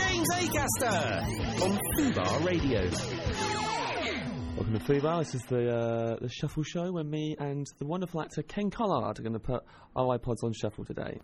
[0.00, 1.22] James Acaster
[1.62, 2.80] on Fubar Radio.
[4.56, 5.18] Welcome to Fubar.
[5.24, 9.18] This is the uh, the Shuffle Show where me and the wonderful actor Ken Collard
[9.18, 9.62] are going to put
[9.94, 11.18] our iPods on shuffle today.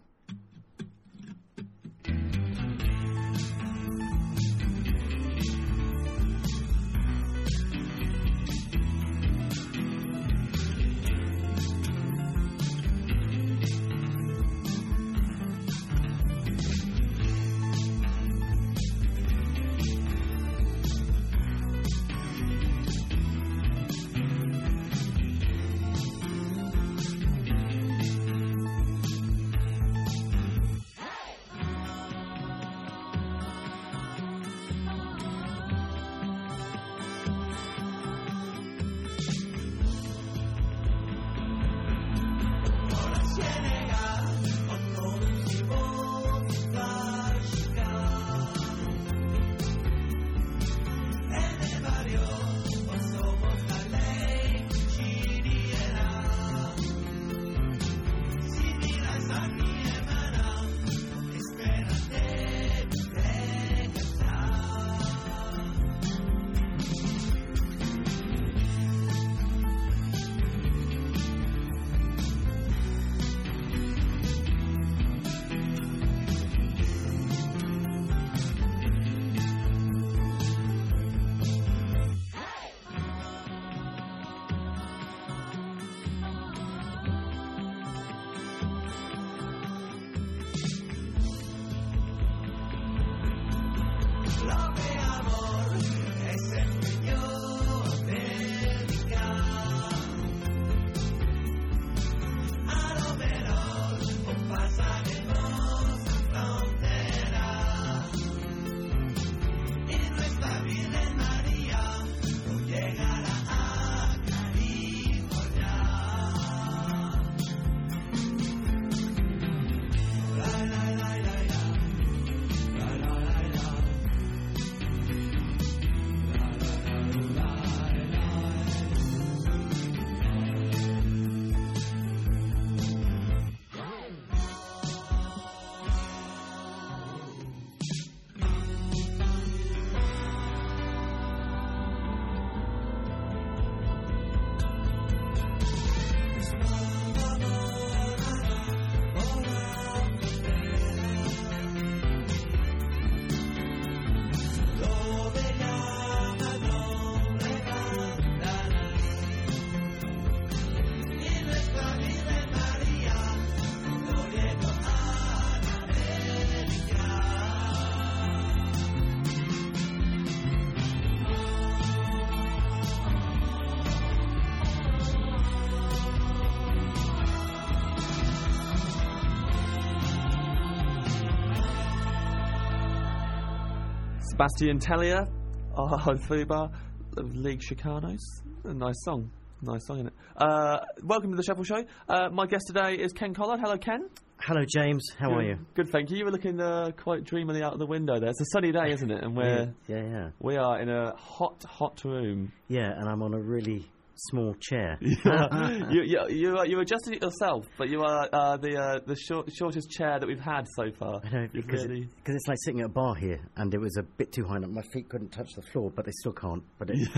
[184.46, 185.28] Sebastian Tellier
[185.74, 186.70] on Fubar
[187.16, 188.20] of League Chicanos.
[188.64, 189.30] A nice song.
[189.60, 190.12] Nice song, isn't it?
[190.36, 191.82] Uh, welcome to the Shuffle Show.
[192.08, 193.58] Uh, my guest today is Ken Collard.
[193.58, 194.08] Hello, Ken.
[194.38, 195.04] Hello, James.
[195.18, 195.58] How are you?
[195.74, 196.18] Good, thank you.
[196.18, 198.28] You were looking uh, quite dreamily out of the window there.
[198.30, 199.24] It's a sunny day, isn't it?
[199.24, 202.52] And we're Yeah, yeah, we are in a hot, hot room.
[202.68, 202.92] yeah.
[202.96, 204.98] And I'm on a really small chair.
[205.00, 209.50] you, you, you, you adjusted it yourself, but you are uh, the uh, the short,
[209.54, 211.20] shortest chair that we've had so far.
[211.24, 213.78] I know because really- it, 'cause it's like sitting at a bar here, and it
[213.80, 214.56] was a bit too high.
[214.56, 214.68] up.
[214.70, 216.62] My feet couldn't touch the floor, but they still can't.
[216.78, 217.08] But it,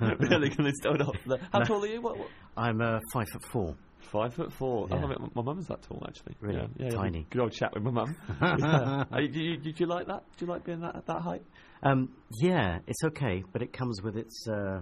[0.00, 1.16] really, can they still not?
[1.52, 1.64] How No.
[1.64, 2.00] tall are you?
[2.00, 2.28] What, what?
[2.56, 3.74] I'm uh, five foot four.
[4.12, 4.86] Five foot four.
[4.90, 6.34] Oh, I mean, my mum's that tall, actually.
[6.40, 6.58] Really?
[6.58, 6.96] Yeah, yeah, yeah.
[6.96, 7.26] Tiny.
[7.30, 8.16] Good old chat with my mum.
[8.40, 9.04] yeah.
[9.10, 10.22] Do, you, do you like that?
[10.36, 11.42] Do you like being that that height?
[11.82, 12.10] Um,
[12.40, 14.80] yeah, it's okay, but it comes with its uh,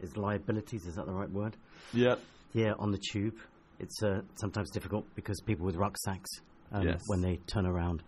[0.00, 0.86] its liabilities.
[0.86, 1.56] Is that the right word?
[1.92, 2.16] Yeah.
[2.52, 3.34] Yeah, on the tube,
[3.80, 6.30] it's uh, sometimes difficult because people with rucksacks,
[6.72, 7.00] um, Yes.
[7.08, 8.02] when they turn around,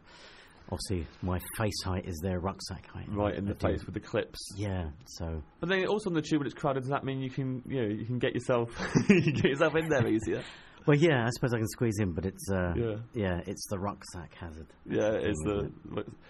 [0.71, 3.07] obviously my face height is their rucksack height.
[3.09, 4.39] Right in I the do- face with the clips.
[4.57, 7.31] Yeah, so But then also on the tube when it's crowded, does that mean you
[7.31, 8.71] can you know you can get yourself
[9.09, 10.43] you can get yourself in there easier?
[10.87, 12.97] well, yeah, I suppose I can squeeze in, but it's uh, Yeah.
[13.15, 14.66] yeah, it's the rucksack hazard.
[14.89, 15.71] Yeah, it's the.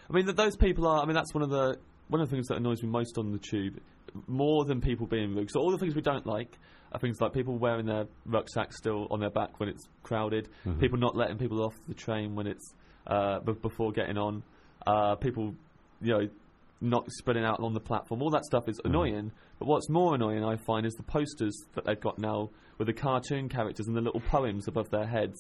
[0.08, 1.02] I mean, those people are.
[1.02, 1.78] I mean, that's one of the
[2.08, 3.78] one of the things that annoys me most on the tube,
[4.26, 5.50] more than people being rude.
[5.50, 6.58] So all the things we don't like
[6.92, 10.48] are things like people wearing their rucksacks still on their back when it's crowded,
[10.80, 12.74] people not letting people off the train when it's
[13.06, 14.42] uh, b- before getting on,
[14.86, 15.54] uh, people,
[16.00, 16.28] you know.
[16.78, 19.32] Not spreading out on the platform, all that stuff is annoying.
[19.58, 22.92] But what's more annoying, I find, is the posters that they've got now with the
[22.92, 25.38] cartoon characters and the little poems above their heads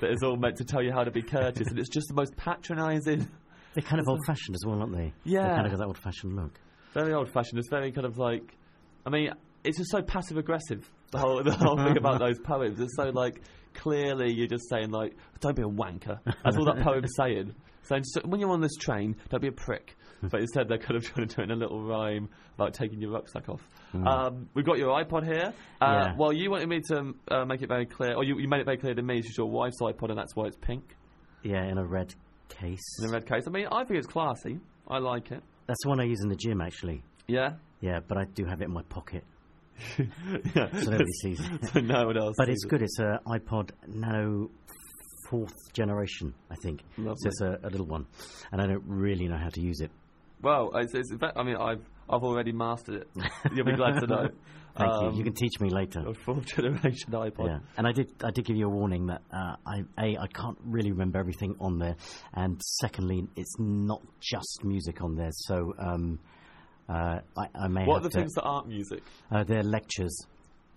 [0.00, 2.14] that is all meant to tell you how to be courteous, and it's just the
[2.14, 3.28] most patronising
[3.74, 5.12] They're kind of old-fashioned as well, aren't they?
[5.22, 5.42] Yeah.
[5.42, 6.58] They kind of got that old-fashioned look.
[6.94, 7.58] Very old fashioned.
[7.58, 8.56] It's very kind of like,
[9.06, 9.30] I mean,
[9.64, 10.90] it's just so passive aggressive.
[11.12, 12.80] The whole the whole thing about those poems.
[12.80, 13.40] It's so like
[13.74, 16.18] clearly you're just saying like, don't be a wanker.
[16.44, 17.54] That's all that poem's saying.
[17.84, 19.96] Saying just, when you're on this train, don't be a prick.
[20.30, 23.00] But instead, they're kind of trying to do it in a little rhyme about taking
[23.00, 23.60] your rucksack off.
[23.92, 25.52] Um, we've got your iPod here.
[25.80, 26.14] Uh, Yeah.
[26.16, 28.64] Well, you wanted me to uh, make it very clear, or you, you made it
[28.66, 30.84] very clear to me, it's your wife's iPod, and that's why it's pink
[31.42, 32.14] Yeah, in a red
[32.48, 32.98] case.
[33.02, 33.48] in a red case.
[33.48, 34.60] I mean, I think it's classy.
[34.86, 35.42] I like it.
[35.66, 37.02] That's the one I use in the gym, actually.
[37.26, 37.54] Yeah.
[37.80, 39.24] Yeah, but I do have it in my pocket,
[39.98, 40.04] yeah.
[40.70, 41.66] so nobody sees it.
[41.72, 42.36] so no one else.
[42.38, 42.68] But it's it.
[42.68, 42.82] good.
[42.82, 44.50] It's a iPod Nano
[45.28, 46.82] fourth generation, I think.
[46.96, 47.16] Lovely.
[47.18, 48.06] So it's a, a little one,
[48.52, 49.90] and I don't really know how to use it.
[50.42, 53.08] Well, it's, it's, I mean, I've I've already mastered it.
[53.54, 54.28] You'll be glad to know.
[54.76, 55.18] Thank Um, you.
[55.18, 56.00] You can teach me later.
[56.06, 57.46] A fourth generation iPod.
[57.46, 58.10] Yeah, and I did.
[58.24, 61.56] I did give you a warning that uh, I a I can't really remember everything
[61.60, 61.96] on there,
[62.34, 65.30] and secondly, it's not just music on there.
[65.32, 66.18] So um,
[66.88, 68.18] uh, I, I may What are the to.
[68.18, 69.02] things that aren't music?
[69.30, 70.16] Uh, they're lectures.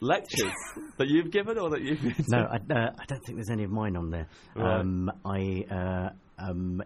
[0.02, 0.52] Lectures
[0.98, 2.24] that you've given or that you've to?
[2.28, 4.28] No, I, uh, I don't think there's any of mine on there.
[4.56, 4.80] Right.
[4.82, 5.64] Um, I.
[5.74, 6.82] Uh, um,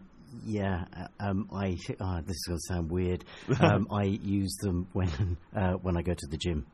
[0.45, 1.75] yeah, uh, um, I.
[1.99, 3.25] Oh, this is going to sound weird.
[3.59, 6.67] Um, I use them when uh, when I go to the gym.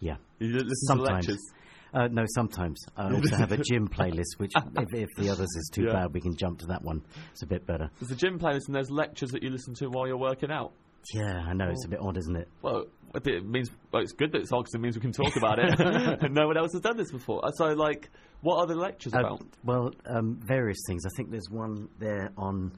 [0.00, 0.16] Yeah.
[0.38, 1.26] You listen Sometimes.
[1.26, 1.52] to lectures.
[1.94, 2.84] Uh, no, sometimes.
[2.96, 5.92] I also have a gym playlist, which, if, if the others is too Yeah.
[5.94, 7.02] bad, we can jump to that one.
[7.32, 7.90] It's a bit better.
[8.00, 10.72] There's a gym playlist and there's lectures that you listen to while you're working out.
[11.14, 11.70] Yeah, I know.
[11.70, 12.48] It's a bit odd, isn't it?
[12.60, 12.84] Well,
[13.14, 15.58] it means well, it's good that it's on 'cause it means we can talk about
[15.58, 15.80] it.
[16.22, 17.42] and no one else has done this before.
[17.46, 18.10] Uh, So, like,
[18.42, 19.42] what are the lectures Uh, about?
[19.64, 21.06] well, um, various things.
[21.06, 22.72] I think there's one there on.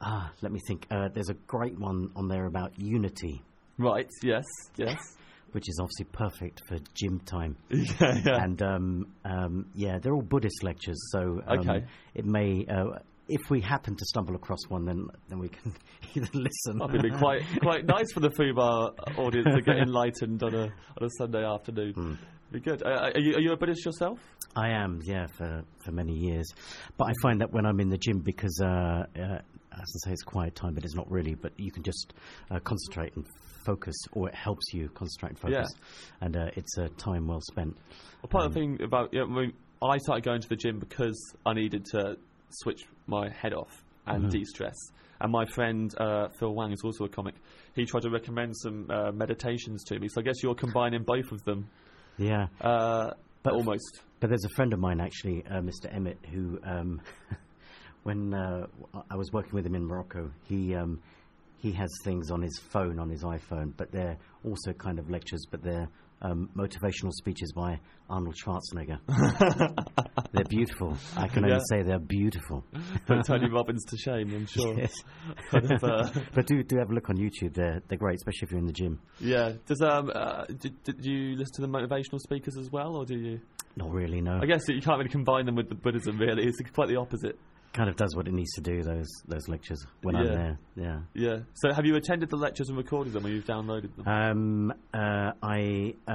[0.00, 0.86] Ah, let me think.
[0.90, 3.42] Uh, there's a great one on there about unity,
[3.78, 4.08] Right.
[4.22, 4.44] Yes.
[4.76, 4.98] Yes.
[5.54, 7.56] Which is obviously perfect for gym time.
[7.70, 8.20] yeah.
[8.24, 8.42] Yeah.
[8.42, 11.84] And um, um, yeah, they're all Buddhist lectures, so um, Okay.
[12.14, 12.66] it may.
[12.66, 12.98] Uh,
[13.28, 15.72] if we happen to stumble across one, then then we can
[16.14, 16.78] either listen.
[16.78, 21.02] That'd be quite quite nice for the Fubar audience to get enlightened on a on
[21.06, 21.92] a Sunday afternoon.
[21.94, 22.14] Hmm.
[22.52, 22.82] Be good.
[22.84, 24.18] Uh, are you are you a Buddhist yourself?
[24.56, 26.46] I am, yeah, for, for many years.
[26.96, 29.42] But I find that when I'm in the gym, because uh, uh, as
[29.72, 31.34] I say, it's quiet time, but it's not really.
[31.34, 32.14] But you can just
[32.52, 33.24] uh, concentrate and
[33.64, 35.68] focus, or it helps you concentrate and focus,
[36.20, 37.76] and uh, it's a time well spent.
[38.22, 39.52] Well, part of the thing about yeah, I, mean,
[39.82, 42.16] I started going to the gym because I needed to
[42.50, 44.74] switch my head off and de-stress.
[45.20, 47.34] And my friend uh, Phil Wang is also a comic.
[47.74, 50.08] He tried to recommend some uh, meditations to me.
[50.08, 51.68] So I guess you're combining both of them,
[52.18, 53.12] Yeah, uh,
[53.42, 54.02] But- almost.
[54.20, 55.94] but there's a friend of mine actually, uh, Mr.
[55.94, 57.00] Emmett, who um,
[58.02, 58.66] when uh,
[59.10, 60.74] I was working with him in Morocco, he.
[60.74, 61.00] Um,
[61.64, 65.46] he has things on his phone, on his iPhone, but they're also kind of lectures,
[65.50, 65.88] but they're
[66.22, 68.98] um, motivational speeches by Arnold Schwarzenegger.
[70.32, 70.96] they're beautiful.
[71.16, 71.60] I can only Yeah.
[71.70, 72.64] say they're beautiful.
[73.06, 74.74] Put Tony Robbins to shame, I'm sure.
[74.78, 74.94] Yes.
[75.82, 77.54] Uh, but do do have a look on YouTube.
[77.54, 79.00] They're they're great, especially if you're in the gym.
[79.20, 79.52] yeah.
[79.66, 83.16] Does um uh, did, did you listen to the motivational speakers as well, or do
[83.16, 83.40] you?
[83.76, 84.38] Not really, no.
[84.42, 86.18] I guess you can't really combine them with the Buddhism.
[86.18, 87.38] Really, it's quite the opposite.
[87.74, 88.82] Kind of does what it needs to do.
[88.84, 90.58] Those those lectures when I'm there.
[90.76, 91.00] Yeah.
[91.12, 91.36] Yeah.
[91.54, 94.06] So have you attended the lectures and recorded them, or you've downloaded them?
[94.06, 96.12] Um, uh, I uh,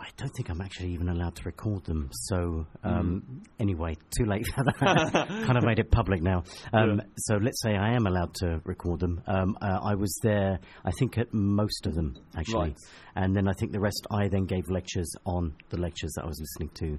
[0.00, 2.08] I don't think I'm actually even allowed to record them.
[2.12, 4.78] So um, anyway, too late for that.
[5.44, 6.44] kind of made it public now.
[6.72, 7.04] Um, Yeah.
[7.16, 9.20] So let's say I am allowed to record them.
[9.26, 12.76] Um, uh, I was there, I think, at most of them actually, Right.
[13.16, 16.26] And then I think the rest I then gave lectures on the lectures that I
[16.26, 16.98] was listening to.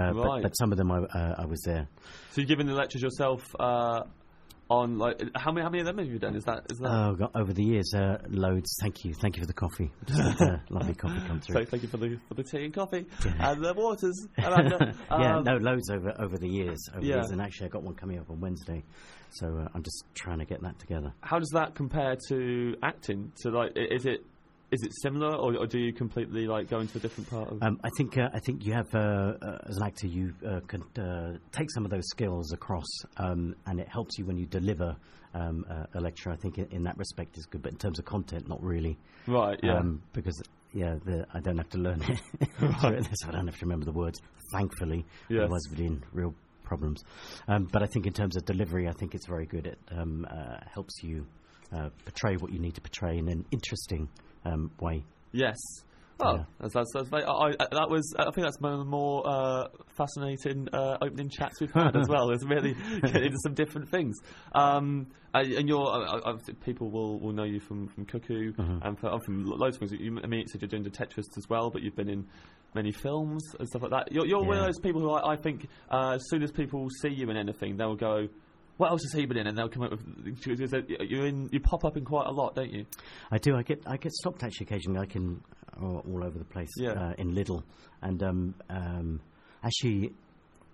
[0.00, 0.42] Uh, but, Right.
[0.42, 1.88] but some of them I, uh, I was there.
[2.32, 4.02] So you've given the lectures yourself uh,
[4.68, 6.36] on like how many how many of them have you done?
[6.36, 6.88] Is that is that?
[6.88, 8.72] Oh, God, over the years, uh, loads.
[8.80, 9.90] Thank you, thank you for the coffee.
[10.08, 11.64] Had a lovely coffee come through.
[11.64, 14.28] so thank you for the for the tea and coffee and the waters.
[14.38, 14.94] Amanda.
[15.10, 16.88] yeah, Um, no, loads over over the years.
[16.94, 17.14] Over Yeah.
[17.16, 18.84] the years, and actually, I got one coming up on Wednesday,
[19.30, 21.12] so uh, I'm just trying to get that together.
[21.20, 23.32] How does that compare to acting?
[23.34, 24.24] So like, is it
[24.70, 27.62] is it similar, or, or do you completely like go into a different part of?
[27.62, 30.60] Um, I think uh, I think you have uh, uh, as an actor, you uh,
[30.66, 32.86] can uh, take some of those skills across,
[33.16, 34.96] um, and it helps you when you deliver
[35.34, 36.30] um, a lecture.
[36.30, 38.96] I think in, in that respect is good, but in terms of content, not really.
[39.26, 39.58] right.
[39.62, 39.78] Yeah.
[39.78, 40.40] Um, because
[40.72, 42.20] yeah, the, I don't have to learn it.
[42.60, 44.20] so I don't have to remember the words.
[44.52, 45.42] Thankfully, Yes.
[45.42, 46.34] otherwise we'd be in real
[46.64, 47.02] problems.
[47.48, 49.66] Um, but I think in terms of delivery, I think it's very good.
[49.66, 51.26] It um, uh, helps you
[51.72, 54.08] uh, portray what you need to portray in an interesting
[54.44, 55.04] um, way.
[55.32, 55.56] Yes.
[56.22, 56.44] Oh, Yeah.
[56.60, 58.14] that's, that's, that's very, I, I, that was.
[58.18, 62.08] I think that's one of the more uh, fascinating uh, opening chats we've had as
[62.08, 62.30] well.
[62.30, 64.16] It's really getting into some different things.
[64.54, 66.32] Um, and you're, uh,
[66.64, 69.92] people will, will know you from, from Cuckoo and for, oh, from loads of things.
[69.92, 72.26] You, I mean, said you're doing Tetris as well, but you've been in
[72.74, 74.12] many films and stuff like that.
[74.12, 76.88] You're, you're one of those people who I, I think uh, as soon as people
[77.00, 78.26] see you in anything, they'll go,
[78.80, 79.46] what else has he been in?
[79.46, 80.00] And they'll come up with
[81.00, 81.50] you're in.
[81.52, 82.86] You pop up in quite a lot, don't you?
[83.30, 83.54] I do.
[83.54, 85.00] I get I get stopped actually occasionally.
[85.00, 85.42] I can
[85.82, 86.70] all, all over the place.
[86.78, 86.92] Yeah.
[86.92, 87.62] Uh, in Lidl,
[88.00, 89.20] and um, um,
[89.62, 90.14] actually,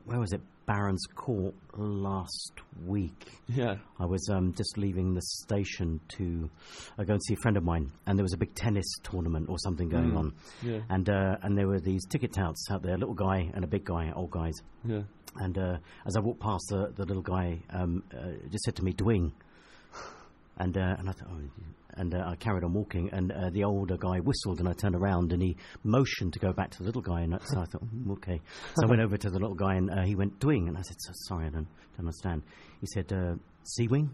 [0.07, 0.41] where was it?
[0.67, 2.53] Barons Court last
[2.85, 3.27] week.
[3.47, 3.77] Yeah.
[4.01, 6.51] I was um, just leaving the station to
[6.99, 9.49] uh, go and see a friend of mine, and there was a big tennis tournament
[9.49, 10.17] or something going Mm.
[10.19, 10.33] on,
[10.63, 10.81] Yeah.
[10.89, 13.69] and uh, and there were these ticket touts out there, a little guy and a
[13.69, 15.03] big guy, old guys, Yeah.
[15.37, 18.85] and uh, as I walked past, the, the little guy um, uh, just said to
[18.85, 19.31] me, "Dwing,"
[20.57, 21.41] and uh, and I thought, oh,
[21.99, 24.95] and uh, I carried on walking, and uh, the older guy whistled, and I turned
[24.95, 27.65] around, and he motioned to go back to the little guy, and I- so I
[27.65, 28.41] thought, mm, okay.
[28.75, 30.83] So I went over to the little guy, and uh, he went "Dwing," and I
[30.83, 32.43] said, so, "Sorry, I don't, don't understand."
[32.81, 34.11] He said, uh, "Sea wing,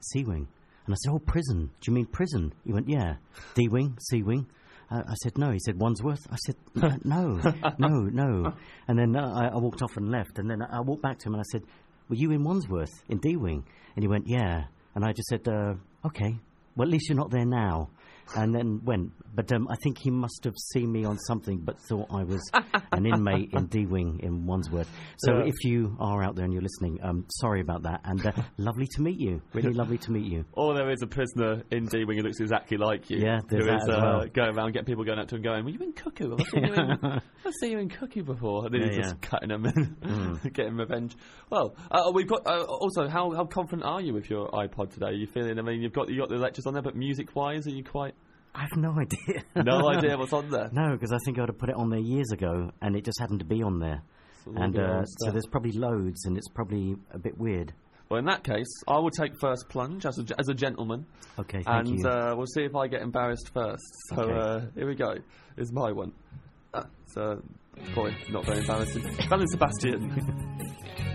[0.00, 0.46] sea wing,"
[0.86, 1.70] and I said, "Oh, prison.
[1.80, 3.16] Do you mean prison?" He went, "Yeah,
[3.54, 4.46] D wing, sea wing."
[4.90, 5.50] Uh, I said, no.
[5.50, 6.26] He said, Wandsworth?
[6.32, 6.56] I said,
[7.04, 7.34] no,
[7.78, 8.54] no, no.
[8.88, 10.38] And then uh, I, I walked off and left.
[10.38, 11.60] And then I, I walked back to him and I said,
[12.08, 13.66] were you in Wandsworth, in D-Wing?
[13.96, 14.64] And he went, yeah.
[14.94, 15.74] And I just said, uh,
[16.06, 16.36] okay.
[16.76, 17.90] Well, at least you're not there now.
[18.36, 19.12] And then went.
[19.34, 22.40] But um, I think he must have seen me on something but thought I was
[22.92, 24.88] an inmate in D-Wing in Wandsworth.
[25.18, 25.44] So Yeah.
[25.46, 28.00] if you are out there and you're listening, um, sorry about that.
[28.04, 29.40] And uh, lovely to meet you.
[29.52, 30.44] Really lovely to meet you.
[30.52, 33.18] Or there is a prisoner in D Wing who looks exactly like you.
[33.18, 34.26] Yeah, there's who that is as uh, well.
[34.26, 36.34] going around, getting people going up to him, going, "Were you in Cuckoo?
[36.38, 36.90] I've seen you in,
[37.46, 39.18] I've seen you in Cuckoo before." And then Yeah, he's just yeah.
[39.18, 39.22] Mm.
[39.30, 39.64] cutting them
[40.02, 41.16] and getting revenge.
[41.50, 45.06] Well, uh, we've got uh, also how how confident are you with your iPod today?
[45.06, 45.58] Are you feeling?
[45.58, 47.84] I mean, you've got you got the lectures on there, but music wise, are you
[47.84, 48.14] quite
[48.54, 49.42] I have no idea.
[49.56, 50.68] no idea what's on there?
[50.72, 53.04] No, because I think I would have put it on there years ago, and it
[53.04, 54.02] just happened to be on there.
[54.44, 57.72] So And uh, so there's probably loads, and it's probably a bit weird.
[58.08, 61.04] Well, in that case, I will take first plunge as a, as a gentleman,
[61.38, 62.08] Okay, thank and you.
[62.08, 63.84] uh, we'll see if I get embarrassed first.
[64.14, 64.32] So Okay.
[64.38, 65.14] uh, here we go.
[65.58, 66.12] It's my one.
[66.72, 67.42] Uh, so,
[67.94, 69.04] boy, not very embarrassing.
[69.30, 71.14] Alan Sebastian.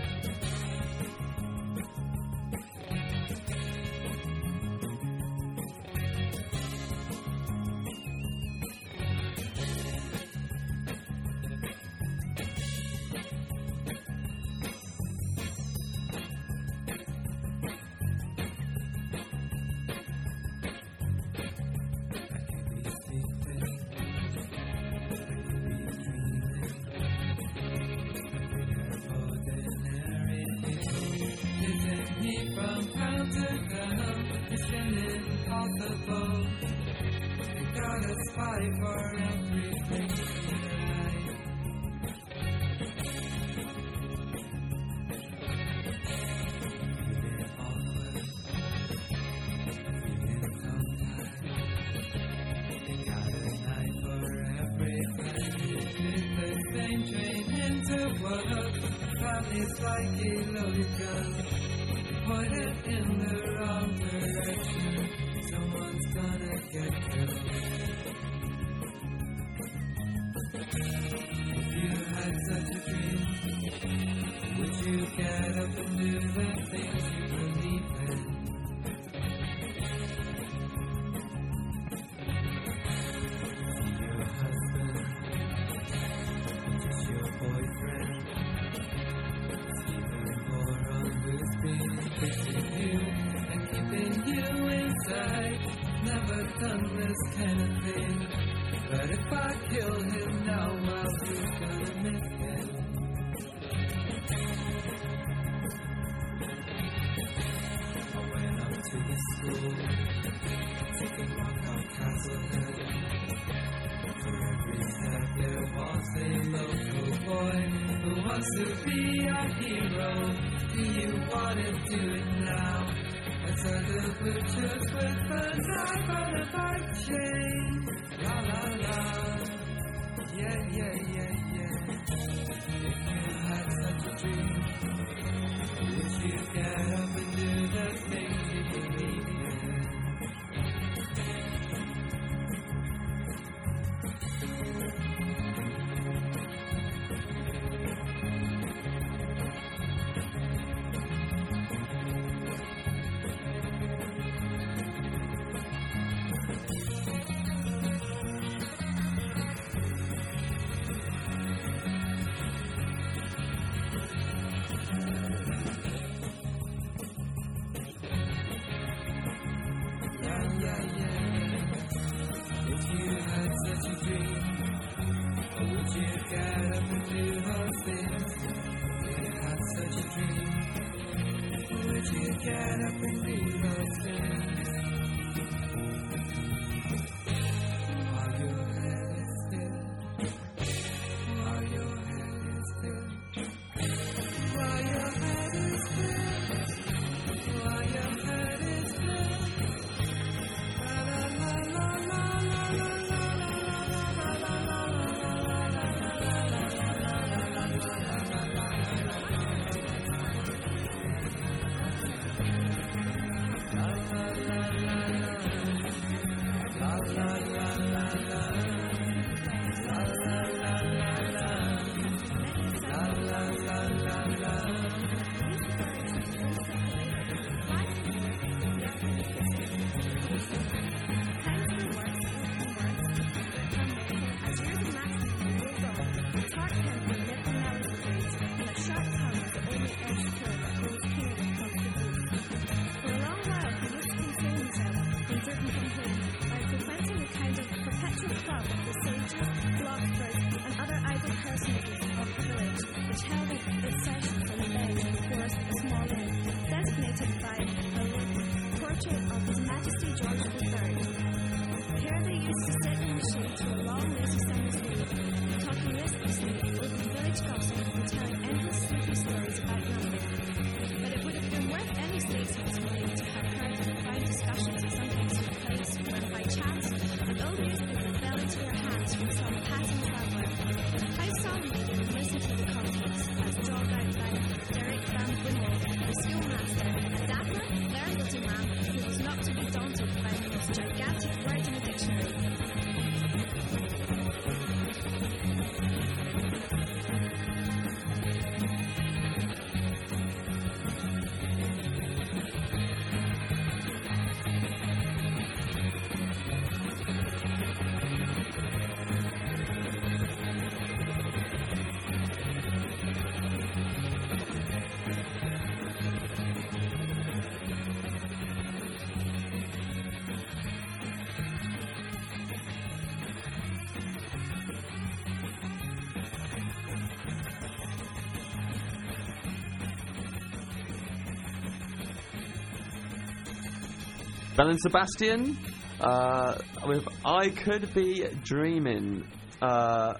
[334.64, 335.58] Ben then Sebastian
[336.00, 339.28] uh, with I Could Be Dreaming.
[339.60, 340.14] Uh,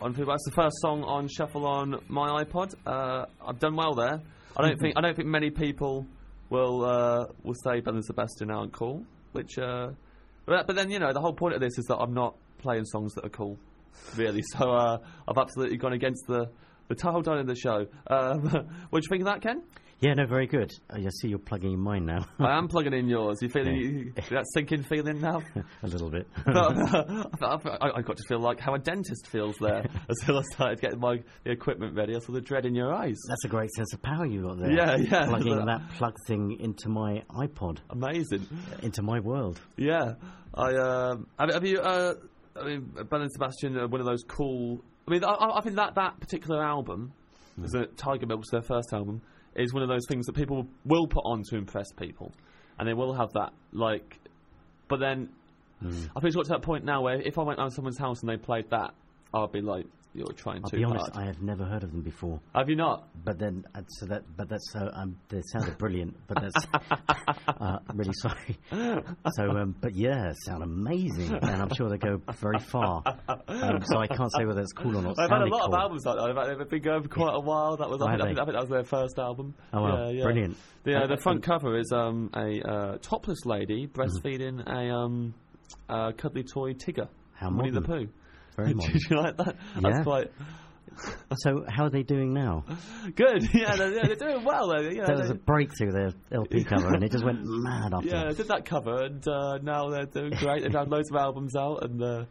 [0.00, 2.72] on That's the first song on Shuffle on my iPod.
[2.86, 4.22] Uh, I've done well there.
[4.56, 6.06] I don't think I don't think many people
[6.48, 9.04] will uh, will say Ben and Sebastian aren't cool.
[9.32, 9.88] Which, uh,
[10.46, 12.86] but, but then you know the whole point of this is that I'm not playing
[12.86, 13.58] songs that are cool,
[14.16, 14.42] really.
[14.56, 14.96] So uh,
[15.28, 16.46] I've absolutely gone against the
[16.88, 17.84] the whole tone of the show.
[18.06, 18.40] Um,
[18.88, 19.62] what do you think of that, Ken?
[20.00, 20.72] Yeah, no, very good.
[20.88, 22.24] I see you're plugging in mine now.
[22.38, 23.36] I am plugging in yours.
[23.42, 25.42] You feeling you, that sinking feeling now?
[25.82, 26.26] a little bit.
[26.46, 30.80] I, I, I got to feel like how a dentist feels there until I started
[30.80, 32.16] getting my the equipment ready.
[32.16, 33.18] I saw the dread in your eyes.
[33.28, 34.72] That's a great sense of power you got there.
[34.72, 35.26] Yeah, yeah.
[35.26, 38.46] Plugging that plug thing into my iPod, Amazing.
[38.82, 39.60] into my world.
[39.76, 40.14] Yeah.
[40.54, 41.78] I um, have, have you?
[41.78, 42.14] Uh,
[42.56, 44.82] I mean, Ben and Sebastian are one of those cool.
[45.06, 47.12] I mean, I, I think that that particular album,
[47.62, 49.20] is it Tigermilk's their first album,
[49.54, 52.32] is one of those things that people will put on to impress people,
[52.78, 54.18] and they will have that like.
[54.88, 55.28] But then,
[55.82, 58.20] I think it's got to that point now where if I went around someone's house
[58.20, 58.92] and they played that,
[59.32, 60.64] I'd be like, "You're trying to.
[60.64, 62.40] I'll too be honest, hard." I have never heard of them before.
[62.54, 63.08] Have you not?
[63.24, 64.90] But then, uh, so that, but that's so.
[64.92, 66.16] Um, they sounded brilliant.
[66.26, 66.66] But that's,
[67.48, 68.58] uh, I'm really sorry.
[68.70, 73.02] So, um, but yeah, sound amazing, and I'm sure they go very far.
[73.28, 75.18] Um, so I can't say whether it's cool or not.
[75.18, 75.74] I've had a lot cool.
[75.74, 76.56] of albums like that.
[76.58, 77.76] They've, been going for quite a while.
[77.76, 78.38] That was, I, think, I, think.
[78.38, 79.54] I think that was their first album.
[79.72, 80.08] Oh, wow.
[80.08, 80.22] yeah, yeah.
[80.24, 80.56] Brilliant.
[80.84, 84.00] The, uh, Uh, the front cover is um, a uh, topless lady Mm-hmm.
[84.00, 85.34] breastfeeding a um,
[85.88, 87.08] uh, cuddly toy Tigger.
[87.34, 88.06] How Winnie the modern.
[88.06, 88.12] Pooh.
[88.56, 88.92] Very modern.
[88.92, 89.56] Did you like that?
[89.80, 90.30] That's quite
[91.36, 92.64] So, how are they doing now?
[93.14, 93.48] good.
[93.54, 94.68] Yeah, they're, yeah, they're doing well.
[94.68, 94.80] Though.
[94.80, 98.08] Yeah, There was they, a breakthrough their LP cover, and it just went mad after.
[98.08, 100.62] yeah, they did that cover, and uh, now they're doing great.
[100.62, 102.24] They've had loads of albums out, and uh,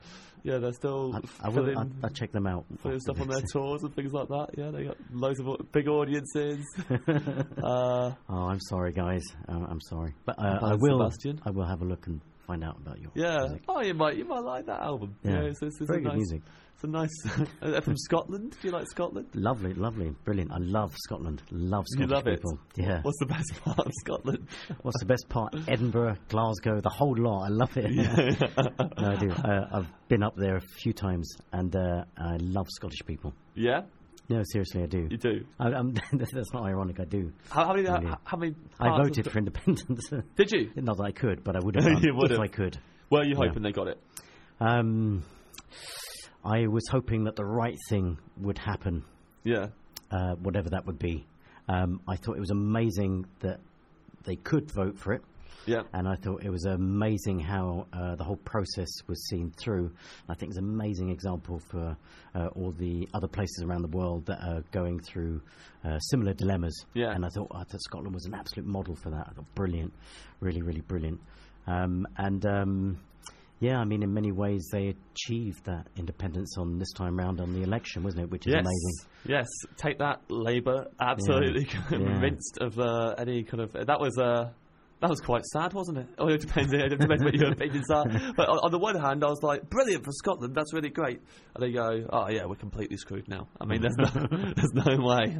[0.44, 1.56] yeah, they're still I, I will.
[1.56, 2.66] filling, I'll, I'll check them out.
[2.78, 4.48] after stuff on their tours and things like that.
[4.58, 6.64] Yeah, they got loads of big audiences.
[6.90, 9.24] uh, Oh, I'm sorry, guys.
[9.48, 11.00] Um, I'm sorry, but uh, I will.
[11.10, 11.42] Sebastian.
[11.46, 13.40] I will have a look and find out about your Yeah.
[13.42, 13.64] music.
[13.70, 15.16] Oh, you might you might like that album.
[15.24, 15.42] Yeah.
[15.42, 16.42] it's, it's, it's Very a good nice, music.
[16.74, 17.84] It's a nice.
[17.84, 18.56] From Scotland.
[18.62, 19.28] Do you like Scotland?
[19.36, 20.52] Lovely, lovely, brilliant.
[20.52, 21.44] I love Scotland.
[21.52, 22.36] Love You Scottish love it?
[22.38, 22.60] people.
[22.78, 23.02] Yeah.
[23.04, 24.48] What's the best part of Scotland?
[24.82, 25.54] What's the best part?
[25.68, 27.44] Edinburgh, Glasgow, the whole lot.
[27.44, 27.92] I love it.
[27.92, 29.30] no, I do.
[29.32, 33.34] Uh, I've been up there a few times, and uh, I love Scottish people.
[33.56, 33.82] yeah.
[34.30, 35.08] No, seriously, I do.
[35.10, 35.44] You do.
[35.60, 37.00] I, I'm, that's not ironic.
[37.00, 37.34] I do.
[37.50, 37.90] How, how many?
[37.90, 38.06] Really?
[38.06, 38.56] How, how many?
[38.80, 40.08] I voted for independence.
[40.38, 40.70] Did you?
[40.76, 42.40] not that I could, but I would have done if.
[42.40, 42.78] I could.
[43.10, 43.48] Were you Yeah.
[43.48, 44.00] hoping they got it?
[44.60, 45.24] Um,
[46.46, 49.04] I was hoping that the right thing would happen,
[49.44, 49.68] Yeah.
[50.12, 51.26] uh, whatever that would be.
[51.68, 53.60] Um, I thought it was amazing that
[54.26, 55.24] they could vote for it.
[55.70, 55.84] Yeah.
[55.94, 59.92] and I thought it was amazing how uh, the whole process was seen through.
[60.28, 61.96] I think it's an amazing example for
[62.36, 65.42] uh, all the other places around the world that are going through
[65.86, 66.76] uh, similar dilemmas.
[66.94, 67.12] Yeah.
[67.12, 69.28] And I thought, I thought Scotland was an absolute model for that.
[69.30, 69.94] I thought brilliant,
[70.40, 71.20] really, really brilliant.
[71.68, 73.00] Um, and um,
[73.60, 77.54] yeah, I mean, in many ways, they achieved that independence on this time round on
[77.54, 78.32] the election, wasn't it?
[78.32, 78.62] Which is Yes.
[78.66, 79.10] amazing.
[79.26, 79.48] Yes.
[79.76, 80.88] Take that, Labour.
[81.00, 82.20] Absolutely Yeah.
[82.22, 83.74] rinsed of uh, any kind of.
[83.74, 84.50] That was Uh,
[85.02, 86.08] that was quite sad, wasn't it?
[86.18, 86.74] Oh, it depends.
[86.74, 88.06] It depends what your opinions are.
[88.36, 90.54] But on, on the one hand, I was like, "Brilliant for Scotland.
[90.56, 91.22] That's really great."
[91.56, 94.06] And they go, "Oh yeah, we're completely screwed now." I mean, there's no,
[94.56, 95.40] there's no way.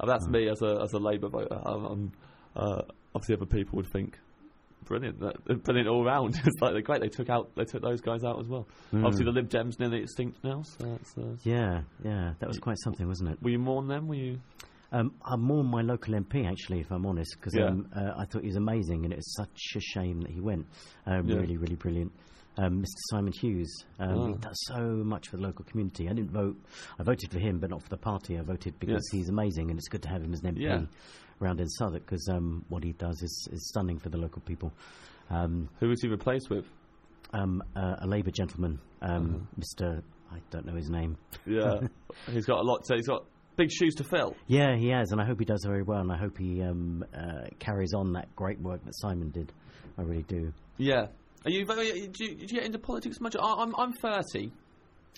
[0.00, 1.60] And that's me as a as a Labour voter.
[1.64, 2.12] I'm, I'm,
[2.56, 2.82] uh,
[3.14, 4.18] obviously, other people would think,
[4.84, 7.00] "Brilliant, that, brilliant all round." it's like they're great.
[7.00, 8.66] They took out, they took those guys out as well.
[8.92, 10.62] Obviously, the Lib Dems nearly extinct now.
[10.62, 13.42] So that's, uh, Yeah, yeah, that was quite something, wasn't it?
[13.42, 14.08] were you mourn them?
[14.08, 14.38] Were you?
[14.90, 17.66] Um, I'm more my local MP actually, if I'm honest, because Yeah.
[17.66, 20.66] um, uh, I thought he was amazing, and it's such a shame that he went.
[21.06, 21.36] Um, Yeah.
[21.36, 22.12] Really, really brilliant.
[22.56, 22.96] Um, Mr.
[23.10, 24.26] Simon Hughes, um, Oh.
[24.28, 26.08] he does so much for the local community.
[26.08, 26.56] I didn't vote;
[26.98, 28.38] I voted for him, but not for the party.
[28.38, 29.18] I voted because Yes.
[29.20, 30.84] he's amazing, and it's good to have him as an MP Yeah.
[31.40, 34.72] around in Southwark because um, what he does is, is stunning for the local people.
[35.30, 36.66] Um, Who was he replaced with?
[37.34, 39.60] um, uh, a Labour gentleman, um, Uh-huh.
[39.60, 40.02] Mr.
[40.32, 41.16] I don't know his name.
[41.46, 41.80] Yeah,
[42.30, 42.84] he's got a lot.
[42.84, 43.24] To, he's got
[43.58, 44.34] big shoes to fill.
[44.46, 47.04] Yeah, he has, and I hope he does very well, and I hope he um,
[47.14, 49.52] uh, carries on that great work that Simon did.
[49.98, 50.52] I really do.
[50.78, 51.08] Yeah.
[51.44, 52.06] Are you very?
[52.06, 53.36] Do you, do you get into politics much?
[53.36, 54.50] I, I'm I'm 30,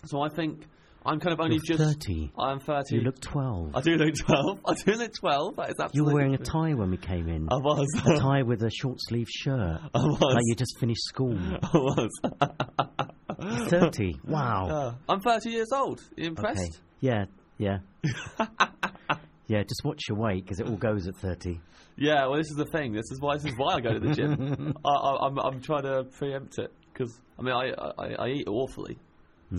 [0.06, 0.64] so I think
[1.04, 2.00] I'm kind of only You're just.
[2.00, 2.32] 30.
[2.38, 2.96] I'm 30.
[2.96, 3.74] You look 12.
[3.74, 4.60] I do look 12.
[4.66, 5.56] I do look 12.
[5.56, 5.96] That is absolutely.
[5.96, 7.48] You were wearing a tie when we came in.
[7.50, 7.86] I was.
[8.06, 9.80] a tie with a short sleeve shirt.
[9.94, 10.20] I was.
[10.20, 11.38] Like you just finished school.
[11.62, 13.68] I was.
[13.68, 14.16] 30.
[14.26, 14.66] Wow.
[14.68, 14.92] Yeah.
[15.08, 16.00] I'm 30 years old.
[16.16, 16.60] You impressed?
[16.60, 16.78] Okay.
[17.00, 17.24] Yeah,
[17.60, 17.78] yeah.
[19.46, 21.60] yeah, just watch your weight because it all goes at 30.
[21.96, 22.26] Yeah.
[22.26, 22.92] Well, this is the thing.
[22.92, 23.36] This is why.
[23.36, 24.74] This is why I go to the gym.
[24.84, 28.48] I, I, I'm I'm trying to preempt it because I mean I, I I eat
[28.48, 28.98] awfully,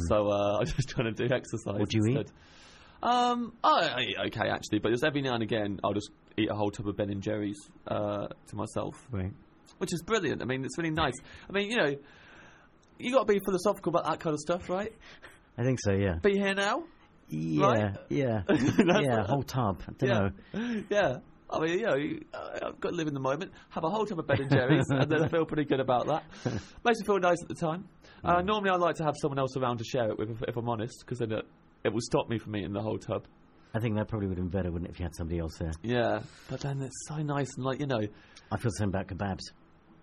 [0.08, 1.80] so uh, I'm just trying to do exercise.
[1.80, 2.18] What do you eat?
[2.18, 2.36] instead.
[3.04, 6.50] Um, I, I eat okay actually, but just every now and again I'll just eat
[6.50, 9.34] a whole tub of Ben and Jerry's uh, to myself, Right.
[9.80, 10.42] which is brilliant.
[10.42, 11.16] I mean, it's really nice.
[11.50, 11.96] I mean, you know,
[13.00, 14.94] you got to be philosophical about that kind of stuff, right?
[15.58, 16.16] I think so, yeah.
[16.22, 16.84] Be here now.
[17.32, 17.96] Yeah, Right?
[18.10, 18.42] yeah.
[18.48, 19.82] That's yeah, whole tub.
[19.88, 20.10] I don't
[20.54, 20.84] yeah, know.
[20.90, 21.18] yeah.
[21.50, 23.90] I mean, you know, you- uh, I've got to live in the moment, have a
[23.90, 26.24] whole tub of Ben and Jerry's, and then I feel pretty good about that.
[26.86, 27.88] Makes me feel nice at the time.
[28.24, 30.56] Uh, normally, I like to have someone else around to share it with, if, if
[30.58, 31.46] I'm honest, because then it,
[31.84, 33.26] it will stop me from eating the whole tub.
[33.74, 35.58] I think that probably would have been better, wouldn't it, if you had somebody else
[35.58, 35.72] there?
[35.82, 38.00] Yeah, but then it's so nice and like you know,
[38.52, 39.44] I feel the same about kebabs.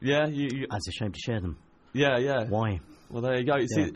[0.01, 1.59] yeah, you, you I was ashamed to share them.
[1.93, 2.45] yeah, yeah.
[2.49, 2.81] Why?
[3.11, 3.57] Well, there you go.
[3.57, 3.85] You Yeah.
[3.87, 3.93] see,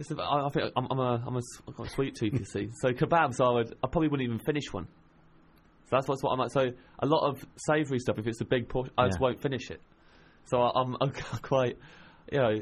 [0.00, 2.32] it's a, I, I think I'm, I'm a I'm a I've got a sweet tooth.
[2.32, 4.88] You see, so kebabs I would I probably wouldn't even finish one.
[5.90, 6.52] So that's what's what I'm like.
[6.52, 9.70] So a lot of savoury stuff, if it's a big portion, I just won't finish
[9.70, 9.80] it.
[10.46, 11.10] So I, I'm, I'm
[11.42, 11.78] quite,
[12.30, 12.58] you know,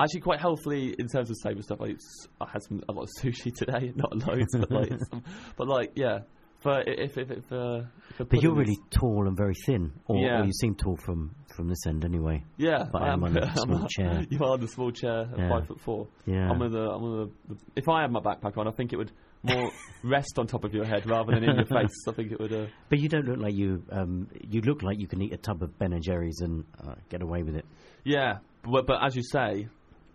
[0.00, 1.78] actually quite healthily in terms of savoury stuff.
[1.80, 5.22] I had some a lot of sushi today, not loads, but like, some,
[5.56, 6.20] but like, yeah.
[6.64, 7.82] For if if if, uh,
[8.18, 10.40] if But you're really tall and very thin, or, Yeah.
[10.40, 12.42] or you seem tall from, from this end anyway.
[12.56, 12.86] yeah.
[12.90, 14.24] but I am on a small chair.
[14.30, 15.48] You are on the small chair, at Yeah.
[15.50, 16.08] five foot four.
[16.26, 16.50] Yeah.
[16.50, 18.92] I'm with a, I'm with a, the, if I had my backpack on, I think
[18.92, 19.70] it would more
[20.02, 21.94] rest on top of your head rather than in your face.
[22.08, 22.52] I think it would.
[22.52, 23.82] Uh, But you don't look like you.
[23.92, 26.94] Um, you look like you can eat a tub of Ben and Jerry's and uh,
[27.10, 27.66] get away with it.
[28.04, 29.68] yeah, but, but as you say,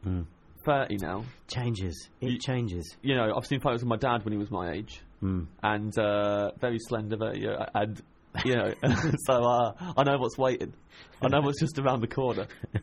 [0.05, 0.25] Mm.
[0.65, 1.25] thirty now.
[1.47, 2.09] Changes.
[2.21, 2.97] It You- changes.
[3.03, 5.47] You know, I've seen photos of my dad when he was my age, Mm.
[5.61, 8.01] and uh, very slender, very, uh, and
[8.45, 8.73] you know,
[9.25, 10.73] so uh, I know what's waiting.
[11.21, 12.47] I know what's just around the corner.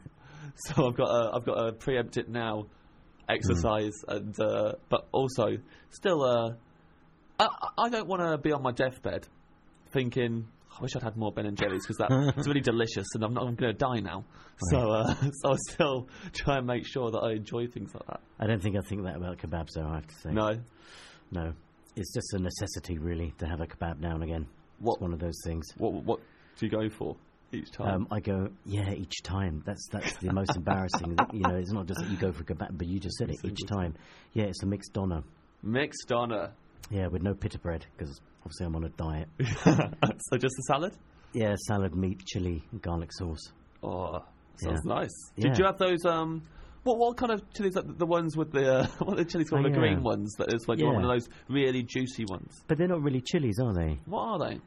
[0.58, 2.64] So I've got to, I've got to preempt it now,
[3.28, 5.58] exercise, and uh, but also
[5.90, 6.54] still, uh,
[7.38, 9.26] I, I don't want to be on my deathbed
[9.92, 10.46] thinking.
[10.74, 13.44] I wish I'd had more Ben and Jerry's because that's really delicious, and I'm not.
[13.56, 14.24] Going to die now.
[14.70, 18.20] So, uh, so I still try and make sure that I enjoy things like that.
[18.40, 19.86] I don't think I think that about kebabs, though.
[19.86, 20.30] I have to say.
[20.30, 20.58] No,
[21.30, 21.52] No.
[21.96, 24.46] It's just a necessity, really, to have a kebab now and again.
[24.78, 25.66] What- It's one of those things.
[25.78, 26.20] what what
[26.58, 27.16] do you go for
[27.52, 27.88] each time?
[27.94, 29.62] Um, I go, yeah, each time.
[29.64, 31.16] That's that's the most embarrassing.
[31.32, 33.30] you know, it's not just that you go for a kebab, but you just said
[33.30, 33.94] it each time.
[34.34, 35.22] Yeah, it's a mixed doner.
[35.62, 36.52] Mixed doner.
[36.90, 39.28] Yeah, with no pita bread because obviously I'm on a diet.
[40.30, 40.92] so just a salad.
[41.32, 43.52] Yeah, salad, meat, chili, garlic sauce.
[43.82, 44.22] Oh,
[44.56, 44.94] sounds Yeah.
[44.94, 45.10] nice.
[45.36, 45.48] Yeah.
[45.48, 46.04] Did you have those?
[46.04, 46.42] Um,
[46.86, 47.74] What what kind of chilies?
[47.74, 49.66] Like the ones with the uh, what are the chilies called?
[49.66, 49.80] Oh, the yeah.
[49.80, 50.32] green ones.
[50.38, 51.06] That is like you want Yeah.
[51.08, 52.62] one of those really juicy ones.
[52.68, 53.98] But they're not really chilies, are they?
[54.06, 54.60] What are they?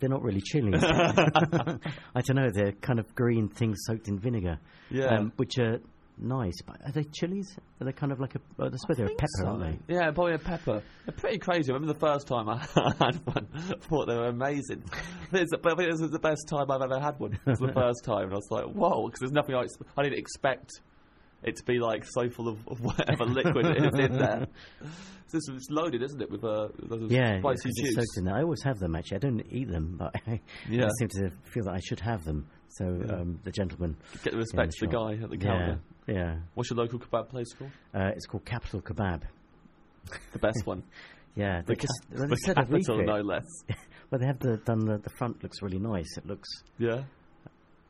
[0.00, 0.82] They're not really chilies.
[0.84, 2.50] I don't know.
[2.52, 4.58] They're kind of green things soaked in vinegar,
[4.90, 5.16] Yeah.
[5.18, 5.80] um, which are
[6.18, 6.60] nice.
[6.66, 7.56] But are they chilies?
[7.80, 8.40] Are they kind of like a?
[8.62, 9.94] I suppose they're a pepper, aren't they?
[9.94, 10.82] Yeah, probably a pepper.
[11.06, 11.70] They're pretty crazy.
[11.70, 12.58] I remember the first time I
[13.04, 13.48] had one.
[13.54, 14.82] I thought they were amazing.
[15.30, 17.34] But it's- but I think this was the best time I've ever had one.
[17.34, 19.64] It was the first time, and I was like, whoa, because there's nothing I,
[19.96, 20.70] I didn't expect
[21.44, 24.46] it to be like so full of, of whatever liquid it is in there.
[25.28, 27.94] So it's, it's loaded, isn't it, with uh, those Yeah, spicy it's juice?
[27.94, 28.34] soaked in there.
[28.36, 29.16] I always have them actually.
[29.16, 30.86] I don't eat them, but I, Yeah.
[30.86, 32.46] I seem to feel that I should have them.
[32.68, 33.14] So Yeah.
[33.20, 35.80] um, the gentleman, Get the respect to the guy at the counter.
[36.06, 37.70] yeah, What's your local kebab place called?
[37.94, 39.22] uh, it's called Capital Kebab.
[40.32, 40.82] The best one.
[41.36, 43.42] Yeah, The, ca- the said capital, no less.
[44.08, 46.16] Well, they have the, done the the front looks really nice.
[46.16, 47.02] It looks Yeah.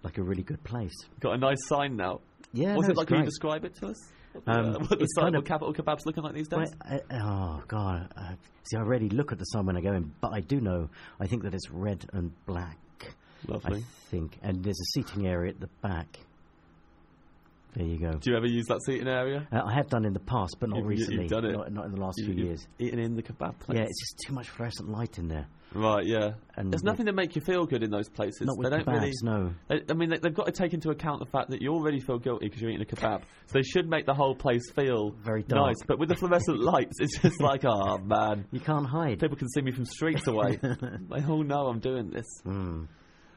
[0.02, 0.94] like a really good place.
[1.20, 2.20] Got a nice sign now.
[2.54, 3.08] Yeah, What's no, it like?
[3.08, 4.12] Can you describe it to us?
[4.32, 6.48] What the, Um, uh, what the it's sign kind of capital kebabs looking like these
[6.48, 6.72] days?
[6.88, 8.12] Well, I, oh god!
[8.16, 10.60] Uh, see, I already look at the sign when I go in, but I do
[10.60, 10.88] know.
[11.20, 12.78] I think that it's red and black.
[13.46, 13.80] Lovely.
[13.80, 16.18] I think, and there's a seating area at the back.
[17.74, 18.12] There you go.
[18.12, 19.48] Do you ever use that seating area?
[19.52, 21.22] Uh, I have done in the past, but not You've- you- recently.
[21.22, 21.52] you've done it.
[21.52, 22.66] Not, not in the last You- few years.
[22.78, 23.78] Eating in the kebab place.
[23.78, 25.46] Yeah, it's just too much fluorescent light in there.
[25.74, 26.04] Right.
[26.06, 26.32] Yeah.
[26.56, 28.42] And There's nothing to make you feel good in those places.
[28.42, 29.12] Not with they don't kebabs, really.
[29.22, 29.54] no.
[29.68, 32.00] They, I mean, they, they've got to take into account the fact that you already
[32.00, 33.22] feel guilty because you're eating a kebab.
[33.46, 35.66] so they should make the whole place feel Very dark.
[35.68, 35.76] nice.
[35.86, 39.18] But with the fluorescent lights, it's just like, oh man, You can't hide.
[39.20, 40.58] people can see me from streets away.
[40.62, 42.26] they all know I'm doing this.
[42.46, 42.88] Mm.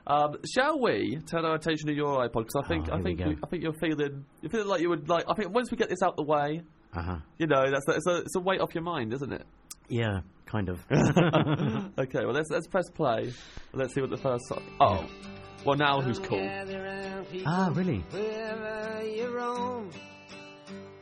[0.10, 2.46] Um, shall we turn our attention to your iPod?
[2.46, 4.88] Because I think Oh, I think you, I think you're feeling you're feeling like you
[4.90, 5.26] would like.
[5.30, 6.62] I think once we get this out the way,
[6.98, 7.18] Uh huh.
[7.38, 9.46] you know, that's it's a, it's a weight off your mind, isn't it?
[9.88, 10.80] Yeah, kind of.
[10.92, 13.32] okay, well let's let's press play.
[13.72, 14.64] Let's see what the first song.
[14.80, 15.06] Oh,
[15.64, 16.40] well now who's cool?
[16.40, 18.04] Gather round, people, ah, really?
[18.10, 19.92] Wherever you roam,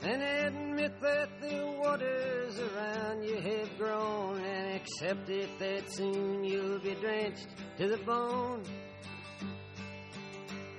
[0.01, 6.79] and admit that the waters around you have grown, and accept it that soon you'll
[6.79, 8.63] be drenched to the bone.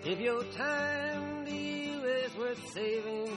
[0.04, 3.36] If your time to you is worth saving,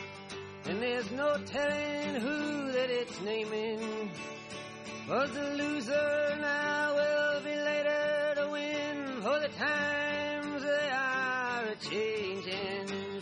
[0.65, 4.11] And there's no telling who that it's naming.
[5.09, 9.21] Was the loser now will be later to win.
[9.21, 13.21] For the times they are a changing.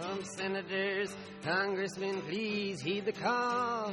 [0.00, 3.92] Some senators, congressmen, please heed the call.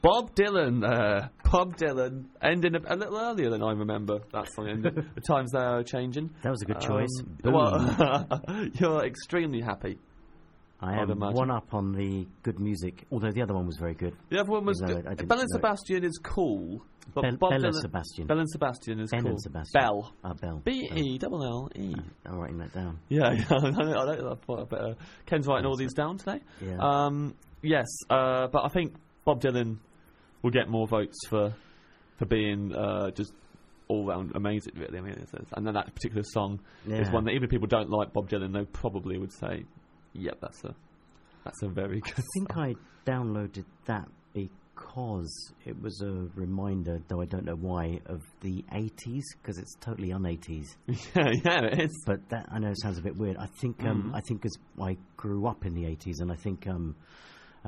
[0.00, 4.20] Bob Dylan, uh, Bob Dylan, ending a, a little earlier than I remember.
[4.32, 4.94] That song ended.
[5.14, 6.30] the times they are changing.
[6.42, 7.08] That was a good choice.
[7.20, 7.52] Um, Boom.
[7.54, 8.42] well,
[8.74, 9.98] you're extremely happy.
[10.80, 11.34] I I'd am imagine.
[11.34, 14.14] one up on the good music, although the other one was very good.
[14.30, 15.48] The other one was No, I didn't Belle and.
[15.50, 16.80] Sebastian is cool,
[17.12, 18.26] but Belle, Bob Bella Dylan, Sebastian.
[18.28, 19.30] Belle and Sebastian is Ben cool.
[19.32, 19.80] and Sebastian.
[19.80, 20.12] Belle.
[20.22, 20.62] Ah, Belle.
[20.64, 21.96] B E double L E.
[22.24, 23.00] I'm writing that down.
[23.08, 23.44] Yeah, yeah.
[23.50, 23.92] I know.
[23.92, 24.94] I know I thought I better.
[25.26, 26.40] Ken's writing all these down today.
[26.60, 26.76] Yeah.
[26.78, 29.78] Um, yes, uh, but I think Bob Dylan
[30.42, 31.54] will get more votes for
[32.18, 33.32] for being uh, just
[33.88, 34.72] all round amazing.
[34.76, 37.50] Really, I mean, it's, it's- and then that particular song is one that even if
[37.50, 39.64] people don't like Bob Dylan, they probably would say,
[40.14, 40.74] "Yep, that's a
[41.44, 42.74] that's a very good." I think I
[43.06, 49.22] downloaded that because it was a reminder, though I don't know why, of the 80s,
[49.42, 50.66] because it's totally un 80s.
[50.86, 52.02] yeah, yeah, it is.
[52.06, 53.36] But that I know sounds a bit weird.
[53.38, 54.16] I think um, Mhm.
[54.16, 56.94] I think 'cause I grew up in the 80s, and I think um,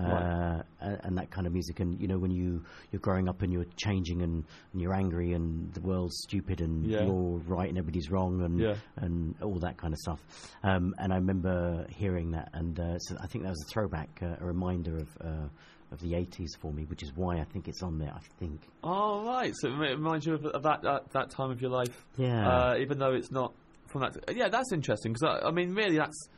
[0.05, 0.65] uh, Right.
[0.81, 3.53] a- and that kind of music, and you know when you you're growing up and
[3.53, 7.05] you're changing and, and you're angry and the world's stupid and Yeah.
[7.05, 8.75] you're right and everybody's wrong and Yeah.
[8.97, 10.21] and all that kind of stuff.
[10.63, 14.09] Um, and I remember hearing that, and uh, so I think that was a throwback,
[14.23, 15.09] uh, a reminder of.
[15.21, 15.49] Uh,
[15.93, 18.13] of the 80s for me, which is why I think it's on there.
[18.15, 21.61] I think, Oh right, so it reminds you of, of that, that that time of
[21.61, 22.07] your life.
[22.17, 23.53] yeah, uh, even though it's not
[23.89, 24.37] from that.
[24.37, 26.29] Yeah, that's interesting because I, I mean, really, that's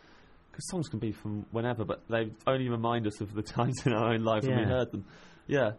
[0.53, 3.93] because songs can be from whenever, but they only remind us of the times in
[3.93, 5.05] our own life when we heard them.
[5.49, 5.73] Yeah,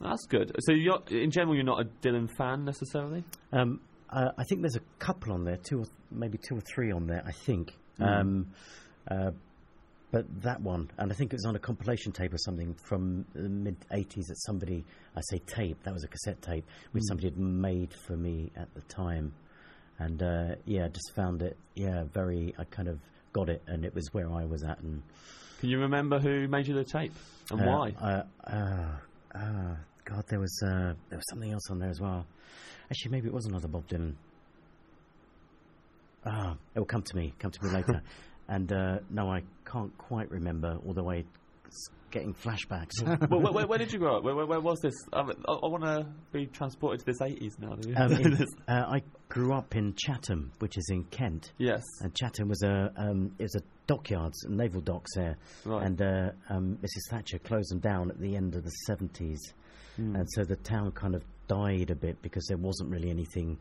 [0.00, 0.54] that's good.
[0.60, 3.24] So, you're, in general, you're not a Dylan fan necessarily.
[3.52, 6.60] Um, uh, I think there's a couple on there, two or th- maybe two or
[6.60, 7.22] three on there.
[7.26, 8.20] I think, Mm.
[8.20, 8.46] um,
[9.10, 9.30] uh,
[10.10, 13.24] but that one, and I think it was on a compilation tape or something from
[13.34, 14.84] the mid '80s that somebody,
[15.16, 17.08] I say tape, that was a cassette tape, which Mm.
[17.08, 19.32] somebody had made for me at the time,
[19.98, 22.54] and uh, yeah, just found it, yeah, very.
[22.58, 23.00] I kind of
[23.34, 25.02] got it, and it was where I was at, and
[25.60, 27.12] Can you remember who made you the tape
[27.50, 27.94] and uh, why?
[28.00, 32.24] Uh, uh, uh, God, there was uh, there was something else on there as well.
[32.90, 34.14] Actually, maybe it was another Bob Dylan.
[36.24, 37.34] Ah, it will come to me.
[37.38, 38.02] Come to me later.
[38.48, 40.78] and uh, no, I can't quite remember.
[40.86, 41.24] Although I
[42.10, 43.02] getting flashbacks.
[43.28, 44.24] where, where, where, where did you grow up?
[44.24, 44.94] Where, where, was this?
[45.12, 47.72] I, I, want to be transported to this 80s now.
[47.72, 51.52] um, in- uh, I grew up in Chatham, which is in Kent.
[51.58, 55.84] yes, And Chatham was a um, it was a dockyards, naval docks there, right.
[55.86, 59.40] and uh, um, Mrs Thatcher closed them down at the end of the seventies,
[59.96, 60.16] Hmm.
[60.16, 63.58] and so the town kind of died a bit because there wasn't really anything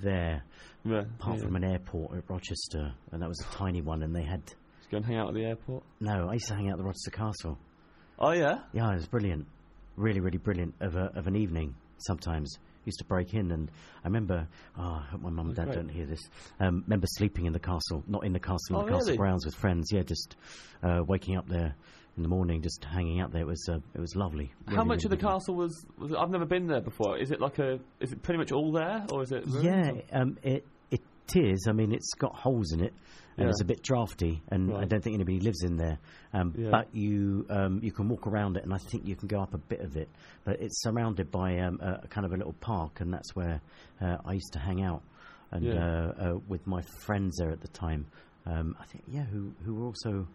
[0.00, 0.42] there
[0.84, 1.44] yeah, apart yeah.
[1.44, 4.02] from an airport at Rochester, and that was a tiny one.
[4.02, 4.42] And they had
[4.86, 5.82] Just go and hang out at the airport.
[5.98, 6.28] no.
[6.28, 7.58] I used to hang out at the Rochester Castle.
[8.20, 8.60] Oh yeah.
[8.72, 9.46] Yeah, it was brilliant,
[9.96, 11.74] really, really brilliant of a, of an evening.
[11.98, 13.68] Sometimes used to break in, and
[14.04, 14.46] I remember.
[14.78, 15.74] Oh, I hope my mum and dad great.
[15.74, 16.20] don't hear this.
[16.60, 19.16] Um, remember sleeping in the castle, not in the castle, in Oh, the castle really?
[19.16, 19.90] grounds with friends.
[19.92, 20.36] Yeah, just
[20.84, 21.74] uh, waking up there
[22.16, 23.42] in the morning, just hanging out there.
[23.42, 24.52] It was uh, it was lovely.
[24.68, 25.28] How Really, much of the lovely.
[25.40, 26.14] castle was, was?
[26.14, 27.18] I've never been there before.
[27.18, 27.80] Is it like a?
[27.98, 29.44] Is it pretty much all there, or is it?
[29.60, 30.64] Yeah, um, it
[31.34, 31.66] it is.
[31.68, 32.92] I mean, it's got holes in it,
[33.36, 33.50] and Yeah.
[33.50, 35.98] it's a bit drafty, and I don't think anybody lives in there.
[36.32, 36.70] Um, Yeah.
[36.70, 39.54] But you um, you can walk around it, and I think you can go up
[39.54, 40.08] a bit of it.
[40.44, 43.60] But it's surrounded by um, a, a kind of a little park, and that's where
[44.00, 45.02] uh, I used to hang out,
[45.50, 45.74] and Yeah.
[45.84, 48.06] uh, uh, with my friends there at the time.
[48.46, 50.26] Um, I think yeah, who who were also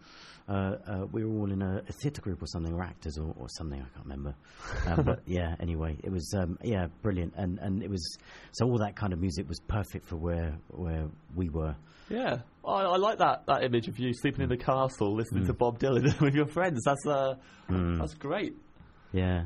[0.48, 3.34] uh, uh, we were all in a, a theatre group or something, or actors or,
[3.38, 3.80] or something.
[3.80, 4.34] I can't remember.
[4.86, 8.18] Um, but yeah, anyway, it was um, yeah brilliant, and and it was
[8.52, 11.74] so all that kind of music was perfect for where where we were.
[12.10, 15.54] Yeah, I, I like that that image of you sleeping in the castle, listening to
[15.54, 16.82] Bob Dylan with your friends.
[16.84, 17.34] That's uh,
[17.70, 17.98] Mm.
[18.00, 18.54] that's great.
[19.12, 19.44] Yeah,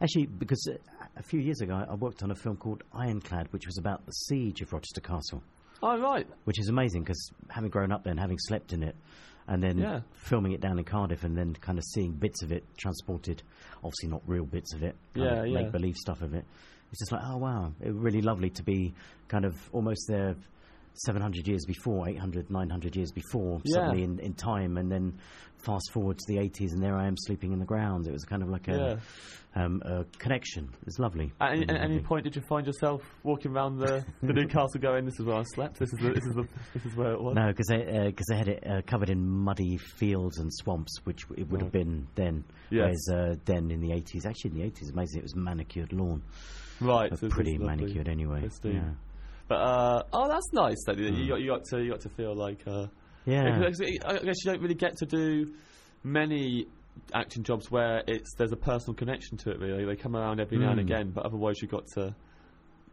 [0.00, 3.66] actually, because uh, a few years ago I worked on a film called Ironclad, which
[3.66, 5.42] was about the siege of Rochester Castle,
[5.82, 8.96] Oh right, which is amazing because having grown up there and having slept in it.
[9.48, 10.00] And then Yeah.
[10.12, 13.42] filming it down in Cardiff, and then kind of seeing bits of it transported,
[13.82, 15.54] obviously not real bits of it, Yeah, yeah.
[15.54, 16.44] make believe stuff of it.
[16.92, 18.94] It's just like, oh wow, it was really lovely to be
[19.26, 20.36] kind of almost there
[20.94, 23.74] 700 years before, 800, 900 years before, Yeah.
[23.74, 25.14] suddenly in, in time, and then
[25.64, 28.06] fast forward to the 80s, and there I am sleeping in the ground.
[28.06, 28.98] It was kind of like a,
[29.54, 30.64] um, a connection.
[30.80, 31.32] It was lovely.
[31.40, 34.80] At any, at any point, did you find yourself walking around the, the new castle,
[34.80, 35.78] going, "This is where I slept.
[35.78, 38.10] This is the, this is the, this is where it was." No, because they, uh
[38.12, 41.72] 'cause they had it uh, covered in muddy fields and swamps, which it would have
[41.72, 42.44] been then.
[42.70, 42.96] Yes.
[43.08, 46.22] Whereas uh, then in the 80s, actually in the 80s, amazing, it was manicured lawn.
[46.80, 47.66] Right, so pretty lovely.
[47.84, 48.48] manicured anyway.
[48.64, 48.80] Yeah.
[49.50, 50.76] But uh, oh, that's nice.
[50.86, 52.62] That you got you got to you got to feel like.
[52.66, 52.86] Uh,
[53.26, 53.42] Yeah.
[53.42, 53.80] I guess
[54.44, 55.52] you don't really get to do
[56.04, 56.66] many
[57.12, 59.58] acting jobs where it's there's a personal connection to it.
[59.58, 60.84] Really, they come around every now and Mm.
[60.84, 62.14] again, but otherwise you got to.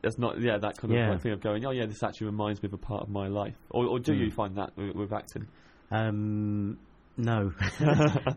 [0.02, 1.10] That's not, yeah, that kind of Yeah.
[1.12, 1.64] like thing of going.
[1.66, 3.56] Oh, yeah, this actually reminds me of a part of my life.
[3.70, 4.34] Or, or do you Mm.
[4.34, 5.48] find that with, with acting?
[5.92, 6.78] Um,
[7.18, 7.52] No,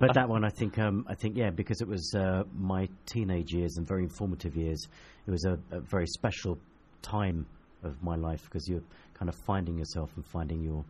[0.01, 3.53] but that one I think um, I think yeah because it was uh, my teenage
[3.53, 4.87] years and very informative years.
[5.27, 6.59] It was a, a very special
[7.03, 7.47] time
[7.83, 8.83] of my life because you're
[9.15, 10.85] kind of finding yourself and finding your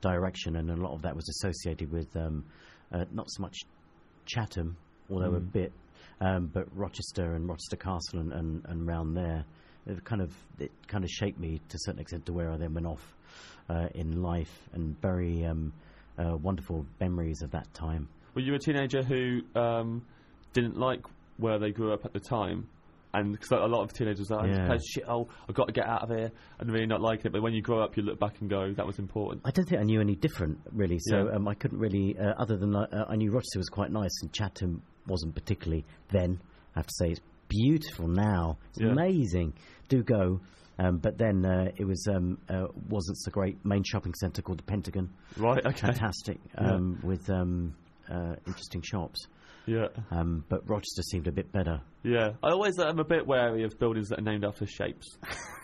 [0.00, 2.44] direction, and a lot of that was associated with um,
[2.92, 3.56] uh, not so much
[4.26, 4.76] Chatham,
[5.10, 5.72] although a bit,
[6.20, 9.44] um, but Rochester and Rochester Castle and, and, and round there.
[9.86, 12.56] It kind of it kind of shaped me to a certain extent to where I
[12.56, 13.02] then went off
[13.68, 15.72] uh, in life, and very um,
[16.18, 18.08] uh, wonderful memories of that time.
[18.34, 20.02] Were you a teenager who um,
[20.52, 21.00] didn't like
[21.38, 22.68] where they grew up at the time?
[23.12, 24.68] And because a lot of teenagers are, Yeah.
[24.72, 24.78] yeah.
[24.86, 27.32] shit, oh, I've got to get out of here, and really not liking it.
[27.32, 29.42] But when you grow up, you look back and go, that was important.
[29.44, 30.98] I don't think I knew any different, really.
[31.00, 31.34] So Yeah.
[31.36, 34.32] um, I couldn't really, uh, other than uh, I knew Rochester was quite nice, and
[34.32, 36.40] Chatham wasn't particularly then.
[36.76, 38.58] I have to say, it's beautiful now.
[38.70, 38.90] It's Yeah.
[38.92, 39.54] amazing.
[39.88, 40.40] Do go.
[40.78, 43.62] Um, but then uh, it was um, uh, wasn't so great.
[43.66, 45.66] Main shopping centre called the Pentagon, Right?
[45.66, 45.88] Okay.
[45.88, 46.74] fantastic, Yeah.
[46.74, 47.74] um, with um,
[48.08, 49.26] uh, interesting shops.
[49.70, 49.86] Yeah.
[50.10, 51.80] Um, but Rochester seemed a bit better.
[52.02, 55.16] Yeah, I always am a bit wary of buildings that are named after shapes.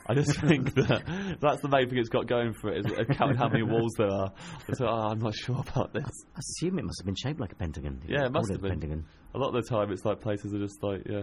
[0.07, 3.05] I just think that that's the main thing it's got going for it is uh,
[3.15, 4.31] counting how many walls there are.
[4.69, 6.05] Like, oh, I'm not sure about this.
[6.35, 8.01] I assume it must have been shaped like a pentagon.
[8.07, 8.71] Yeah, it must have been.
[8.73, 9.05] Pentagon.
[9.35, 11.23] A lot of the time, it's like places are just like, yeah.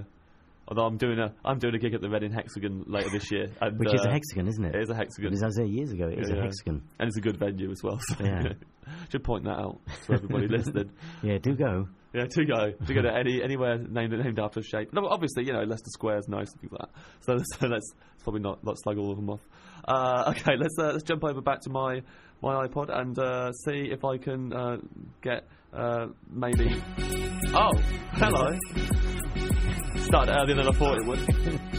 [0.67, 3.47] Although I'm doing a, I'm doing a gig at the Reading Hexagon later this year,
[3.61, 4.75] and, Which is a uh, hexagon, isn't it?
[4.75, 6.07] It is a hexagon, was, I was there years ago.
[6.07, 6.43] It is Yeah, a yeah.
[6.43, 6.81] hexagon.
[6.99, 7.99] and it's a good venue as well.
[7.99, 8.53] So Yeah.
[9.11, 10.89] should point that out to everybody listening.
[11.21, 11.87] Yeah, do go.
[12.13, 14.93] Yeah, to go to go to any anywhere named named after a shape.
[14.93, 17.01] No, obviously, you know, Leicester Square is nice and things like that.
[17.21, 19.41] So, so let's, let's probably not not slag all of them off.
[19.87, 22.01] Uh, okay, let's uh, let's jump over back to my
[22.41, 24.77] my iPod and uh, see if I can uh,
[25.21, 26.81] get uh, maybe.
[27.55, 27.71] Oh,
[28.13, 28.57] hello.
[29.95, 31.61] Started earlier than I thought it would.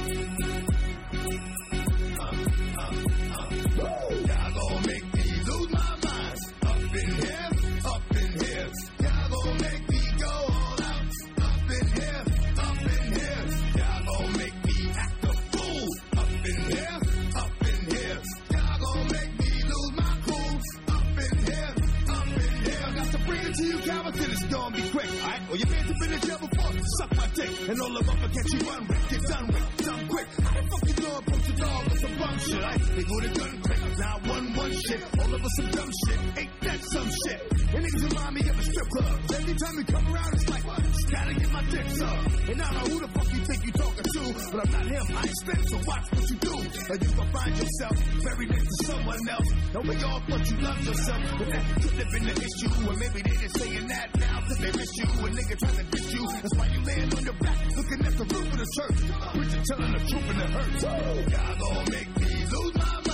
[27.35, 30.29] dick, and all of them catch you run with, get done with, done quick.
[30.43, 32.63] How the fuck you know approach a dog with some bum shit?
[32.63, 34.34] I they go to gun quick, now one
[34.65, 37.41] one shit, all of us some dumb shit, ain't that some shit?
[37.75, 39.17] And niggas remind me of a strip club.
[39.37, 42.49] Every time you come around, it's like, gotta get my dick sucked.
[42.49, 44.87] And I don't know who the fuck you think you talking to, but I'm not
[44.89, 46.55] him, I ain't spit, so watch what you do.
[46.55, 47.95] Or you gon' find yourself
[48.25, 49.49] buried next to someone else.
[49.53, 52.73] And we all thought you loved yourself, but that could have been the issue.
[52.89, 55.07] Or maybe they just saying that now cause they miss you.
[55.13, 56.25] A nigga trying to diss you.
[56.41, 59.01] That's why you laying on your back, looking at the roof of the church.
[59.29, 60.83] Preacher telling the truth and it hurts.
[60.89, 63.14] Y'all gon' make me lose my mind.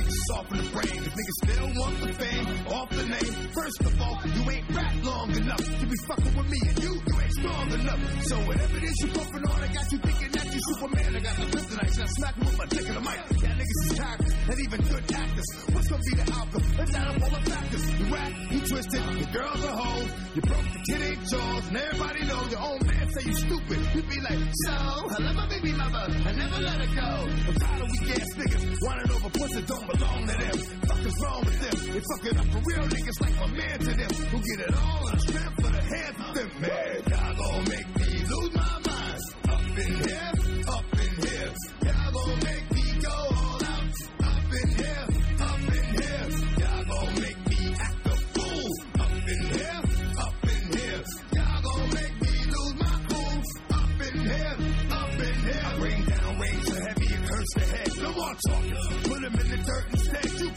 [0.31, 3.33] Off the chain, leave niggas the still want the fame, off the name.
[3.51, 6.93] First of all, you ain't rap long enough to be fucking with me, and you,
[6.95, 8.01] you ain't strong enough.
[8.23, 11.15] So whatever it is you puffin' on, I got you thinking that you Superman.
[11.15, 13.19] I got the kryptonite, and I smack with my dick in the mic.
[13.41, 15.49] That niggas is hackers, and even good actors.
[15.73, 16.65] What's gonna be the outcome?
[16.79, 17.83] Let's add up all the factors.
[17.99, 20.05] You rap, you twisted, your girl's a hoe.
[20.35, 23.79] You broke the teenage jaws, and everybody know your own man say you stupid.
[23.95, 27.11] You be like, so, I love my baby mother, I never let her go.
[27.51, 30.57] I'm tired of weak ass niggas, wanting over pussy don't belong to them.
[30.87, 31.93] Fuck is wrong with them?
[31.93, 34.11] They fucking up for real niggas like my man to them.
[34.31, 36.49] Who get it all and strength for the hands of them.
[36.61, 39.21] Man, y'all gon' make me lose my mind.
[39.49, 40.31] Up in here,
[40.67, 41.51] up in here.
[41.85, 43.97] Y'all gon' make me go all out.
[44.21, 45.05] Up in here,
[45.41, 46.25] up in here.
[46.61, 48.71] Y'all gon' make me act a fool.
[48.99, 49.81] Up in here,
[50.19, 51.03] up in here.
[51.35, 53.41] Y'all gon' make me lose my cool.
[53.71, 54.55] Up in here,
[54.91, 55.63] up in here.
[55.65, 57.89] I bring down rain so heavy it hurts the head.
[58.01, 59.00] No more talking.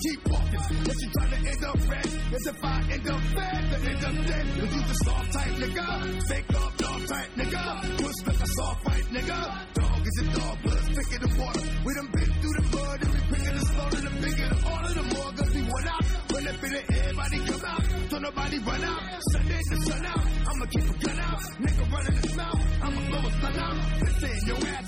[0.05, 0.61] Keep walking.
[0.84, 4.05] If you try to end up red, as if I end up bad, then end
[4.05, 4.46] up dead.
[4.61, 5.86] But you just soft type nigga.
[6.28, 7.64] Fake up dog type nigga.
[7.98, 9.40] Push like a soft fight nigga.
[9.74, 11.64] Dog is a dog, blood thicker than water.
[11.84, 14.00] We done been through the mud and we picking the slaughter.
[14.05, 16.05] The bigger the order, the more guns we want out.
[16.32, 17.84] When up in it, everybody come out.
[18.11, 19.02] Don't nobody run out.
[19.32, 20.26] Sunday the sun out.
[20.48, 21.40] I'ma keep a gun out.
[21.64, 22.62] Nigga running his mouth.
[22.84, 23.76] I'ma blow a gun out.
[24.05, 24.84] Listen, your ass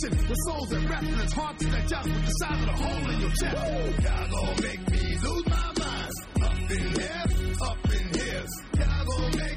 [0.00, 0.28] Grandma.
[0.28, 1.18] The souls and rapping.
[1.20, 3.56] It's hard to digest with the size of the hole in your chest.
[4.00, 6.12] Y'all gon' make me lose my mind.
[6.40, 7.24] Up in here,
[7.62, 8.44] up in here.
[8.78, 9.49] Y'all gon' make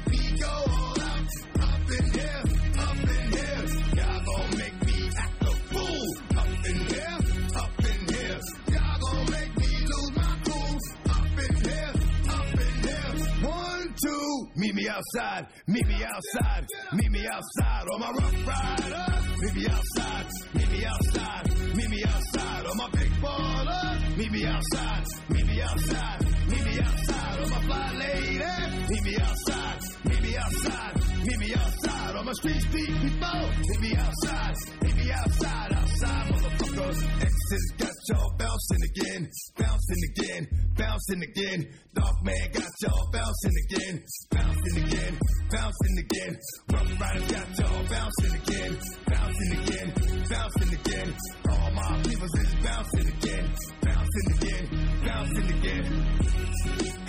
[14.88, 19.06] outside, meet me outside, meet me outside on my rough rider.
[19.40, 24.16] Meet me outside, meet me outside, meet me outside on my big baller.
[24.18, 28.44] Meet me outside, meet me outside, meet me outside on my fly lady.
[28.90, 30.94] Meet me outside, meet me outside,
[31.26, 33.50] meet me outside on my street street people.
[33.68, 36.63] Meet me outside, meet me outside, outside, motherfucker.
[36.76, 41.68] Exes got y'all bouncing again, bouncing again, bouncing again.
[41.94, 45.18] Dog man got y'all bouncing again, bouncing again,
[45.52, 46.36] bouncing again.
[46.72, 49.92] Rough riders got y'all bouncing again, bouncing again,
[50.28, 51.14] bouncing again.
[51.48, 54.68] All my people is bouncing again, bouncing again,
[55.06, 55.84] bouncing again.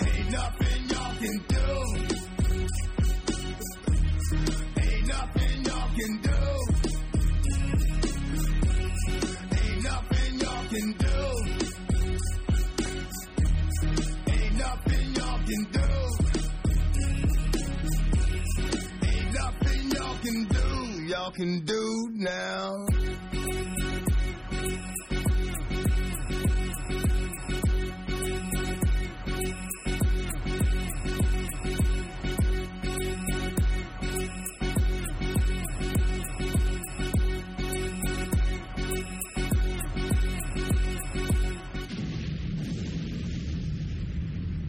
[0.06, 1.66] Ain't nothing y'all can do.
[4.80, 6.25] Ain't nothing y'all can do.
[21.30, 22.86] Can do now.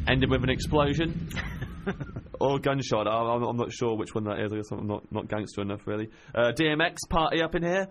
[0.07, 1.29] Ended with an explosion
[2.39, 3.07] or gunshot.
[3.07, 4.51] I- I'm, I'm not sure which one that is.
[4.51, 6.09] I guess I'm not, not gangster enough, really.
[6.35, 7.87] Uh, DMX party up in here.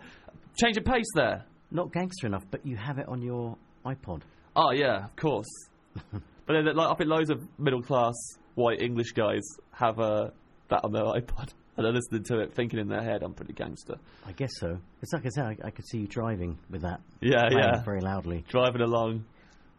[0.63, 1.45] Change of pace there.
[1.71, 4.23] Not gangster enough, but you have it on your iPod.
[4.55, 5.49] Oh yeah, of course.
[6.13, 8.15] but then, like, I think loads of middle class
[8.55, 9.43] white English guys
[9.73, 10.31] have uh,
[10.69, 11.51] that on their iPod.
[11.77, 14.79] And they're listening to it, thinking in their head, "I'm pretty gangster." I guess so.
[15.03, 17.83] It's like I said, I, I could see you driving with that Yeah, yeah.
[17.85, 19.27] very loudly, Driving along,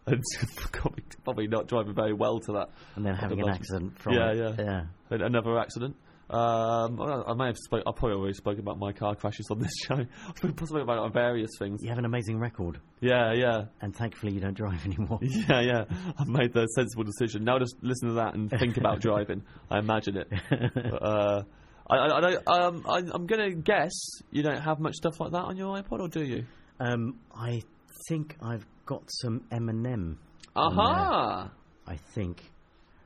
[0.08, 0.24] and
[0.72, 2.70] probably, probably not driving very well to that.
[2.96, 4.56] and then having an accident from Yeah, it.
[4.58, 4.64] yeah.
[5.12, 5.18] yeah.
[5.26, 5.96] Another accident.
[6.30, 7.84] Um, I I may have spoke.
[7.88, 9.96] I probably already spoke about my car crashes on this show.
[10.28, 11.82] I've been possibly about on various things.
[11.82, 15.20] You have an amazing record, Yeah, yeah, and thankfully you don't drive anymore.
[15.22, 15.84] yeah, yeah.
[16.20, 17.46] I've made the sensible decision.
[17.46, 19.44] Now just listen to that and think about driving.
[19.72, 20.28] I imagine it.
[20.50, 21.44] But, uh,
[21.90, 23.94] I, I, I don't, um, I, I'm going to guess
[24.30, 26.44] you don't have much stuff like that on your iPod, or do you?
[26.82, 27.62] Um, I
[28.08, 30.18] think I've got some Eminem.
[30.56, 31.52] Aha!
[31.88, 32.42] I think,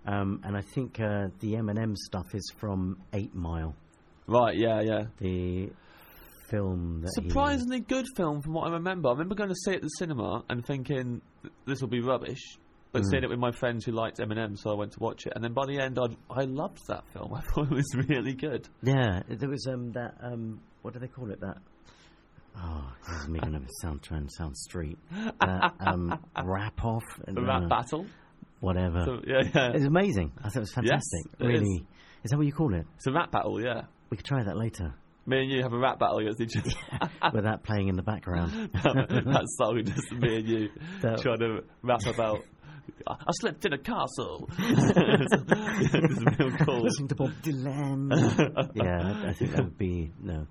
[0.06, 3.76] um, and I think uh, the Eminem stuff is from Eight Mile,
[4.28, 5.04] Right, yeah, yeah.
[5.20, 5.70] the
[6.50, 9.10] film that he- Surprisingly good film from what I remember.
[9.10, 11.22] I remember going to see it at the cinema and thinking
[11.66, 12.58] this will be rubbish,
[12.92, 15.34] but seeing it with my friends who liked Eminem, so I went to watch it.
[15.36, 17.34] And then by the end, I'd, I loved that film.
[17.36, 18.68] I thought it was really good.
[18.84, 20.16] Yeah, there was um, that.
[20.22, 21.40] Um, what do they call it?
[21.42, 21.58] That.
[22.58, 24.98] Oh, this is me going to sound try and sound street.
[25.40, 28.06] That um, rap off and The rap uh, battle.
[28.60, 29.04] whatever.
[29.06, 29.72] So, yeah, yeah.
[29.74, 30.32] It's amazing.
[30.40, 31.26] I thought it was fantastic.
[31.40, 31.86] it really,
[32.24, 32.32] is.
[32.32, 32.86] that what you call it?
[32.98, 33.84] It's a rap battle, yeah.
[34.10, 34.94] We could try that later
[35.26, 37.10] Me and you have a rap battle against each other.
[37.34, 38.70] with that playing in the background.
[38.74, 40.70] that song, just me and you
[41.02, 42.44] That- trying to rap about.
[43.08, 44.50] I I slept in a castle.
[44.60, 46.82] it's real cool.
[46.84, 48.70] Listening to Bob Dylan.
[48.76, 50.46] yeah, I think that would be no.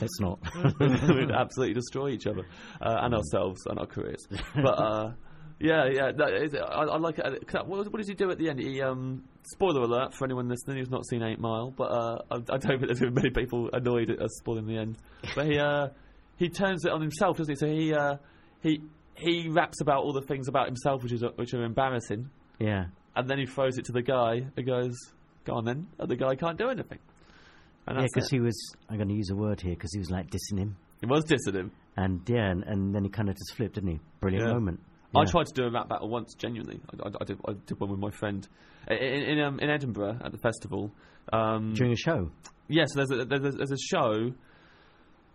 [0.00, 0.38] Let's not.
[0.80, 2.42] We'd absolutely destroy each other
[2.80, 4.26] uh, and ourselves and our careers.
[4.54, 5.12] But uh,
[5.58, 7.44] yeah, yeah, it's- I, I like it.
[7.66, 8.60] What, what does he do at the end?
[8.60, 12.34] He um, spoiler alert for anyone listening who's not seen Eight Mile, but uh, I,
[12.36, 14.96] I don't think there's been many people annoyed at us spoiling the end.
[15.34, 15.88] But he uh,
[16.36, 17.56] he turns it on himself, doesn't he?
[17.58, 18.16] So he uh,
[18.62, 18.82] he
[19.14, 22.28] he raps about all the things about himself which is which are embarrassing,
[22.58, 22.86] yeah.
[23.14, 24.94] and then he throws it to the guy and goes,
[25.46, 26.98] "Go on then," and the guy can't do anything.
[27.86, 28.56] And Yeah, because he was.
[28.88, 31.24] I'm going to use a word here because he was like dissing him, he was
[31.24, 31.70] dissing him.
[31.96, 34.00] and yeah, and, and then he kind of just flipped, didn't he?
[34.20, 34.52] Brilliant Yeah.
[34.54, 34.80] moment.
[35.14, 36.78] I tried to do a rap battle once, genuinely.
[36.92, 38.46] I, I, I, did, I did one with my friend
[38.90, 40.92] in in, um, in Edinburgh at the festival.
[41.32, 42.30] Um, during a show.
[42.68, 44.32] yes, there's a, there's a there's a show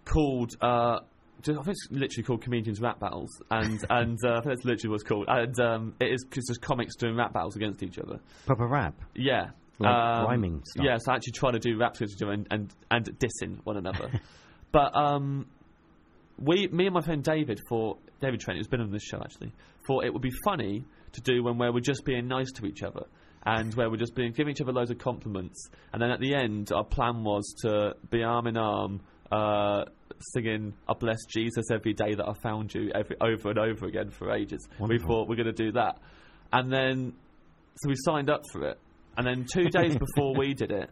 [0.05, 0.55] called.
[0.61, 0.99] Uh,
[1.43, 4.89] I think it's literally called Comedians Rap Battles, and and uh, I think that's literally
[4.89, 5.25] what it's called.
[5.27, 8.19] And um, it is it's just comics doing rap battles against each other.
[8.45, 8.93] Proper rap.
[9.15, 9.49] Yeah,
[9.83, 10.85] Like um, rhyming stuff.
[10.85, 13.77] Yeah, so actually trying to do raps against each other and, and, and dissing one
[13.77, 14.11] another.
[14.71, 15.47] but um,
[16.37, 19.51] we, me and my friend David, for David Trent, who's been on this show actually,
[19.85, 22.83] thought it would be funny to do when where we're just being nice to each
[22.83, 23.05] other.
[23.43, 26.35] And where we're just being giving each other loads of compliments, and then at the
[26.35, 29.01] end, our plan was to be arm in arm,
[29.31, 29.85] uh,
[30.35, 34.11] singing "I bless Jesus every day that I found you" every, over and over again
[34.11, 34.67] for ages.
[34.77, 34.87] Wonderful.
[34.87, 35.97] We thought we're going to do that,
[36.53, 37.13] and then
[37.75, 38.79] so we signed up for it,
[39.17, 40.89] and then two days before we did it,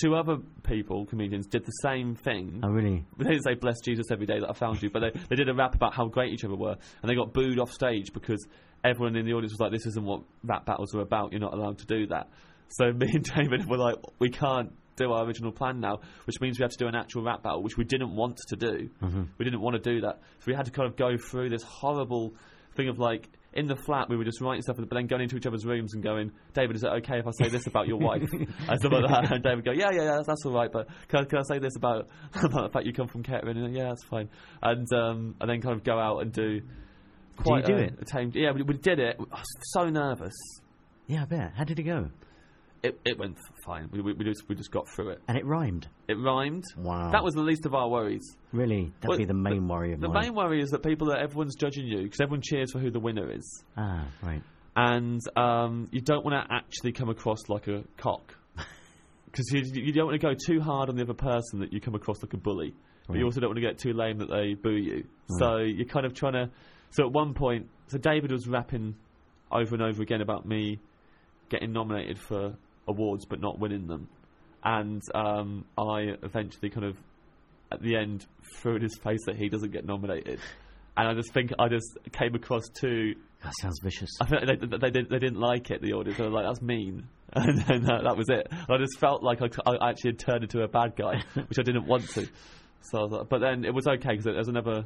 [0.00, 2.60] two other people, comedians, did the same thing.
[2.64, 3.04] Oh, really?
[3.18, 5.48] They didn't say "Bless Jesus every day that I found you," but they, they did
[5.48, 8.46] a rap about how great each other were, and they got booed off stage because
[8.84, 11.32] everyone in the audience was like, "This isn't what rap battles are about.
[11.32, 12.28] You're not allowed to do that."
[12.68, 16.58] So me and David were like, we can't do our original plan now, which means
[16.58, 18.90] we have to do an actual rap battle, which we didn't want to do.
[19.02, 19.22] Mm-hmm.
[19.38, 21.62] We didn't want to do that, so we had to kind of go through this
[21.62, 22.34] horrible
[22.76, 23.28] thing of like.
[23.54, 25.94] In the flat, we were just writing stuff, but then going into each other's rooms
[25.94, 28.92] and going, "David, is it okay if I say this about your wife?" and stuff
[28.92, 29.32] like that.
[29.32, 31.38] And David would go, "Yeah, yeah, yeah, that's, that's all right, but can, I- can
[31.38, 34.28] I say this about, about the fact you come from Kettering?" And yeah, that's fine.
[34.62, 36.60] And um, and then kind of go out and do.
[37.36, 37.94] Quite do a, it?
[38.00, 39.16] a tame, yeah, we, we did it.
[39.18, 40.34] I was so nervous.
[41.06, 41.52] Yeah, I bet.
[41.56, 42.10] How did it go?
[42.82, 43.88] It, it went fine.
[43.92, 45.22] We, we, we just we just got through it.
[45.28, 45.88] And it rhymed.
[46.08, 46.64] It rhymed.
[46.76, 47.10] Wow.
[47.10, 48.36] That was the least of our worries.
[48.52, 48.92] Really?
[49.00, 50.24] That'd Well, be the main worry of The mine.
[50.26, 53.00] main worry is that people that everyone's judging you because everyone cheers for who the
[53.00, 54.42] winner is, Ah, right.
[54.76, 58.36] and um, you don't want to actually come across like a cock
[59.26, 61.80] because you, you don't want to go too hard on the other person that you
[61.80, 62.74] come across like a bully,
[63.08, 65.04] but you also don't want to get too lame that they boo you.
[65.38, 66.50] So you're kind of trying to.
[66.90, 68.94] So at one point, so David was rapping
[69.50, 70.78] over and over again about me
[71.50, 72.54] getting nominated for
[72.86, 74.08] awards but not winning them,
[74.62, 76.96] and um, I eventually kind of
[77.72, 78.26] at the end
[78.56, 80.40] threw in his face that he doesn't get nominated.
[80.96, 84.10] And I just think I just came across too That sounds vicious.
[84.20, 86.18] I think they, they, they, didn't, they didn't like it, the audience.
[86.18, 87.08] They were like, that's mean.
[87.36, 88.46] And then that, that was it.
[88.52, 91.62] I just felt like I, I actually had turned into a bad guy, which I
[91.62, 92.28] didn't want to.
[92.82, 94.84] So like, but then it was okay because there was another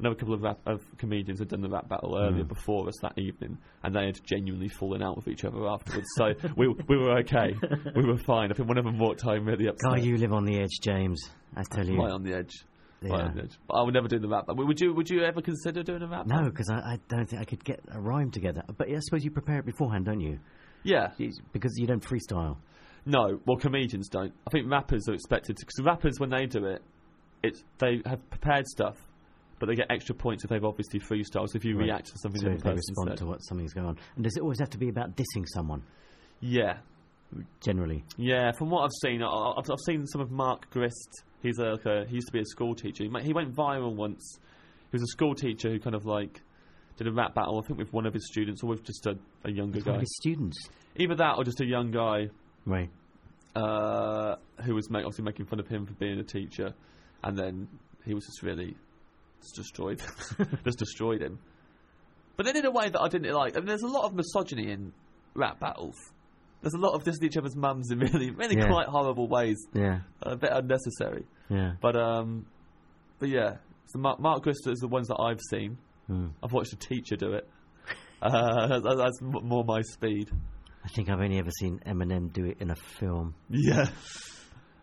[0.00, 2.48] another couple of, rap, of comedians had done the rap battle earlier mm.
[2.48, 6.06] before us that evening, and they had genuinely fallen out with each other afterwards.
[6.16, 7.54] So we we were okay.
[7.94, 8.50] We were fine.
[8.50, 9.90] I think one of them walked home really upset.
[9.90, 11.30] God, you live on the edge, James.
[11.56, 11.98] I tell you.
[11.98, 12.64] Right on the edge.
[13.02, 13.26] Right Yeah.
[13.26, 13.58] on the edge.
[13.66, 14.66] But I would never do the rap battle.
[14.66, 14.94] Would you?
[14.94, 16.44] Would you ever consider doing a rap battle?
[16.44, 18.62] No, because I, I don't think I could get a rhyme together.
[18.76, 20.38] But I suppose you prepare it beforehand, don't you?
[20.82, 21.08] Yeah.
[21.52, 22.56] Because you don't freestyle.
[23.06, 24.32] No, well, comedians don't.
[24.46, 26.82] I think rappers are expected to, because rappers when they do it,
[27.42, 28.96] it's they have prepared stuff,
[29.60, 31.48] but they get extra points if they've obviously freestyled.
[31.50, 31.84] So if you Right.
[31.84, 33.98] react to something So the they respond said, to what something's going on.
[34.16, 35.82] And does it always have to be about dissing someone,
[36.40, 36.78] yeah,
[37.60, 38.02] generally?
[38.16, 38.50] yeah.
[38.52, 41.22] From what I've seen, I, I've, I've seen some of Mark Grist.
[41.42, 43.04] He's a, like a he used to be a school teacher.
[43.04, 44.38] He, he went viral once.
[44.90, 46.40] He was a school teacher who kind of like
[46.96, 47.60] did a rap battle.
[47.62, 49.94] I think with one of his students or with just a, a younger One of
[49.96, 50.00] guy.
[50.00, 50.58] his students.
[50.96, 52.28] Either that or just a young guy
[52.66, 52.90] Right.
[53.54, 56.74] uh, who was make, obviously making fun of him for being a teacher,
[57.24, 57.68] and then
[58.04, 58.76] he was just really
[59.40, 60.00] just destroyed,
[60.64, 61.38] just destroyed him.
[62.36, 63.54] But then in a way that I didn't like.
[63.56, 64.92] I mean, there's a lot of misogyny in
[65.34, 65.96] rap battles.
[66.62, 68.68] There's a lot of dissing each other's mums in really, really Yeah.
[68.68, 70.00] quite horrible ways, Yeah.
[70.22, 71.24] a bit unnecessary.
[71.48, 71.72] Yeah.
[71.80, 72.46] But um,
[73.18, 75.78] but yeah, so Mark, Mark Grista is the ones that I've seen.
[76.06, 76.28] Hmm.
[76.42, 77.48] I've watched a teacher do it.
[78.22, 80.30] Uh, that's, that's more my speed.
[80.84, 83.34] I think I've only ever seen Eminem do it in a film.
[83.48, 83.86] Yeah.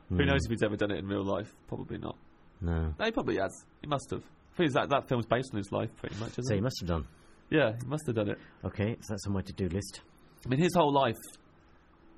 [0.10, 0.26] Who Hmm.
[0.26, 1.53] knows if he's ever done it in real life?
[1.68, 2.18] Probably not.
[2.62, 2.95] No.
[2.97, 3.64] No, he probably has.
[3.82, 4.24] He must have.
[4.58, 6.58] Think that that film's based on his life, pretty much, isn't So it?
[6.58, 7.08] he must have done.
[7.49, 8.38] Yeah, he must have done it.
[8.66, 10.01] Okay, so that's on my to-do list.
[10.45, 11.16] I mean, his whole life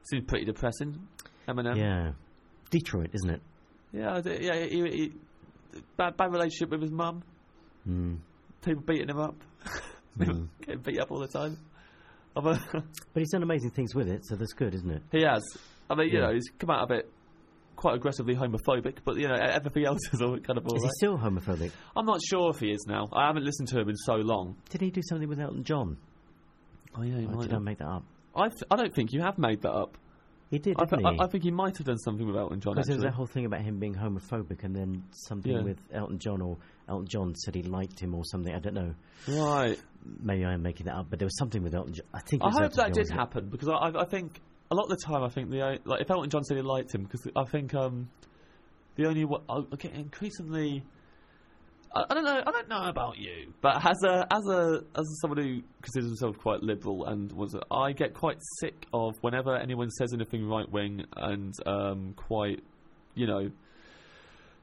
[0.10, 1.08] seems pretty depressing.
[1.48, 1.78] Eminem.
[1.78, 2.12] Yeah.
[2.72, 3.42] Detroit, isn't it?
[3.92, 4.22] Yeah.
[4.22, 4.56] D- Yeah.
[4.66, 5.12] He, he,
[5.98, 7.24] bad, bad relationship with his mum.
[7.84, 8.16] Hmm.
[8.64, 9.36] People beating him up.
[10.18, 10.50] Mm.
[10.66, 11.56] Getting beat up all the time.
[12.36, 12.60] But
[13.16, 15.02] he's done amazing things with it, so that's good, isn't it?
[15.12, 15.42] he has.
[15.90, 16.28] I mean, you Yeah.
[16.28, 17.10] know, he's come out of it
[17.80, 20.89] quite aggressively homophobic, but you know, everything else is all kind of all Is he
[20.97, 21.71] still homophobic?
[21.95, 23.07] I'm not sure if he is now.
[23.13, 24.57] I haven't listened to him in so long.
[24.69, 25.97] Did he do something with Elton John?
[26.95, 27.63] Oh yeah, he Or might did I have.
[27.63, 28.03] make that up?
[28.36, 29.97] I, th- I don't think you have made that up.
[30.51, 31.19] He did, I, didn't th- he?
[31.19, 32.73] I, I think he might have done something with Elton John.
[32.73, 35.61] Because there was Actually, that whole thing about him being homophobic, and then something Yeah.
[35.61, 36.57] with Elton John, or
[36.88, 38.53] Elton John said he liked him, or something.
[38.53, 38.93] I don't know.
[39.27, 39.80] right.
[40.21, 42.05] Maybe I'm making that up, but there was something with Elton John.
[42.13, 42.41] I think.
[42.41, 43.19] It I was hope Elton that John, did wasn't it?
[43.19, 44.41] happen because I, I, I think
[44.72, 46.93] a lot of the time I think the like if Elton John said he liked
[46.93, 48.09] him because I think um
[48.95, 50.84] the only wa- I get increasingly.
[51.95, 52.43] I, I don't know.
[52.45, 56.38] I don't know about you, but as a as a as someone who considers himself
[56.38, 61.05] quite liberal and was, I get quite sick of whenever anyone says anything right wing
[61.15, 62.61] and um, quite,
[63.15, 63.49] you know,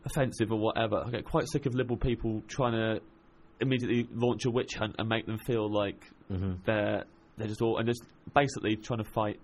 [0.05, 1.03] offensive or whatever.
[1.07, 3.01] I get quite sick of liberal people trying to
[3.61, 5.97] immediately launch a witch hunt and make them feel like
[6.31, 6.59] Mhm.
[6.65, 7.05] they're
[7.39, 8.03] they're just all and just
[8.35, 9.41] basically trying to fight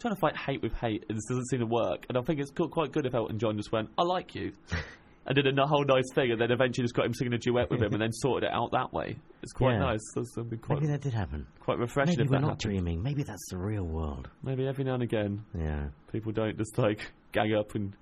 [0.00, 2.40] trying to fight hate with hate and this doesn't seem to work and I think
[2.40, 4.52] it's quite good if Elton John just went I like you
[5.26, 7.70] and did a whole nice thing and then eventually just got him singing a duet
[7.70, 9.78] with him and then sorted it out that way it's quite Yeah.
[9.80, 11.46] nice that's something quite Maybe that did happen.
[11.60, 12.60] quite refreshing Maybe if we're that not happened.
[12.60, 13.02] dreaming.
[13.02, 14.28] Maybe that's the real world.
[14.42, 15.86] maybe every now and again Yeah.
[16.12, 17.96] people don't just like gang up and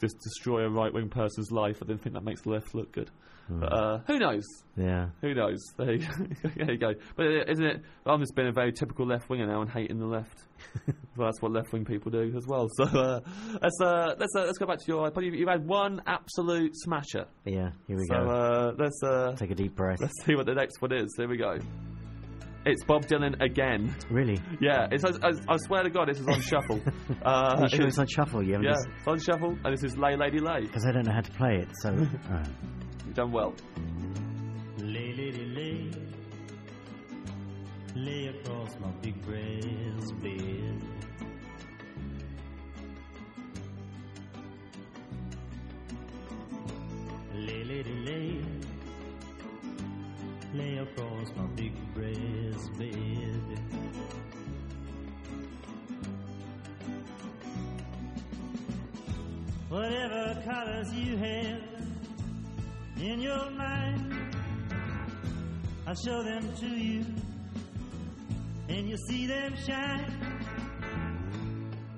[0.00, 2.92] just destroy a right wing person's life I don't think that makes the left look
[2.92, 3.10] good
[3.48, 3.60] Hmm.
[3.60, 4.42] but uh, who knows
[4.76, 5.10] Yeah.
[5.20, 5.62] Who knows?
[5.76, 6.06] There you,
[6.56, 6.94] there you go.
[7.14, 7.82] But uh, isn't it?
[8.04, 10.36] I'm just being a very typical left winger now and hating the left.
[11.16, 12.66] well, that's what left wing people do as well.
[12.76, 13.20] So uh,
[13.62, 15.24] let's uh, let's uh, let's go back to your iPod.
[15.26, 17.26] You, you had one absolute smasher.
[17.44, 17.70] Yeah.
[17.86, 18.28] Here we so go.
[18.30, 20.00] uh, let's uh, Take a deep breath.
[20.00, 21.14] let's see what the next one is.
[21.16, 21.58] Here we go.
[22.66, 23.94] It's Bob Dylan again.
[24.10, 24.40] Really?
[24.60, 25.04] Yeah, it's.
[25.04, 26.80] I, I, I swear to God, this is on shuffle.
[27.24, 28.42] Uh, Are you sure it's on shuffle?
[28.42, 30.62] You Yeah, just it's on shuffle, and this is Lay Lady Lay.
[30.62, 31.68] because I don't know how to play it.
[31.82, 31.90] So
[32.30, 32.44] uh,
[33.06, 33.54] You've done well.
[34.78, 35.90] Lay, lady, lay,
[37.94, 40.82] lay across my big brass bed.
[47.34, 48.40] Lay, lady, lay,
[50.56, 53.42] lay across my big brass bed.
[59.68, 61.62] Whatever colors you have
[62.98, 64.14] in your mind.
[65.86, 67.04] I'll show them to you,
[68.68, 70.12] and you'll see them shine.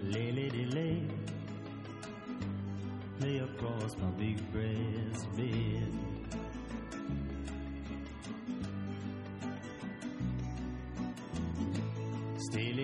[0.02, 1.02] Lay, lady, lay,
[3.20, 6.17] lay across my big brass bed.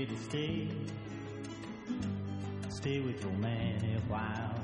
[0.04, 0.68] Lady, stay,
[2.68, 4.60] stay with your man a while.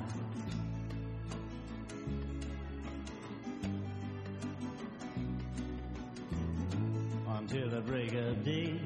[7.39, 8.79] until the break of day.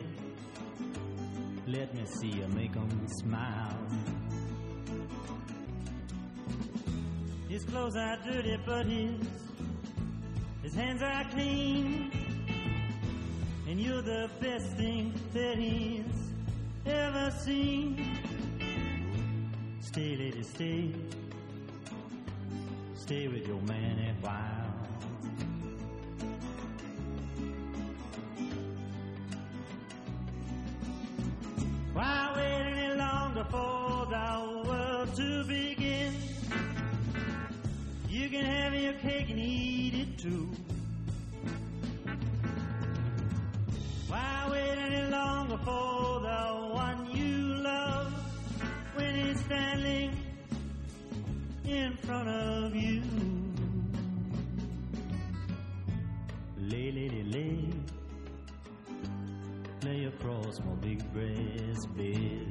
[1.67, 3.89] Let me see you make 'em smile.
[7.49, 9.27] His clothes are dirty, but his
[10.63, 12.13] his hands are clean.
[13.67, 16.24] And you're the best thing that he's
[16.87, 18.19] ever seen.
[19.81, 20.91] Stay, lady, stay.
[22.97, 24.65] Stay with your man a while.
[31.93, 36.13] Why wait any longer for the world to begin?
[38.09, 40.64] You can have your cake and eat it too.
[44.15, 46.41] Why wait any longer for the
[46.85, 47.37] one you
[47.71, 48.13] love
[48.95, 50.17] when he's standing
[51.65, 53.03] in front of you?
[56.59, 57.59] Lay, lady, lay
[59.85, 62.47] lay across my big brass bed.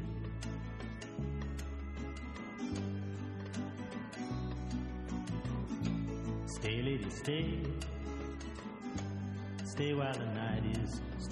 [6.46, 7.60] Stay, lady, stay.
[9.64, 11.02] Stay while the night is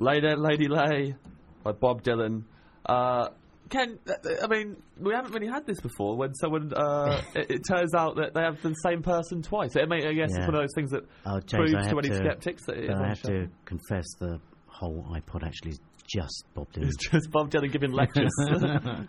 [0.00, 1.14] Lay There, Lady Lay
[1.62, 2.44] by Bob Dylan.
[2.86, 3.28] Uh,
[3.68, 3.98] Ken,
[4.42, 8.16] I mean, we haven't really had this before when someone, uh, it, it turns out
[8.16, 9.76] that they have the same person twice.
[9.76, 10.38] I, mean, I guess Yeah.
[10.38, 12.84] it's one of those things that oh, James, proves to any to, skeptics that it
[12.84, 13.28] is I have show.
[13.28, 16.86] to confess the whole iPod actually is just Bob Dylan.
[16.88, 18.32] It's just Bob Dylan giving lectures.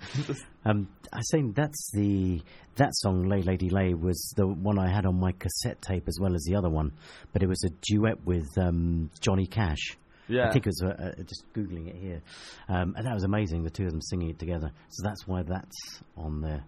[0.63, 2.39] Um, I saying that's the
[2.75, 6.19] that song "Lay Lady Lay" was the one I had on my cassette tape as
[6.21, 6.91] well as the other one,
[7.33, 9.97] but it was a duet with um, Johnny Cash.
[10.31, 10.47] Yeah.
[10.49, 10.87] I think it was uh,
[11.19, 12.21] uh, just googling it here,
[12.69, 13.63] um, and that was amazing.
[13.63, 16.63] The two of them singing it together, so that's why that's on there.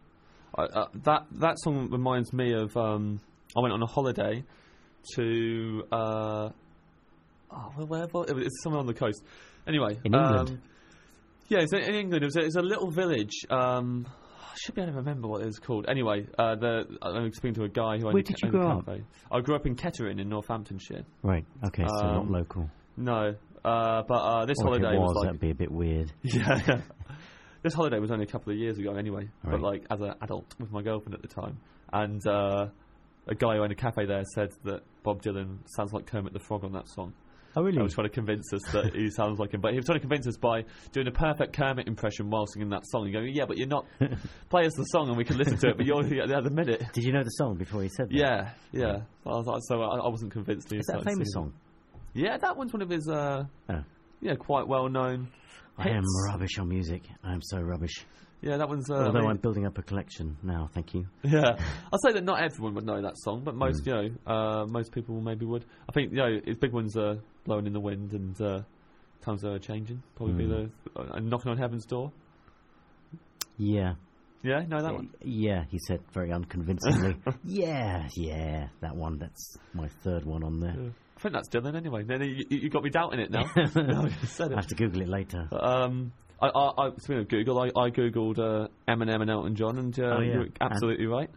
[0.55, 3.19] I- uh, that that song reminds me of um,
[3.57, 4.43] I went on a holiday
[5.15, 6.49] to uh,
[7.51, 8.37] oh, where, was it?
[8.37, 9.23] It's somewhere on the coast.
[9.67, 10.49] Anyway, In England?
[10.49, 10.61] Um,
[11.47, 12.23] yeah, it's in England.
[12.23, 13.45] It was, a, it was a little village.
[13.49, 14.07] Um,
[14.41, 15.85] I should be able to remember what it was called.
[15.89, 18.05] Anyway, uh, the, I'm speaking to a guy who.
[18.05, 18.89] Where did you grow up?
[19.31, 21.03] I grew up in Kettering in Northamptonshire.
[21.21, 21.45] Right.
[21.65, 21.85] Okay.
[21.87, 22.69] So not Um, local.
[22.95, 26.11] No, uh, but uh, this Or holiday was, was like that'd be a bit weird.
[26.21, 26.81] yeah.
[27.61, 29.29] This holiday was only a couple of years ago, anyway.
[29.43, 31.57] But like as an adult with my girlfriend at the time,
[31.93, 32.67] and uh,
[33.27, 36.39] a guy who owned a cafe there said that Bob Dylan sounds like Kermit the
[36.39, 37.13] Frog on that song.
[37.55, 37.79] Oh really?
[37.79, 39.99] I was trying to convince us that he sounds like him, but he was trying
[39.99, 43.05] to convince us by doing a perfect Kermit impression while singing that song.
[43.05, 43.85] And going, yeah, but you're not
[44.49, 46.49] play us the song and we can listen to it, but you're at the other
[46.49, 46.83] minute.
[46.93, 48.15] Did you know the song before he said that?
[48.15, 49.03] Yeah, yeah.
[49.25, 50.71] I was so I, I wasn't convinced.
[50.71, 51.53] he Is that a famous song?
[52.13, 53.07] Yeah, that one's one of his.
[53.09, 53.83] Uh, Oh.
[54.21, 55.27] Yeah, quite well known.
[55.77, 56.25] I am hits.
[56.29, 57.03] rubbish on music.
[57.23, 58.05] I am so rubbish.
[58.41, 58.89] Yeah, that one's.
[58.89, 60.69] Uh, I Although mean- I'm building up a collection now.
[60.73, 61.07] Thank you.
[61.23, 61.57] Yeah,
[61.91, 63.59] I'll say that not everyone would know that song, but Mm.
[63.59, 65.65] most, you know, uh, most people maybe would.
[65.89, 68.61] I think, you know, his big ones are "Blowing in the Wind" and uh,
[69.21, 70.71] "Times Are Changing." Probably be Mm.
[70.95, 72.11] the uh, and "Knocking on Heaven's Door."
[73.57, 73.93] Yeah.
[74.41, 75.09] Yeah, know that one.
[75.23, 77.15] Yeah, he said very unconvincingly.
[77.45, 79.17] yeah, yeah, that one.
[79.17, 80.91] That's my third one on there.
[81.23, 82.03] I think that's Dylan anyway.
[82.03, 83.45] Then you, you you got me doubting it now.
[83.75, 85.47] no, you said I have to Google it later.
[85.57, 86.11] Um,
[86.41, 89.97] I, I, I speaking of Google, I, I googled uh, Eminem and Elton John, and
[89.97, 90.33] uh, Oh, yeah.
[90.33, 91.29] you're absolutely right.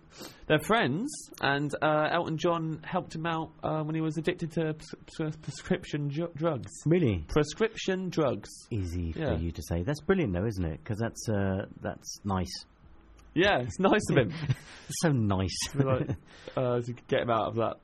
[0.48, 1.08] They're friends,
[1.40, 5.36] and uh, Elton John helped him out uh, when he was addicted to pres- pres-
[5.36, 6.72] prescription ju- drugs.
[6.86, 8.50] Really Prescription drugs.
[8.72, 9.36] easy for Yeah.
[9.38, 9.84] you to say.
[9.84, 10.80] That's brilliant, though, isn't it?
[10.82, 12.64] Because that's uh, that's nice.
[13.34, 14.32] Yeah, it's nice of him.
[15.02, 15.56] So nice.
[15.74, 16.10] like,
[16.56, 17.74] uh, to get him out of that.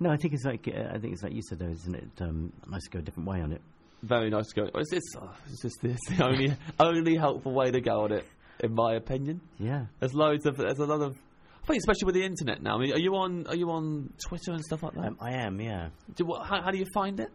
[0.00, 2.08] No, I think it's like uh, I think it's like you said, though, isn't it?
[2.20, 3.60] Um, nice to go a different way on it.
[4.02, 4.70] Very nice to go.
[4.74, 8.24] It's, it's, oh, it's just it's the only only helpful way to go on it,
[8.60, 9.40] in my opinion.
[9.58, 9.86] Yeah.
[10.00, 11.16] There's loads of there's a lot of.
[11.62, 12.76] I think especially with the internet now.
[12.76, 15.04] I mean, are you on are you on Twitter and stuff like that?
[15.04, 15.60] Um, I am.
[15.60, 15.90] Yeah.
[16.16, 17.28] do, what, how, how do you find it?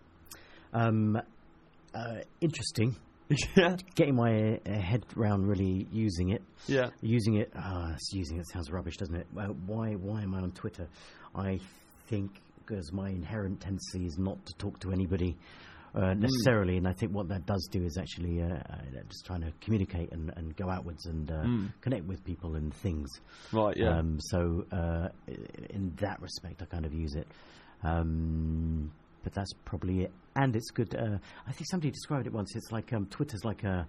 [0.74, 1.22] Um,
[1.93, 2.95] uh, interesting.
[3.55, 6.43] yeah, Getting my uh, head round really using it.
[6.68, 6.89] yeah.
[7.01, 9.26] Using it, ah, using it sounds rubbish, doesn't it?
[9.34, 10.88] Well, why, why am I on Twitter?
[11.34, 11.59] I
[12.07, 12.30] think
[12.66, 15.38] because my inherent tendency is not to talk to anybody
[15.95, 18.78] uh, necessarily, and I think what that does do is actually uh, uh,
[19.09, 21.43] just trying to communicate and, and go outwards and uh,
[21.80, 23.09] connect with people and things.
[23.53, 23.97] Right, yeah.
[23.97, 25.07] Um, so uh,
[25.70, 27.28] in that respect, I kind of use it.
[27.84, 28.91] Um,
[29.24, 30.11] but that's probably it.
[30.36, 30.93] And it's good.
[30.95, 32.55] Uh, I think somebody described it once.
[32.55, 33.88] It's like um, Twitter's like a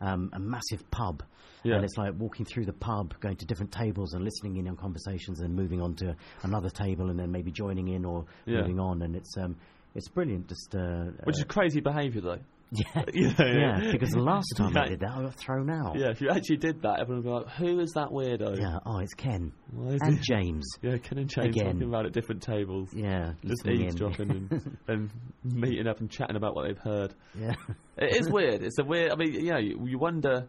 [0.00, 1.22] um, a massive pub,
[1.64, 1.76] Yeah.
[1.76, 4.76] and it's like walking through the pub, going to different tables and listening in on
[4.76, 8.58] conversations, and moving on to another table, and then maybe joining in or Yeah.
[8.60, 9.02] moving on.
[9.02, 9.56] And it's um,
[9.94, 10.48] it's brilliant.
[10.48, 12.38] Just uh, Which is uh, crazy behaviour, though.
[12.72, 13.92] yeah, Yeah, yeah.
[13.92, 15.96] Because the last time I did that, I got thrown out.
[15.96, 18.78] Yeah, if you actually did that, everyone would be like, "Who is that weirdo?" Yeah.
[18.84, 20.66] Oh, it's Ken Why is and he- James.
[20.82, 21.72] yeah, Ken and James Again.
[21.74, 25.10] talking about at different tables, Yeah, just listening eavesdropping and, and
[25.44, 27.14] meeting up and chatting about what they've heard.
[27.38, 27.54] yeah.
[27.96, 28.62] It is weird.
[28.62, 29.12] It's a weird.
[29.12, 30.46] I mean, you know, you, you wonder.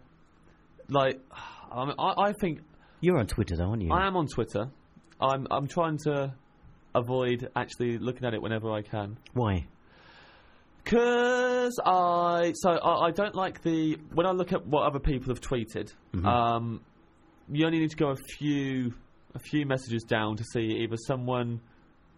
[0.89, 1.19] Like,
[1.71, 2.59] I, mean, I, I think
[2.99, 3.91] You're on Twitter, though, aren't you?
[3.93, 4.69] I am on Twitter.
[5.21, 6.33] I'm I'm trying to
[6.95, 9.17] avoid actually looking at it whenever I can.
[9.33, 9.67] Why?
[10.89, 15.31] Because I so I, I don't like the when I look at what other people
[15.31, 15.93] have tweeted.
[16.25, 16.81] Um,
[17.51, 18.93] you only need to go a few
[19.35, 21.61] a few messages down to see either someone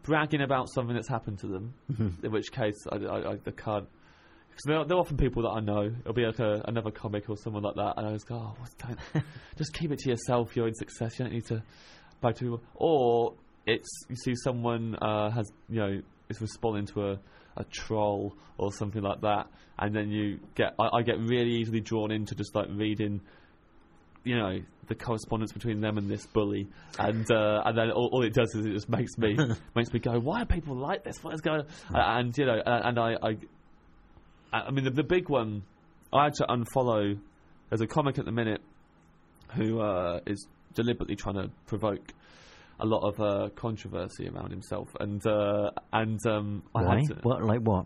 [0.03, 1.73] bragging about something that's happened to them,
[2.23, 3.87] in which case I, I, I card.
[4.49, 5.91] Because they're, they're often people that I know.
[6.01, 8.65] It'll be like a, another comic or someone like that, and I just go, "Oh,
[8.79, 9.23] don't,
[9.57, 10.55] just keep it to yourself.
[10.55, 11.19] You're in success.
[11.19, 11.61] You don't need to
[12.21, 13.33] brag to people." Or
[13.65, 17.19] it's you see someone uh, has you know is responding to a,
[17.57, 19.47] a troll or something like that,
[19.79, 23.21] and then you get I, I get really easily drawn into just like reading
[24.23, 26.67] you know the correspondence between them and this bully,
[26.99, 29.37] and uh, and then all, all it does is it just makes me
[29.75, 31.23] makes me go, why are people like this?
[31.23, 31.67] What is going on?
[31.93, 33.37] And you know, uh, and I, I,
[34.51, 35.63] I mean the, the big one,
[36.13, 37.17] I had to unfollow.
[37.69, 38.61] There's a comic at the minute
[39.55, 42.13] who uh, is deliberately trying to provoke
[42.81, 46.95] a lot of uh, controversy around himself, and uh, and um, I Why?
[46.99, 47.43] had to, What?
[47.43, 47.85] Like what?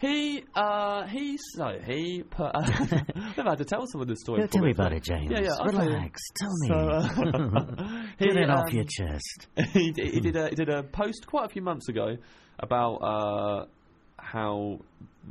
[0.00, 4.40] he uh he so he put I've never had to tell someone this story.
[4.40, 5.30] Yeah, tell me about it, James.
[5.30, 5.64] Yeah, yeah.
[5.64, 6.20] Relax.
[6.40, 6.68] Tell me.
[6.68, 9.48] So, uh, Get he, it off um, your chest.
[9.72, 12.16] he, he did a he did a post quite a few months ago
[12.60, 13.66] about uh,
[14.18, 14.78] how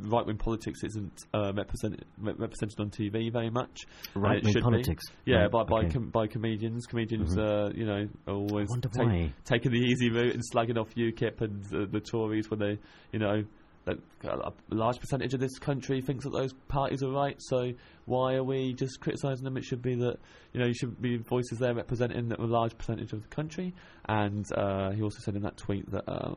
[0.01, 3.85] right wing politics isn't uh, represented represented on TV very much.
[4.15, 4.61] Right-wing should be.
[4.61, 5.03] politics?
[5.25, 5.89] Yeah, Right, by by okay.
[5.89, 6.85] com- by comedians.
[6.85, 9.07] Comedians, uh, you know, are always take-
[9.45, 12.77] taking the easy route and slagging off UKIP and uh, the Tories when they,
[13.11, 13.43] you know.
[13.85, 17.71] that A large percentage of this country thinks that those parties are right, so
[18.05, 19.55] why are we just criticising them?
[19.57, 20.17] It should be that
[20.53, 23.73] you know you should be voices there representing a large percentage of the country.
[24.09, 26.35] And uh, he also said in that tweet that uh,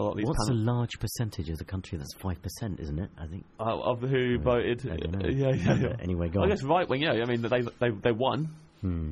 [0.00, 1.98] a lot of these What's a large percentage of the country?
[1.98, 3.10] That's five percent, isn't it?
[3.18, 3.44] I think.
[3.60, 4.88] uh, of who voted.
[4.90, 5.28] I don't know.
[5.28, 5.96] Yeah, yeah, yeah.
[6.02, 7.02] Anyway, go I guess right wing.
[7.02, 8.48] Yeah, I mean they they they won.
[8.80, 9.10] Hmm.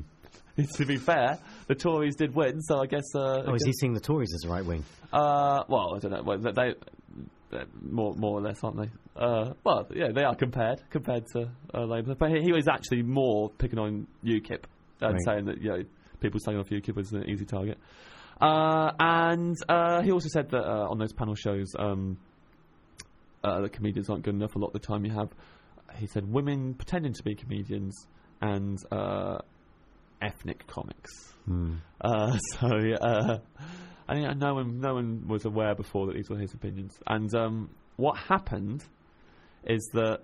[0.75, 1.37] to be fair,
[1.67, 3.05] the Tories did win, so I guess.
[3.15, 4.83] Uh, Oh, is he seeing the Tories as a right wing?
[5.13, 6.21] Uh, well, I don't know.
[6.23, 6.73] Well, they, they
[7.51, 8.89] they're more more or less, aren't they?
[9.15, 13.03] Uh, well, yeah, they are compared compared to uh, Labour, but he, he was actually
[13.03, 14.63] more picking on UKIP
[15.01, 15.21] and Right.
[15.25, 15.83] saying that you know
[16.19, 17.77] people saying off UKIP was an easy target.
[18.41, 22.17] Uh, and uh, he also said that uh, on those panel shows, um,
[23.43, 24.55] uh, that comedians aren't good enough.
[24.55, 25.29] A lot of the time, you have,
[25.95, 28.07] he said, women pretending to be comedians
[28.41, 29.39] and uh,
[30.21, 31.11] ethnic comics.
[31.45, 31.75] Hmm.
[32.01, 32.67] Uh, so
[33.01, 33.39] uh,
[34.07, 36.97] I think no one, no one was aware before that these were his opinions.
[37.07, 38.83] And um, what happened
[39.65, 40.21] is that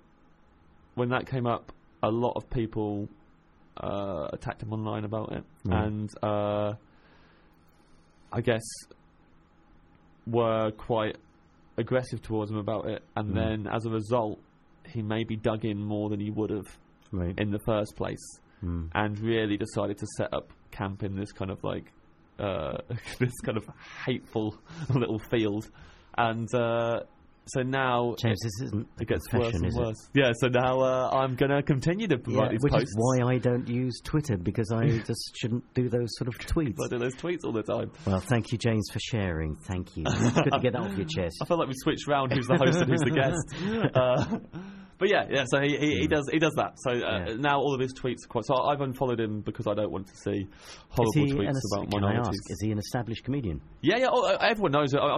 [0.95, 3.09] when that came up, a lot of people
[3.77, 5.83] uh, attacked him online about it, Right.
[5.85, 6.73] and uh,
[8.31, 8.63] I guess
[10.27, 11.17] were quite
[11.77, 13.03] aggressive towards him about it.
[13.15, 13.35] And Mm.
[13.35, 14.39] then, as a result,
[14.87, 16.77] he maybe dug in more than he would have
[17.11, 17.37] Right.
[17.37, 18.39] in the first place.
[18.61, 18.85] Hmm.
[18.95, 21.91] and really decided to set up camp in this kind of like
[22.39, 22.77] uh,
[23.19, 23.67] this kind of
[24.05, 24.55] hateful
[24.95, 25.69] little field,
[26.17, 27.01] and uh,
[27.47, 29.79] so now James, this isn't it gets worse and is it?
[29.79, 30.09] worse.
[30.13, 32.89] Yeah, so now uh, I'm going to continue to Yeah, write these which posts.
[32.89, 36.75] is why I don't use Twitter because I just shouldn't do those sort of tweets.
[36.83, 37.91] I do those tweets all the time.
[38.05, 39.55] Well, thank you, James, for sharing.
[39.67, 40.03] Thank you.
[40.07, 41.37] It's good to get that off your chest.
[41.41, 43.91] I feel like we switched round who's the host and who's the guest.
[43.95, 44.39] Uh,
[44.97, 45.45] but yeah, yeah.
[45.47, 46.73] So he, he, he does he does that.
[46.77, 46.95] So uh,
[47.27, 47.35] Yeah.
[47.37, 48.45] now all of his tweets are quite.
[48.45, 50.47] So I've unfollowed him because I don't want to see
[50.89, 52.39] horrible tweets an, about can I minorities.
[52.45, 53.61] ask, is he an established comedian?
[53.81, 54.07] Yeah, yeah.
[54.11, 54.93] Oh, uh, everyone knows.
[54.95, 55.17] I, I,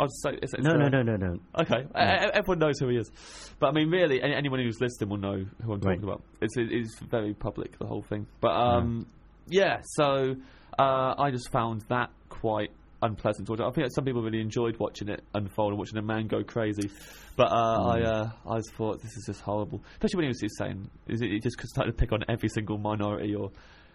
[0.00, 1.36] I, say it's, it's, No, uh, no, no, no, no.
[1.60, 3.10] Okay, e- everyone knows who he is.
[3.58, 6.02] But I mean, really, any, anyone who's listening will know who I'm talking Right.
[6.02, 6.22] about.
[6.40, 8.26] It's it is very public, the whole thing.
[8.40, 9.06] But um,
[9.48, 10.34] yeah, so
[10.78, 12.70] uh, I just found that quite
[13.02, 13.46] unpleasant.
[13.46, 13.60] to watch.
[13.60, 16.90] I think some people really enjoyed watching it unfold and watching a man go crazy.
[17.36, 19.82] But uh, I uh, I just thought this is just horrible.
[19.94, 22.48] Especially when he was just saying, is it he just started to pick on every
[22.48, 23.50] single minority or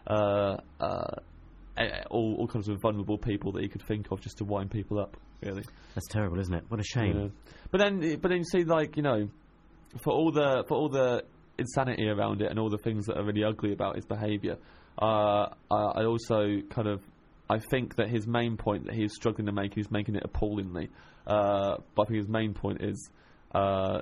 [0.07, 1.21] uh, uh,
[2.09, 4.99] all, all kinds of vulnerable people that he could think of just to wind people
[4.99, 5.17] up.
[5.43, 5.63] Really.
[5.93, 6.63] That's terrible, isn't it?
[6.67, 7.17] What a shame.
[7.17, 7.27] Yeah.
[7.71, 9.29] But then, but then you see, like you know,
[10.01, 11.23] for all the for all the
[11.59, 14.57] insanity around it and all the things that are really ugly about his behaviour,
[14.99, 17.01] uh, I, I also kind of
[17.49, 20.89] I think that his main point that he's struggling to make, he's making it appallingly.
[21.25, 23.09] Uh, but I think his main point is
[23.53, 24.01] uh,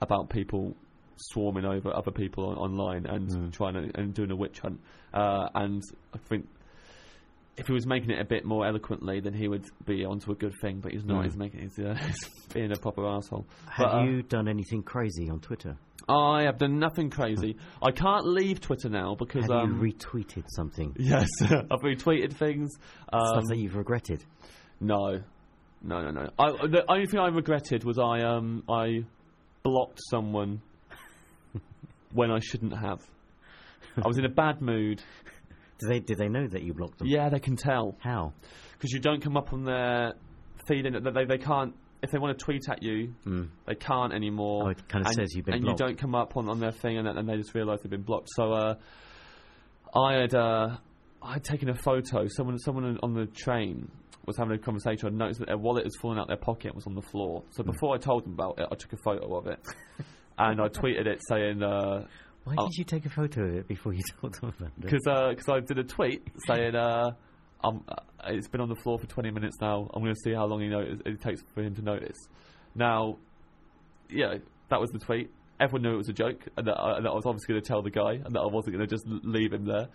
[0.00, 0.76] about people
[1.16, 4.80] swarming over other people on, online and trying to and doing a witch hunt.
[5.12, 5.82] Uh, and
[6.14, 6.46] I think
[7.56, 10.34] if he was making it a bit more eloquently, then he would be onto a
[10.34, 10.80] good thing.
[10.80, 11.22] But he's not.
[11.22, 11.24] Mm.
[11.24, 11.60] He's making.
[11.60, 13.46] He's, uh, he's being a proper asshole.
[13.68, 15.76] Have But, uh, you done anything crazy on Twitter?
[16.08, 17.56] I have done nothing crazy.
[17.82, 20.94] I can't leave Twitter now because Have um, you retweeted something?
[20.98, 22.70] yes, I've retweeted things.
[23.12, 24.24] Um, Stuff that you've regretted?
[24.80, 25.20] no,
[25.82, 26.30] no, no, no.
[26.38, 29.04] I, the only thing I regretted was I um I
[29.62, 30.60] blocked someone
[32.12, 33.00] when I shouldn't have.
[33.96, 35.02] I was in a bad mood.
[35.80, 37.06] Did they, did they know that you blocked them?
[37.08, 38.32] Yeah, they can tell How?
[38.72, 40.14] because you don't come up on their
[40.66, 40.86] feed.
[40.86, 43.48] And they they can't if they want to tweet at you, Mm.
[43.66, 44.64] they can't anymore.
[44.66, 45.80] Oh, it kinda and, says you've been blocked and blocked.
[45.80, 48.02] you don't come up on, on their thing, and, and they just realise they've been
[48.02, 48.28] blocked.
[48.36, 48.74] So uh,
[49.94, 50.76] I had uh,
[51.22, 52.26] I had taken a photo.
[52.28, 53.90] Someone someone on the train
[54.26, 55.08] was having a conversation.
[55.08, 57.44] I noticed that their wallet was falling out their pocket and was on the floor.
[57.50, 57.70] So Hmm.
[57.70, 59.58] before I told them about it, I took a photo of it.
[60.40, 62.06] And I tweeted it saying, uh,
[62.44, 64.80] Why did you take a photo of it before you told them about it?
[64.82, 65.02] because
[65.34, 67.10] because I did a tweet saying uh,
[67.64, 67.94] um, uh,
[68.26, 69.90] it's been on the floor for 20 minutes now.
[69.92, 72.16] I'm going to see how long he notice, it takes for him to notice.
[72.74, 73.18] Now,
[74.08, 74.34] yeah,
[74.70, 75.30] that was the tweet.
[75.60, 77.62] Everyone knew it was a joke, and that, I, and that I was obviously going
[77.62, 79.88] to tell the guy, and that I wasn't going to just leave him there.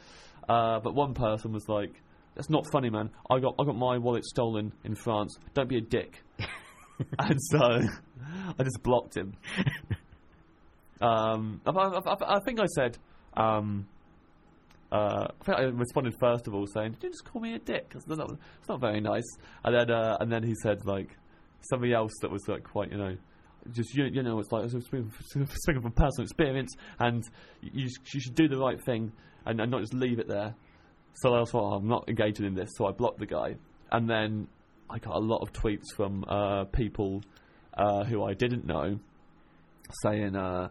[0.49, 2.01] Uh, but one person was like,
[2.35, 3.11] "That's not funny, man.
[3.29, 5.37] I got I got my wallet stolen in France.
[5.53, 6.21] Don't be a dick."
[7.17, 7.59] and so
[8.59, 9.35] I just blocked him.
[11.01, 12.97] Um, I, I, I, I think I said.
[13.35, 13.87] Um,
[14.93, 17.59] uh, I think I responded first of all saying, "Did you just call me a
[17.59, 17.93] dick?
[17.95, 19.25] It's not, that's not very nice."
[19.63, 21.17] And then, uh, and then he said like
[21.61, 23.17] something else that was like quite, you know,
[23.71, 27.23] just you, you know, it's like speaking, speaking from personal experience, and
[27.61, 29.11] you you should do the right thing
[29.47, 30.53] and, and not just leave it there.
[31.15, 33.55] So I thought, oh, I'm not engaging in this, so I blocked the guy,
[33.91, 34.47] and then
[34.91, 37.23] I got a lot of tweets from uh, people
[37.75, 38.99] uh, who I didn't know
[40.03, 40.35] saying.
[40.35, 40.69] Uh,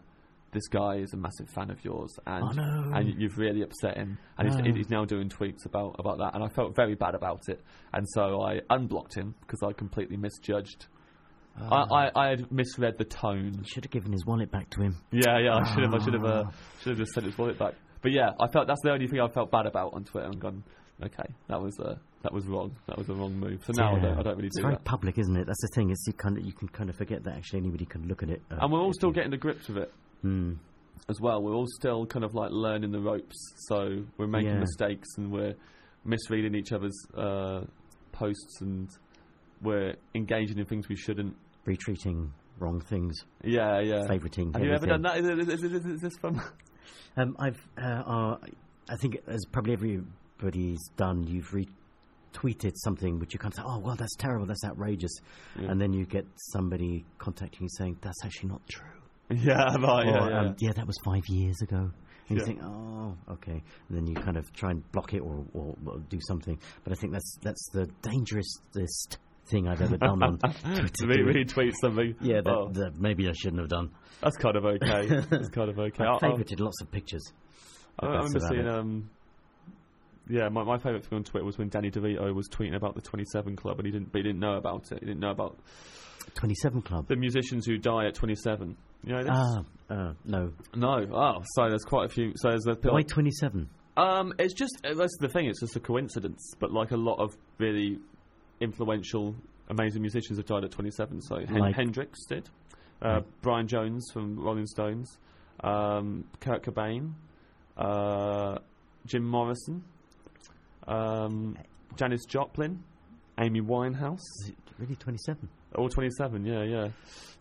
[0.52, 2.92] this guy is a massive fan of yours, and Oh, no.
[2.94, 4.62] and you've really upset him, and No.
[4.64, 7.62] he's, he's now doing tweets about, about that, and I felt very bad about it,
[7.94, 10.86] and so I unblocked him because I completely misjudged.
[11.58, 13.52] I, I, I had misread the tone.
[13.58, 14.96] You should have given his wallet back to him.
[15.10, 16.52] Yeah, yeah, I should have, I should have, uh, Ah.
[16.80, 17.74] should have just sent his wallet back.
[18.00, 20.40] But yeah, I felt that's the only thing I felt bad about on Twitter, and
[20.40, 20.64] gone,
[21.02, 23.62] okay, that was uh, that was wrong, that was a wrong move.
[23.64, 24.84] So now I, don't, I don't really It's do very that.
[24.84, 25.46] public, isn't it?
[25.46, 25.90] That's the thing.
[25.90, 28.30] It's you kind of you can kind of forget that actually anybody can look at
[28.30, 28.42] it.
[28.50, 29.92] uh, And we're all still you- getting the grips of it.
[30.22, 30.54] Hmm.
[31.08, 31.42] as well.
[31.42, 33.36] We're all still kind of like learning the ropes,
[33.68, 34.58] so we're making Yeah.
[34.60, 35.54] mistakes and we're
[36.04, 37.64] misreading each other's uh,
[38.12, 38.88] posts and
[39.60, 41.36] we're engaging in things we shouldn't.
[41.66, 44.06] retweeting wrong things, Yeah, yeah.
[44.08, 44.52] favoriting.
[44.54, 45.18] Have you ever done that?
[45.18, 46.40] Is, is, it- is this from?
[47.16, 48.36] Um, I've, uh, uh,
[48.88, 51.50] I think, as probably everybody's done, you've
[52.34, 55.12] retweeted something which you of say, "Oh, well, that's terrible, that's outrageous,"
[55.60, 55.70] Yeah.
[55.70, 60.06] and then you get somebody contacting you saying, "That's actually not true." yeah, right.
[60.06, 60.40] Yeah, or, yeah.
[60.40, 61.90] um, that was five years ago.
[62.28, 62.40] And Yeah.
[62.40, 65.74] you think, "Oh, okay," and then you kind of try and block it or, or,
[65.86, 66.58] or do something.
[66.84, 70.38] But I think that's that's the dangerousest thing I've ever done on
[70.98, 72.14] to re- retweet something.
[72.20, 73.90] Yeah, that, Oh, that maybe I shouldn't have done.
[74.20, 75.06] that's kind of okay.
[75.28, 76.04] that's kind of okay.
[76.04, 77.24] I I'll- favorited lots of pictures.
[77.98, 79.10] I, I remember seeing um,
[80.28, 83.00] yeah, my, my favourite thing on Twitter was when Danny DeVito was tweeting about the
[83.00, 85.00] 27 Club, and he didn't, but he didn't know about it.
[85.00, 85.58] He didn't know about
[86.34, 87.08] 27 Club.
[87.08, 88.76] the musicians who die at 27.
[89.04, 89.30] You know this?
[89.32, 90.52] Ah, uh, no.
[90.76, 91.06] no.
[91.12, 92.32] Oh, so there's quite a few.
[92.36, 93.68] So there's a Why 27?
[93.96, 95.46] Um, it's just uh, that's the thing.
[95.46, 97.98] It's just a coincidence, but like a lot of really
[98.60, 99.34] influential,
[99.68, 101.20] amazing musicians have died at 27.
[101.22, 102.48] So Hen- Like- Hendrix did,
[103.02, 103.20] uh.
[103.42, 105.18] Brian Jones from Rolling Stones,
[105.64, 107.12] um, Kurt Cobain,
[107.76, 108.58] uh,
[109.06, 109.82] Jim Morrison,
[110.86, 111.56] um,
[111.96, 112.82] Janis Joplin,
[113.38, 114.20] Amy Winehouse.
[114.40, 115.48] Is it really 27?
[115.76, 116.88] All 27, yeah, yeah.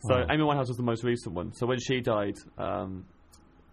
[0.07, 0.25] So Wow.
[0.29, 1.53] Amy Winehouse was the most recent one.
[1.53, 3.05] So when she died, um,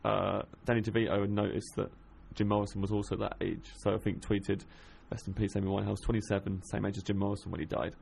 [0.05, 1.91] uh, Danny DeVito had noticed that
[2.35, 3.71] Jim Morrison was also that age.
[3.77, 4.65] So I think tweeted,
[5.11, 7.95] "Rest in peace, Amy Winehouse, 27, same age as Jim Morrison when he died."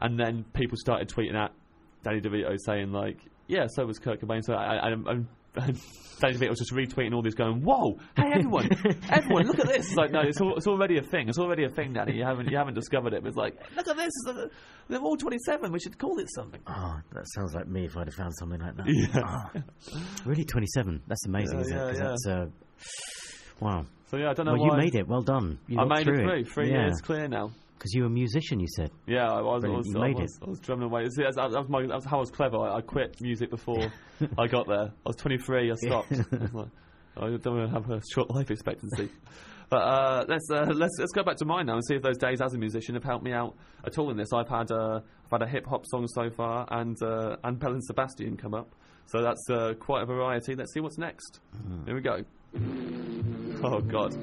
[0.00, 1.52] And then people started tweeting at
[2.02, 5.26] Danny DeVito saying like, "Yeah, so was Kurt Cobain." So I, I, I'm, and
[6.20, 8.68] Danny was just retweeting all these, going, "Whoa, hey everyone,
[9.10, 11.28] everyone, look at this!" It's like, no, it's, all, it's already a thing.
[11.28, 12.16] It's already a thing, Danny.
[12.16, 13.26] You haven't you haven't discovered it.
[13.26, 14.12] It's like, look at this.
[14.88, 15.72] They're all 27.
[15.72, 16.60] We should call it something.
[16.66, 18.86] Oh, that sounds like me if I'd have found something like that.
[18.86, 19.22] Yeah.
[19.24, 19.50] Ah,
[20.24, 21.02] really, 27?
[21.06, 21.94] That's amazing, Yeah, isn't yeah, it?
[21.96, 22.02] yeah.
[22.04, 22.46] that's, uh,
[23.60, 23.84] wow.
[24.10, 24.76] So yeah, I don't know Well, why.
[24.76, 25.08] you made it.
[25.08, 25.58] Well done.
[25.66, 26.44] You I made through it through.
[26.44, 26.82] Three yeah.
[26.86, 27.50] years clear now.
[27.84, 28.90] Because you were a musician, you said.
[29.06, 29.62] Yeah, I was.
[29.62, 31.06] I was, you I made was, I was drumming away.
[31.10, 32.56] See, That, was my, that was how I was clever.
[32.56, 33.92] I, I quit music before
[34.38, 34.90] I got there.
[35.04, 35.70] I was 23.
[35.70, 36.10] I stopped.
[36.12, 36.16] I
[36.54, 36.68] like,
[37.18, 39.10] I don't have a short life expectancy.
[39.68, 42.16] But uh, let's uh, let's let's go back to mine now and see if those
[42.16, 43.54] days as a musician have helped me out
[43.86, 44.28] at all in this.
[44.32, 47.72] I've had uh, I've had a hip hop song so far and uh, and Belle
[47.72, 48.74] and Sebastian come up,
[49.04, 50.54] so that's uh, quite a variety.
[50.54, 51.40] Let's see what's next.
[51.84, 52.24] Here we go.
[53.62, 54.14] Oh God.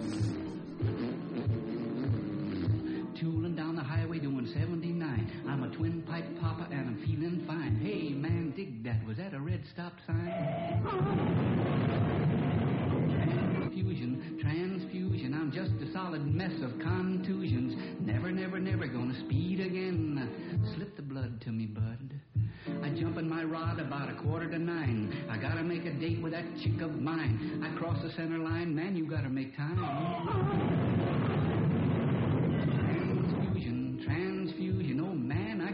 [8.65, 9.05] Dig that.
[9.07, 10.83] Was that a red stop sign?
[13.09, 15.33] Transfusion, transfusion.
[15.33, 17.73] I'm just a solid mess of contusions.
[18.01, 20.29] Never, never, never gonna speed again.
[20.75, 22.13] Slip the blood to me, bud.
[22.83, 25.25] I jump in my rod about a quarter to nine.
[25.29, 27.63] I gotta make a date with that chick of mine.
[27.63, 29.77] I cross the center line, man, you gotta make time.
[32.77, 35.00] Transfusion, transfusion.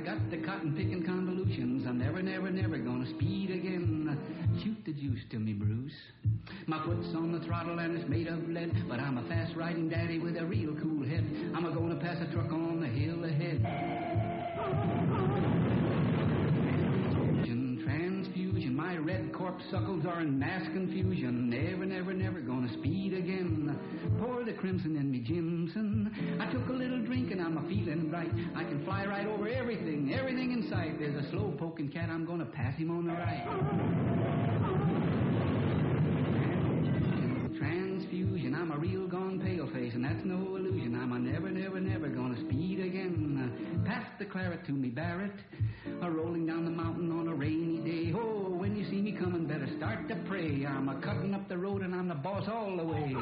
[0.08, 1.86] Got the cotton picking convolutions.
[1.86, 4.18] I'm never, never, never gonna speed again.
[4.64, 5.92] Shoot the juice to me, Bruce.
[6.66, 9.90] My foot's on the throttle and it's made of lead, but I'm a fast riding
[9.90, 11.26] daddy with a real cool head.
[11.54, 13.66] I'm a gonna pass a truck on the hill ahead.
[18.78, 21.50] My red corpuscles are in mass confusion.
[21.50, 23.76] Never, never, never gonna speed again.
[24.20, 26.38] Pour the crimson in me, Jimson.
[26.40, 28.30] I took a little drink and I'm a feeling right.
[28.56, 31.00] I can fly right over everything, everything in sight.
[31.00, 33.44] There's a slow poking cat, I'm gonna pass him on the right.
[37.58, 40.96] Transfusion, I'm a real gone pale face, and that's no illusion.
[41.02, 43.77] I'm a never, never, never gonna speed again.
[43.88, 45.32] Pass the claret to me, Barrett.
[46.02, 48.14] A rolling down the mountain on a rainy day.
[48.14, 50.66] Oh, when you see me coming, better start to pray.
[50.66, 53.16] I'm a cutting up the road and I'm the boss all the way.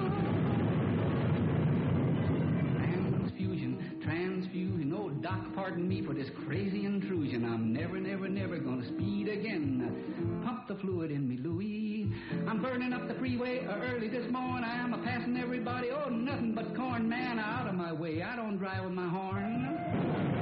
[2.78, 4.92] Transfusion, transfusion.
[4.98, 7.46] Oh, Doc, pardon me for this crazy intrusion.
[7.46, 10.42] I'm never, never, never gonna speed again.
[10.44, 12.12] Pump the fluid in me, Louis.
[12.48, 14.64] I'm burning up the freeway early this morning.
[14.64, 15.92] I am a passing everybody.
[15.92, 18.24] Oh, nothing but corn, man, out of my way.
[18.24, 20.35] I don't drive with my horn.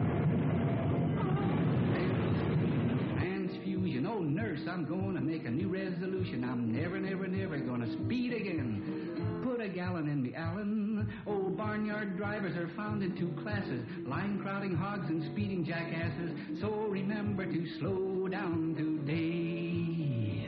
[4.03, 4.07] Transfusion.
[4.07, 6.43] Oh, nurse, I'm going to make a new resolution.
[6.43, 9.41] I'm never, never, never going to speed again.
[9.43, 11.11] Put a gallon in me, Allen.
[11.27, 16.59] Oh, barnyard drivers are found in two classes line crowding hogs and speeding jackasses.
[16.61, 20.47] So remember to slow down today.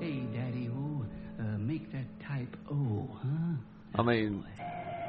[0.00, 1.04] Hey, Daddy O,
[1.40, 3.56] uh, make that type O, huh?
[3.94, 4.44] I mean,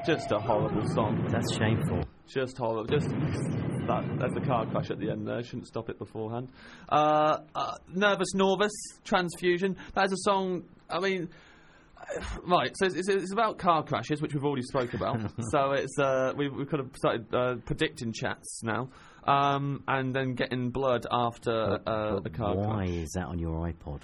[0.05, 1.27] just a horrible song.
[1.29, 2.03] That's shameful.
[2.27, 2.85] Just horrible.
[2.85, 3.09] Just
[3.89, 4.19] that.
[4.19, 5.43] There's the car crash at the end there.
[5.43, 6.49] Shouldn't stop it beforehand.
[6.87, 8.69] Uh, uh, Nervous Norvus,
[9.03, 9.75] Transfusion.
[9.95, 10.63] That is a song.
[10.89, 11.29] I mean.
[12.43, 15.19] Right, so it's, it's about car crashes, which we've already spoke about.
[15.51, 18.89] so it's uh, we we kind of started uh, predicting chats now,
[19.27, 22.75] um, and then getting blood after But- uh, but a car why crash.
[22.77, 23.99] Why is that on your iPod?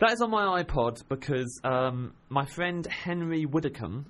[0.00, 4.06] That is on my iPod because um, my friend Henry Widdicombe,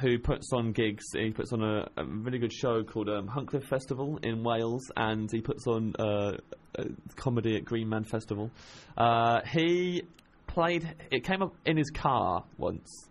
[0.00, 3.64] who puts on gigs, he puts on a, a really good show called um, Machynlleth
[3.64, 6.36] Festival in Wales, and he puts on uh,
[7.16, 8.50] comedy at Green Man Festival.
[8.96, 10.02] Uh, he
[10.46, 10.88] played.
[11.10, 13.08] It came up in his car once.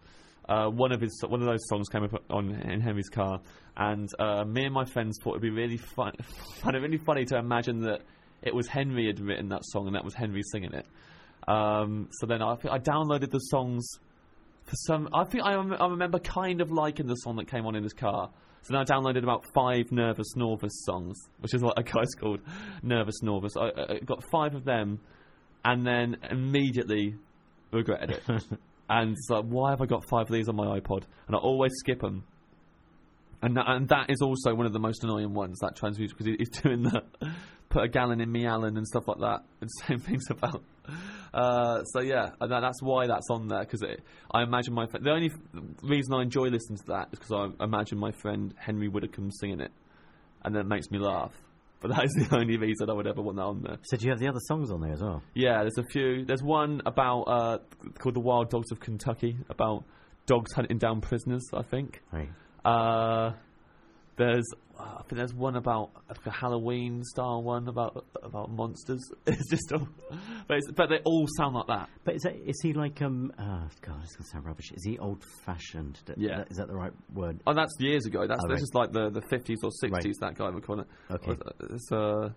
[0.47, 3.41] Uh, one of his one of those songs came up on in Henry's car,
[3.75, 6.13] and uh, me and my friends thought it'd be really fun,
[6.61, 8.01] find it really funny to imagine that
[8.41, 10.85] it was Henry had written that song and that was Henry singing it.
[11.47, 13.87] Um, so then I, I downloaded the songs
[14.67, 17.75] for some, I think I, I remember kind of liking the song that came on
[17.75, 18.29] in his car.
[18.63, 22.41] So then I downloaded about five Nervous Norvus songs, which is what a guy's called
[22.83, 23.51] Nervous Norvus.
[23.57, 24.99] I, I I got five of them,
[25.63, 27.15] and then immediately
[27.71, 28.23] regretted it.
[28.89, 31.03] and it's like, why have I got five of these on my iPod?
[31.27, 32.23] And I always skip them.
[33.41, 36.49] And and that is also one of the most annoying ones, that transmuter, because he's
[36.49, 37.03] doing the
[37.69, 40.63] put a gallon in me Allen and stuff like that, and saying things about.
[41.33, 43.83] Uh, so yeah, that, that's why that's on there because
[44.31, 45.31] I imagine my the only
[45.83, 49.59] reason I enjoy listening to that is because I imagine my friend Henry Widdicombe singing
[49.59, 49.71] it,
[50.43, 51.33] and that makes me laugh.
[51.79, 53.77] But that is the only reason I would ever want that on there.
[53.83, 55.21] So do you have the other songs on there as well?
[55.35, 56.25] Yeah, there's a few.
[56.25, 57.57] There's one about uh,
[57.99, 59.83] called "The Wild Dogs of Kentucky" about
[60.25, 61.43] dogs hunting down prisoners.
[61.53, 62.01] I think.
[62.11, 62.29] Right.
[62.67, 63.33] Uh,
[64.17, 64.45] there's
[64.79, 69.01] uh, I think there's one about like a Halloween style one about about monsters.
[69.27, 69.87] It's just all,
[70.47, 71.89] but it's, but they all sound like that.
[72.03, 73.31] But is that is he like um?
[73.39, 74.71] Oh God, it's gonna sound rubbish.
[74.73, 75.99] Is he old fashioned?
[76.17, 76.43] Yeah.
[76.49, 77.39] Is that the right word?
[77.45, 78.25] Oh, that's years ago.
[78.27, 78.61] That's Oh, this right.
[78.63, 79.91] is like the the 50s or 60s.
[79.91, 80.15] Right.
[80.19, 81.13] That guy recording it.
[81.13, 81.37] Okay.
[81.71, 82.29] It's uh,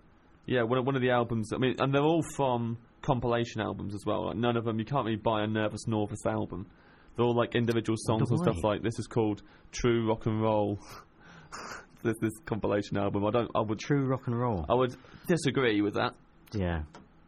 [0.45, 1.51] yeah, one of, one of the albums.
[1.53, 4.27] I mean, and they're all from compilation albums as well.
[4.27, 6.67] Like none of them you can't really buy a Nervous Norvus album.
[7.15, 10.79] They're all like individual songs and stuff like this is called True Rock and Roll.
[12.03, 13.25] this this compilation album.
[13.25, 13.51] I don't.
[13.55, 13.79] I would.
[13.79, 14.65] True rock and roll.
[14.69, 14.95] I would
[15.27, 16.13] disagree with that
[16.53, 16.83] Yeah.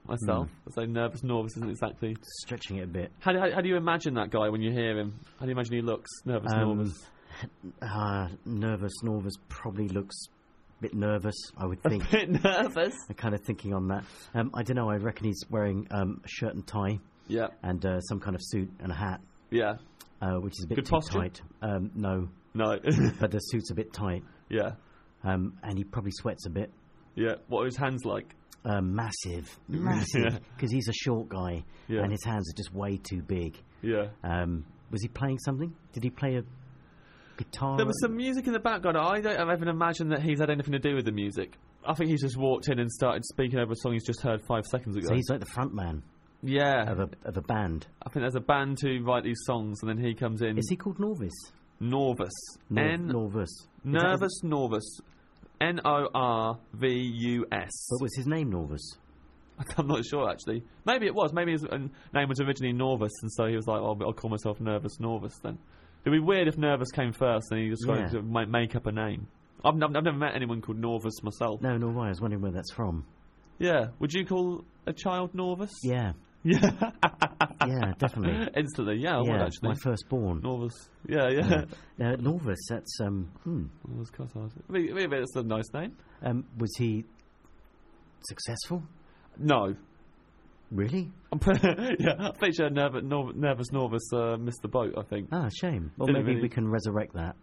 [0.08, 0.50] myself.
[0.68, 2.16] I say Nervous Norvus isn't exactly.
[2.42, 3.12] Stretching it a bit.
[3.20, 5.20] How, do- how, how do you imagine that guy when you hear him?
[5.40, 6.10] How do you imagine he looks?
[6.26, 6.94] Nervous Um, Norvus.
[7.82, 10.16] Uh, nervous Norvus probably looks
[10.80, 11.36] a bit nervous.
[11.58, 12.04] I would think.
[12.08, 12.94] A bit nervous.
[13.10, 14.04] I'm kind of thinking on that.
[14.36, 14.88] Um, I don't know.
[14.90, 18.42] I reckon he's wearing um, a shirt and tie Yeah, and uh, some kind of
[18.44, 19.20] suit and a hat,
[19.54, 19.74] yeah.
[20.22, 21.20] uh, which is a bit Good too posture?
[21.20, 21.42] tight.
[21.62, 22.78] Um, no, No.
[23.20, 24.72] but the suit's a bit tight, yeah,
[25.24, 26.72] um, and he probably sweats a bit.
[27.16, 27.36] yeah.
[27.48, 28.36] What are his hands like?
[28.66, 30.40] Um, massive, massive, Yeah.
[30.56, 32.02] because he's a short guy, Yeah.
[32.04, 33.58] and his hands are just way too big.
[33.82, 34.08] Yeah.
[34.24, 35.74] Um, was he playing something?
[35.92, 36.44] Did he play a
[37.38, 37.76] guitar?
[37.78, 38.98] There was some music in the background.
[38.98, 41.58] I don't even imagine that he's had anything to do with the music.
[41.86, 44.42] I think he's just walked in and started speaking over a song he's just heard
[44.48, 45.08] five seconds ago.
[45.10, 46.04] So he's like the front man
[46.44, 47.88] yeah, of a of a band.
[48.06, 50.58] I think there's a band who write these songs, and then he comes in.
[50.58, 51.32] Is he called Norvis?
[51.82, 52.30] Norvis.
[52.70, 53.44] Nor- N Norvis.
[53.44, 55.00] Is that his- Nervous Norvus.
[55.62, 57.88] N O R V U S.
[57.90, 58.82] But was his name Norvis?
[59.78, 60.64] I'm not sure actually.
[60.86, 61.32] Maybe it was.
[61.32, 61.78] Maybe his uh,
[62.14, 65.34] name was originally Norvis, and so he was like, "Oh, I'll call myself Nervous Norvus."
[65.42, 65.58] Then
[66.06, 68.08] it'd be weird if Nervous came first, and he just Yeah.
[68.10, 69.28] to make up a name.
[69.64, 71.62] I've, n- I've never met anyone called Norvis myself.
[71.62, 72.08] No, nor I.
[72.08, 73.06] I was wondering where that's from.
[73.60, 73.88] Yeah.
[74.00, 75.70] Would you call a child Norvis?
[75.84, 76.14] Yeah,
[76.44, 76.72] Yeah.
[77.68, 78.50] yeah, definitely.
[78.56, 78.98] Instantly.
[78.98, 79.70] Yeah, I would actually.
[79.70, 80.42] my firstborn.
[80.42, 80.74] Norvus.
[81.08, 81.64] Yeah, yeah.
[82.00, 82.58] Uh, Norvis.
[82.70, 83.30] That's um.
[83.44, 83.66] Hmm.
[83.90, 84.52] Norvus Collard.
[84.70, 85.96] Maybe, maybe it's a nice name.
[86.22, 86.46] Um.
[86.58, 87.06] Was he
[88.28, 88.84] successful?
[89.38, 89.76] No.
[90.72, 91.12] Really?
[91.32, 91.40] I'm
[92.00, 95.30] yeah, I'm pretty sure Nerv- Nor- Nervous Norvus uh, missed the boat, I think.
[95.32, 95.92] Ah, shame.
[95.98, 97.36] Well, Didn't maybe really- we can resurrect that.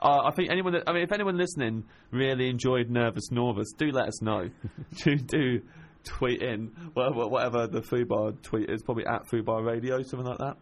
[0.00, 3.90] Uh, I think anyone that, I mean, if anyone listening really enjoyed Nervous Norvus, do
[3.90, 4.48] let us know.
[5.04, 5.60] do, do
[6.08, 10.56] tweet in, whatever, whatever the Fubar tweet is, probably at Fubar Radio, something like that.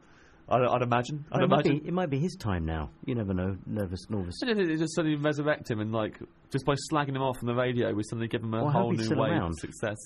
[0.48, 1.24] I'd, I'd imagine.
[1.32, 1.78] I'd it, might imagine.
[1.82, 2.90] be, it might be his time now.
[3.04, 3.56] You never know.
[3.66, 4.34] Nervous nervous.
[4.42, 6.18] Imagine if they just suddenly resurrect him and like
[6.52, 8.92] just by slagging him off on the radio, we suddenly give him a Well, whole
[8.92, 9.52] new around.
[9.54, 9.96] of success.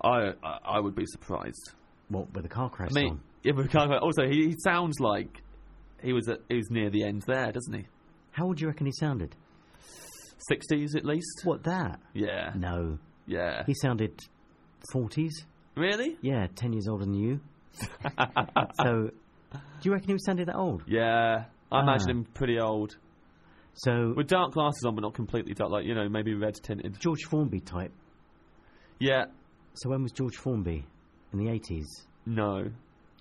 [0.00, 1.72] I, I I would be surprised.
[2.08, 3.90] What with a car crash I mean, yeah, but we can't.
[3.94, 5.42] Also, he, he sounds like
[6.00, 7.86] he was at, he was near the end there, doesn't he?
[8.30, 9.34] How old do you reckon he sounded?
[10.48, 11.42] Sixties at least.
[11.44, 12.00] What that?
[12.14, 13.62] Yeah, No, yeah.
[13.66, 14.18] he sounded
[14.92, 15.44] forties.
[15.76, 16.16] Really?
[16.20, 17.40] Yeah, ten years older than you.
[18.82, 19.10] so,
[19.52, 20.82] do you reckon he was sounded that old?
[20.86, 22.10] Yeah, I imagine Ah.
[22.10, 22.96] him pretty old
[23.74, 25.70] So, with dark glasses on, but not completely dark.
[25.70, 26.98] Like you know, maybe red tinted.
[27.00, 27.92] George Formby type.
[28.98, 29.24] Yeah,
[29.74, 30.84] So when was George Formby?
[31.32, 31.86] In the eighties,
[32.26, 32.64] no.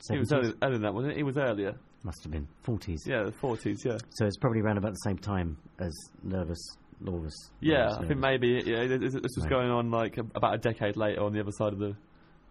[0.10, 1.18] He was earlier, earlier than that, wasn't it?
[1.18, 1.76] He was earlier.
[2.04, 3.04] must have been forties.
[3.08, 3.84] Yeah, the forties.
[3.86, 3.98] Yeah.
[4.10, 5.94] So it's probably around about the same time as
[6.24, 6.60] Nervous
[7.04, 7.34] Norvis.
[7.60, 11.22] Yeah, I think maybe yeah, this, was going on like a, about a decade later
[11.24, 11.96] on the other side of the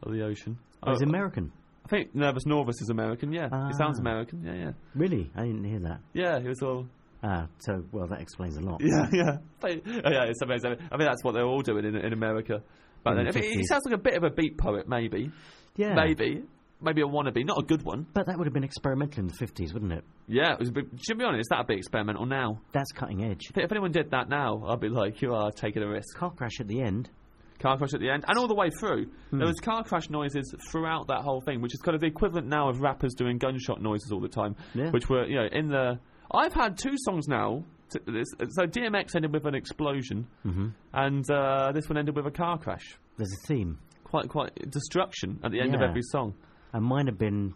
[0.02, 0.58] of the ocean.
[0.82, 1.52] Oh, he's Uh, American.
[1.84, 3.32] I think Nervous Norvus is American.
[3.32, 4.02] Yeah, he sounds Ah.
[4.02, 4.44] American.
[4.44, 5.30] Yeah, yeah, Really?
[5.34, 6.00] I didn't hear that.
[6.12, 6.38] yeah.
[6.40, 6.86] He was all
[7.22, 8.80] Ah, so well that explains a lot.
[8.82, 9.36] yeah, yeah.
[9.60, 10.76] But- oh, yeah, it's amazing.
[10.90, 12.62] I mean, that's what they're all doing in, in America.
[13.04, 15.30] But then, the I mean, he sounds like a bit of a beat poet, maybe,
[15.76, 15.94] Yeah.
[15.94, 16.42] maybe,
[16.82, 18.06] maybe a wannabe, not a good one.
[18.12, 20.04] But that would have been experimental in the fifties, wouldn't it?
[20.26, 22.60] Yeah, it was a bit, to be honest, that'd be experimental now.
[22.72, 23.46] That's cutting edge.
[23.50, 26.16] If, if anyone did that now, I'd be like, you are taking a risk.
[26.16, 27.10] Car crash at the end.
[27.58, 29.06] car crash at the end, and all the way through.
[29.30, 29.38] Hmm.
[29.38, 32.46] There was car crash noises throughout that whole thing, which is kind of the equivalent
[32.46, 34.56] now of rappers doing gunshot noises all the time.
[34.74, 34.90] Yeah.
[34.90, 35.98] Which were, you know, in the.
[36.32, 37.64] I've had two songs now.
[37.92, 40.68] So DMX ended with an explosion, Mm-hmm.
[40.92, 42.96] and uh, this one ended with a car crash.
[43.16, 46.34] There's a theme, Quite, quite destruction at the end of every song.
[46.72, 47.54] And mine have been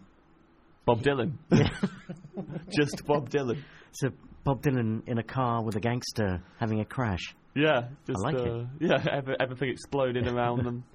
[0.85, 1.33] Bob Dylan.
[2.69, 3.61] Just Bob Dylan.
[3.91, 4.09] So
[4.43, 7.35] Bob Dylan in a car with a gangster having a crash.
[7.55, 8.47] Yeah, just like it.
[8.47, 10.83] uh, yeah, ev- everything exploding around them.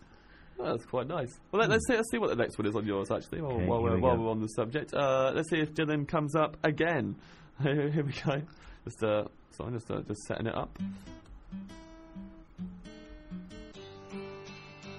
[0.62, 1.40] Oh, that's quite nice.
[1.50, 1.94] Well, let, us see.
[1.94, 3.10] Let's see what the next one is on yours.
[3.10, 5.72] Actually, while, Okay, while, we're, we while we're on the subject, uh, let's see if
[5.72, 7.16] Dylan comes up again.
[7.62, 8.42] Here we go.
[8.84, 10.78] Just uh, sorry, just uh, just setting it up.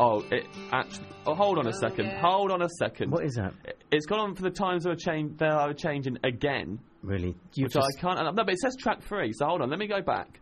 [0.01, 1.05] Oh, it actually.
[1.27, 2.11] Oh, hold on a oh, second.
[2.19, 3.11] Hold on a second.
[3.11, 3.53] What is that?
[3.91, 5.37] It's gone on for the times are change.
[5.37, 7.35] They are changing again, Really?
[7.55, 8.19] You which just, I can't.
[8.35, 9.31] No, but it says track three.
[9.33, 9.69] So hold on.
[9.69, 10.39] Let me go back.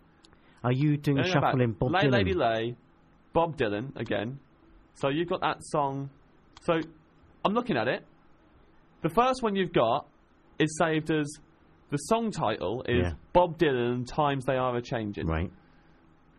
[0.63, 1.51] are you doing a Let me go back.
[1.51, 2.11] shuffle in Bob lay, Dylan?
[2.11, 2.75] Lady Lay,
[3.33, 4.39] Bob Dylan again.
[4.95, 6.09] So you've got that song.
[6.61, 6.79] So
[7.45, 8.05] I'm looking at it.
[9.01, 10.07] The first one you've got
[10.59, 11.31] is saved as
[11.89, 13.13] the song title is Yeah.
[13.31, 15.51] Bob Dylan Times They Are a Changing Right,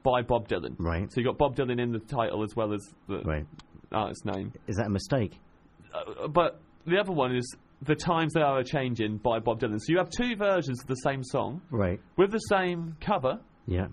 [0.02, 0.74] by Bob Dylan.
[0.78, 3.46] right, So you've got Bob Dylan in the title as well as the right.
[3.92, 4.52] artist's name.
[4.66, 5.38] Is that a mistake?
[5.92, 9.78] Uh, but the other one is The Times They Are a Changing by Bob Dylan.
[9.80, 12.00] So you have two versions of the same song Right.
[12.16, 13.88] with the same cover, Yeah.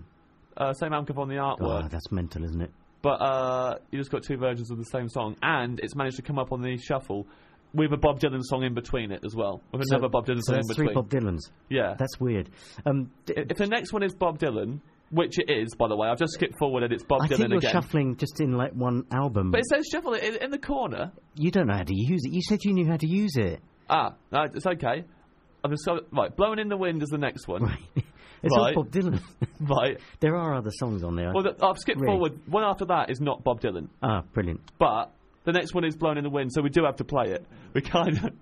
[0.56, 1.84] uh, same album cover on the artwork.
[1.84, 2.70] Oh, that's mental, isn't it?
[3.00, 6.22] but uh, you just got two versions of the same song, and it's managed to
[6.22, 7.26] come up on the shuffle
[7.72, 10.40] with a Bob Dylan song in between it as well, with So- another Bob Dylan
[10.42, 10.92] So song in that's three.
[10.94, 11.40] Bob Dylans.
[11.68, 11.94] yeah.
[11.98, 12.48] That's weird.
[12.86, 14.80] Um, d- if the next one is Bob Dylan,
[15.10, 17.36] which it is, by the way, I've just skipped forward and it's Bob I Dylan
[17.36, 17.72] think you're again.
[17.72, 19.50] shuffling just in like one album.
[19.50, 21.12] but it says shuffle it in, in the corner.
[21.34, 22.32] you don't know how to use it.
[22.32, 23.60] You said you knew how to use it.
[23.88, 25.04] Ah, no, it's okay.
[25.64, 26.34] I'm just so, right.
[26.36, 27.78] Blowing in the wind is the next one, Right.
[28.42, 28.76] it's Right.
[28.76, 29.20] all Bob Dylan.
[29.60, 29.98] right?
[30.20, 31.32] there are other songs on there.
[31.34, 32.12] Well, the, I've skipped Really?
[32.12, 32.38] forward.
[32.46, 34.60] One after that is not Bob Dylan, ah, brilliant.
[34.78, 35.10] but
[35.44, 37.44] the next one is Blown in the Wind, so we do have to play it.
[37.74, 38.32] We kind of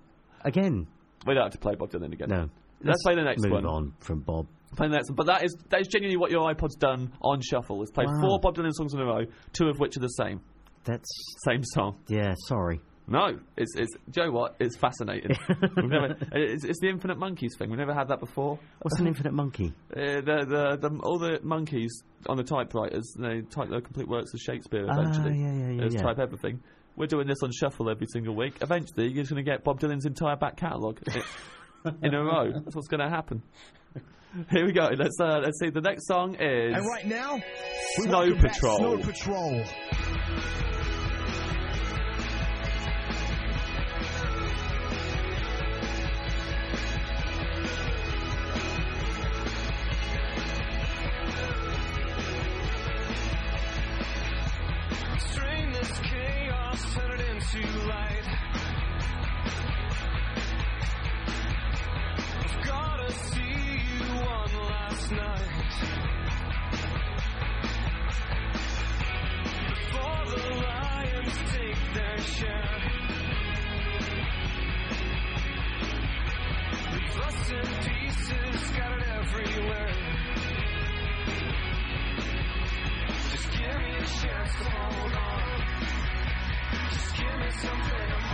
[0.41, 0.85] Again,
[1.25, 2.29] we don't have to play Bob Dylan again.
[2.29, 2.49] no.
[2.83, 3.65] Let's play the next move one.
[3.65, 4.45] on from Bob.
[4.75, 5.15] Play the next one.
[5.15, 7.81] But that is that is genuinely what your iPod's done on shuffle.
[7.81, 8.21] It's played Wow.
[8.21, 10.41] four Bob Dylan songs in a row, two of which are the same,
[10.83, 11.09] That's
[11.45, 11.97] same song.
[12.07, 12.33] yeah.
[12.47, 12.81] Sorry.
[13.09, 13.93] No, it's it's.
[14.11, 14.57] Do you know what?
[14.59, 15.31] It's fascinating.
[15.77, 17.69] We've never, it's, it's the Infinite Monkeys thing.
[17.69, 18.59] We've never had that before.
[18.81, 19.71] What's an infinite monkey?
[19.95, 24.33] Uh, the, the the all the monkeys on the typewriters they type their complete works
[24.33, 25.31] of Shakespeare eventually.
[25.31, 26.01] Ah, yeah, yeah, yeah, They just yeah.
[26.03, 26.59] type everything.
[26.97, 28.57] We're doing this on shuffle every single week.
[28.61, 30.99] Eventually, you're just going to get Bob Dylan's entire back catalogue
[32.01, 32.51] in a row.
[32.53, 33.41] That's what's going to happen.
[34.51, 34.89] Here we go.
[34.95, 35.69] Let's uh, let's see.
[35.69, 37.39] The next song is And right now,
[37.95, 38.77] Snow Patrol.
[38.77, 39.63] Snow Patrol.
[84.25, 85.61] A hold on.
[86.91, 88.26] Just give me something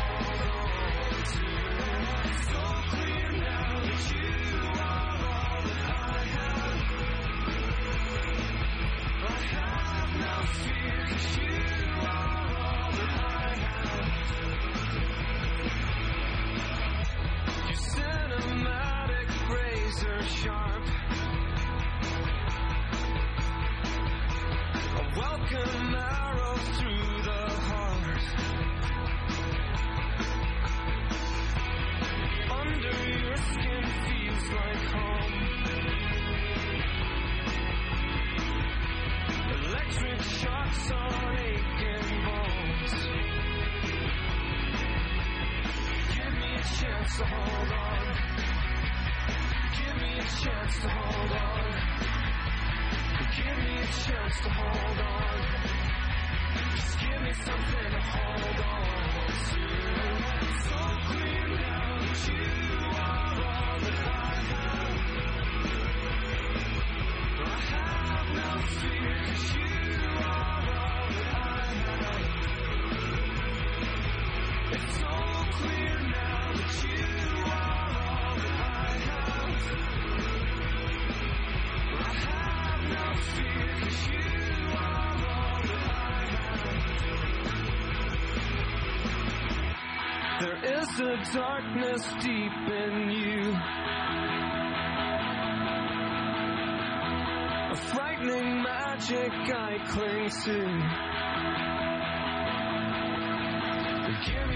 [100.46, 100.60] Give me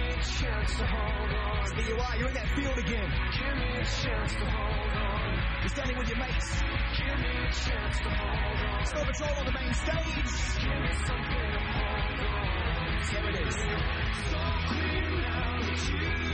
[0.10, 2.20] a chance to hold on.
[2.20, 3.10] You're in that field again.
[3.32, 5.40] Give me a chance to hold on.
[5.62, 6.62] You're standing with your mates.
[6.98, 8.86] Give me a chance to hold on.
[8.86, 10.60] Snow Patrol on the main stage.
[10.60, 13.02] Give me something to hold on.
[13.08, 13.56] Here it is.
[13.56, 16.27] So clear now that you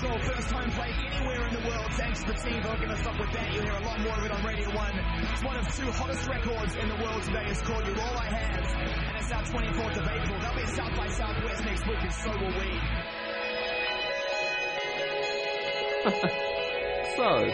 [0.00, 1.92] Brand new Snow Patrol, first time played anywhere in the world.
[1.92, 3.52] Thanks to the team for hooking us up with that.
[3.52, 4.98] You'll hear a lot more of it on Radio 1.
[5.32, 7.44] It's one of two hottest records in the world today.
[7.46, 8.64] It's called You're All I Have.
[8.76, 10.40] And it's out 24th of April.
[10.40, 12.80] They'll be at South by Southwest next week, and so will we.
[17.16, 17.48] So,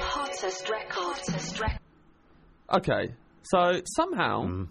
[0.00, 0.90] Hottest record.
[0.90, 1.78] Hottest record.
[2.74, 3.14] okay.
[3.44, 4.66] So somehow, Mm.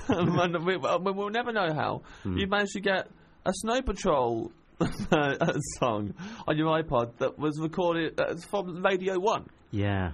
[0.08, 3.08] and we, we'll never know how, you managed to get
[3.44, 4.52] a Snow Patrol
[5.78, 6.14] song
[6.46, 9.46] on your iPod that was recorded uh, from Radio 1.
[9.70, 10.12] Yeah.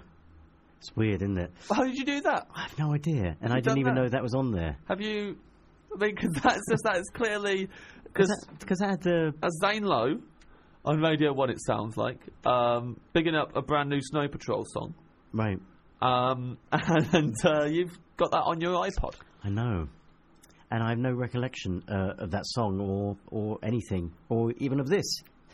[0.79, 1.51] It's weird, isn't it?
[1.71, 2.47] How did you do that?
[2.55, 3.37] I have no idea.
[3.41, 4.03] And I You've didn't even that?
[4.03, 4.77] know that was on there.
[4.89, 5.37] Have you.
[5.93, 7.69] I mean, because that's just, that is clearly.
[8.05, 9.33] Because I had the.
[9.43, 10.21] as Zane Lowe
[10.85, 14.95] on Radio 1, it sounds like, um, bigging up a brand new Snow Patrol song.
[15.33, 15.59] Right.
[16.01, 19.15] Um, and uh, you've got that on your iPod.
[19.49, 19.89] I know.
[20.71, 24.89] And I have no recollection uh, of that song or, or anything, or even of
[24.89, 25.07] this.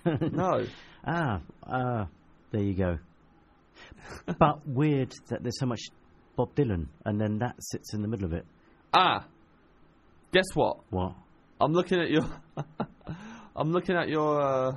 [0.32, 0.66] No.
[1.06, 2.08] Ah, ah,
[2.50, 2.98] there you go.
[4.38, 5.80] but weird that there's so much
[6.36, 8.44] Bob Dylan, and then that sits in the middle of it.
[8.92, 9.26] Ah,
[10.32, 10.78] guess what?
[10.90, 11.14] What?
[11.60, 12.24] I'm looking at your.
[13.56, 14.72] I'm looking at your uh,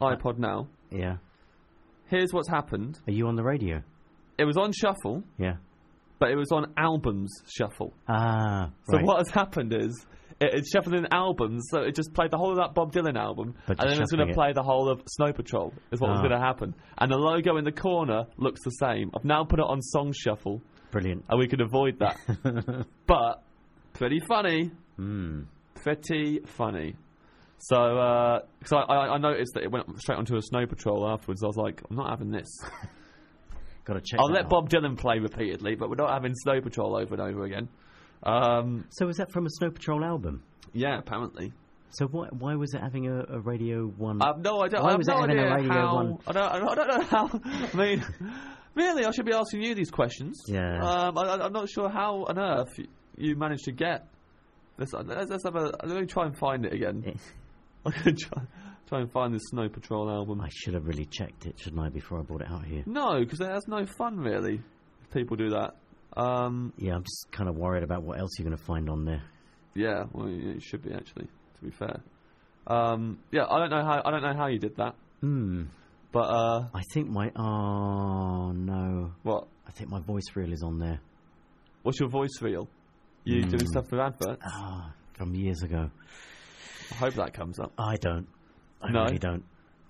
[0.00, 0.66] iPod now.
[0.90, 1.18] Yeah.
[2.08, 2.98] Here's what's happened.
[3.06, 3.82] Are you on the radio?
[4.38, 5.56] It was on shuffle, Yeah.
[6.18, 7.92] But it was on albums shuffle.
[8.08, 9.04] Ah, So right.
[9.04, 10.06] what has happened is
[10.40, 13.16] it, it's shuffled in albums, so it just played the whole of that Bob Dylan
[13.18, 15.72] album, But and then it's going to play the whole of Snow Patrol.
[15.92, 16.28] Is what was Ah.
[16.28, 19.10] going to happen, and the logo in the corner looks the same.
[19.16, 20.60] I've now put it on song shuffle,
[20.90, 21.24] Brilliant.
[21.28, 22.16] and we could avoid that.
[23.06, 23.42] but
[23.94, 25.42] pretty funny, Hmm.
[25.74, 26.96] pretty funny.
[27.58, 31.42] So, because I, I, I noticed that it went straight onto a Snow Patrol afterwards.
[31.42, 32.46] I was like, I'm not having this.
[33.86, 34.20] Got to check.
[34.20, 34.50] I'll let out.
[34.50, 37.68] Bob Dylan play repeatedly, but we're not having Snow Patrol over and over again.
[38.22, 40.42] Um, So was that from a Snow Patrol album?
[40.72, 41.52] yeah, apparently.
[41.90, 44.20] So why why was it having a, a Radio One?
[44.20, 44.82] I have no idea.
[44.82, 45.94] Why I was no it having a Radio how.
[45.94, 46.18] One?
[46.26, 47.40] I don't, I don't- know how.
[47.72, 48.04] I mean,
[48.74, 50.42] really, I should be asking you these questions.
[50.48, 50.78] Yeah.
[50.82, 52.86] Um, I, I'm not sure how on earth y-
[53.16, 54.08] you managed to get.
[54.78, 55.72] Let's, let's, let's have a.
[55.84, 57.02] Let me try and find it again.
[57.86, 58.42] I'm gonna try,
[58.88, 60.40] try and find this Snow Patrol album.
[60.40, 62.82] I should have really checked it, shouldn't I, before I brought it out here?
[62.86, 64.60] No, because that's no fun, really.
[65.02, 65.74] If people do that.
[66.16, 69.04] Um, Yeah, I'm just kind of worried about what else you're going to find on
[69.04, 69.22] there.
[69.74, 71.26] yeah, well, it should be actually.
[71.58, 72.00] To be fair.
[72.66, 74.02] Um, yeah, I don't know how.
[74.04, 75.64] I don't know how you did that, Hmm.
[76.12, 79.46] but uh, I think my oh no, what?
[79.68, 80.98] I think my voice reel is on there.
[81.82, 82.68] What's your voice reel?
[83.24, 83.50] You Hmm.
[83.50, 84.42] doing stuff for adverts?
[84.44, 85.90] Ah, from years ago.
[86.92, 87.72] I hope that comes up.
[87.78, 88.26] I don't.
[88.82, 89.04] I No?
[89.04, 89.44] really don't.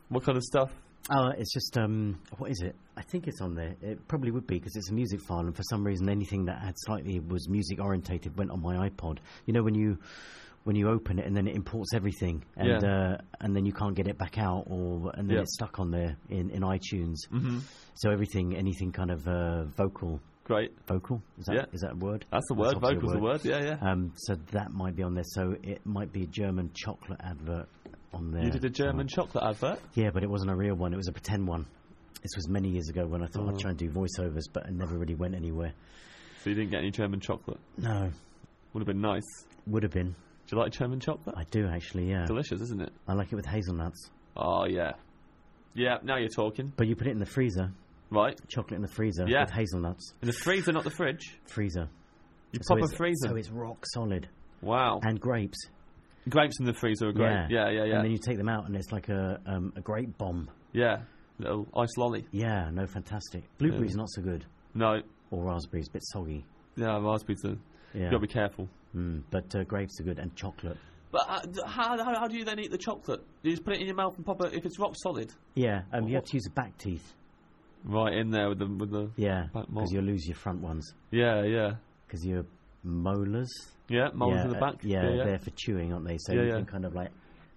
[0.09, 0.73] What kind of stuff?
[1.11, 2.75] Oh, it's just um, what is it?
[2.97, 3.75] I think it's on there.
[3.83, 6.61] It probably would be because it's a music file, and for some reason, anything that
[6.61, 9.19] had slightly was music orientated went on my iPod.
[9.47, 9.99] You know when you
[10.65, 12.89] when you open it and then it imports everything, and Yeah.
[13.13, 15.43] uh, and then you can't get it back out, or and then Yeah.
[15.43, 17.17] it's stuck on there in in iTunes.
[17.31, 17.59] Mm-hmm.
[17.95, 20.73] So everything, anything kind of uh, vocal, Great.
[20.89, 21.65] vocal is that Yeah.
[21.73, 22.25] is that a word?
[22.33, 22.75] That's the word.
[22.75, 23.45] obviously Vocals a word.
[23.45, 23.79] Yeah, yeah.
[23.93, 25.25] Um, so that might be on there.
[25.25, 27.69] So it might be a German chocolate advert
[28.13, 29.81] on you did a German uh, chocolate advert.
[29.95, 30.93] Yeah, but it wasn't a real one.
[30.93, 31.67] It was a pretend one.
[32.23, 33.51] This was many years ago when I thought Oh.
[33.51, 35.73] I'd try and do voiceovers, but it never really went anywhere.
[36.43, 37.59] So you didn't get any German chocolate.
[37.77, 38.11] No,
[38.73, 39.23] Would have been nice.
[39.67, 40.15] would have been.
[40.49, 41.35] Do you like German chocolate?
[41.37, 42.25] I do actually, yeah.
[42.27, 42.93] Delicious, isn't it?
[43.09, 44.11] I like it with hazelnuts.
[44.37, 44.93] Oh yeah.
[45.75, 45.99] Yeah.
[46.03, 46.73] Now you're talking.
[46.77, 47.73] But you put it in the freezer,
[48.11, 48.39] Right.
[48.49, 49.43] chocolate in the freezer Yeah.
[49.43, 50.15] with hazelnuts.
[50.23, 51.39] In the freezer, not the fridge.
[51.47, 51.89] Freezer.
[52.53, 53.29] You So pop a freezer.
[53.29, 54.29] So it's rock solid.
[54.63, 55.01] wow.
[55.03, 55.59] And grapes.
[56.29, 57.31] Grapes in the freezer are great.
[57.31, 57.47] Yeah.
[57.51, 57.95] Yeah, yeah, yeah.
[57.97, 60.49] And then you take them out and it's like a, um, a grape bomb.
[60.73, 60.99] yeah.
[61.39, 62.27] Little ice lolly.
[62.31, 63.45] Yeah, no, fantastic.
[63.59, 64.47] Blueberries not so good.
[64.73, 65.03] No.
[65.31, 66.47] Or raspberries, a bit soggy.
[66.77, 67.45] Yeah, raspberries.
[67.45, 67.59] Are,
[67.93, 68.05] Yeah.
[68.05, 68.69] You got to be careful.
[68.97, 70.79] Mm, but uh, grapes are good and chocolate.
[71.13, 73.23] But uh, how, how how do you then eat the chocolate?
[73.43, 75.31] You just put it in your mouth and pop it if it's rock solid.
[75.55, 77.13] Yeah, um, you have to use the back teeth.
[77.85, 80.91] Right in there with the with the Yeah, because you'll lose your front ones.
[81.11, 81.73] yeah yeah.
[82.07, 82.45] Because your
[82.83, 83.53] molars
[83.89, 84.75] Yeah, molars in the uh, back.
[84.83, 85.25] yeah, yeah, yeah.
[85.25, 86.17] they're for chewing, aren't they?
[86.19, 86.55] So Yeah, you yeah.
[86.57, 87.11] can kind of like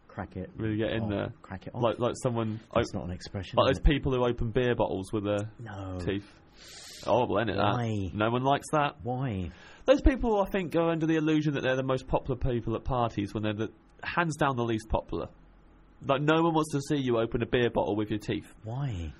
[0.08, 0.50] crack it.
[0.58, 1.34] Really get in off, there.
[1.42, 1.82] Crack it off.
[1.82, 2.60] Like like someone.
[2.74, 3.56] That's op- not an expression.
[3.58, 3.84] like those it?
[3.84, 5.98] people who open beer bottles with their No.
[6.06, 6.28] teeth.
[7.06, 7.56] Horrible, isn't it?
[7.56, 7.74] That?
[7.76, 8.12] Why?
[8.14, 8.96] No one likes that.
[9.04, 9.52] Why?
[9.86, 12.84] Those people, I think, go under the illusion that they're the most popular people at
[12.84, 13.70] parties when they're the
[14.04, 15.30] hands down the least popular.
[16.06, 18.54] Like no one wants to see you open a beer bottle with your teeth.
[18.64, 19.14] Why?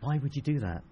[0.00, 0.82] Why would you do that?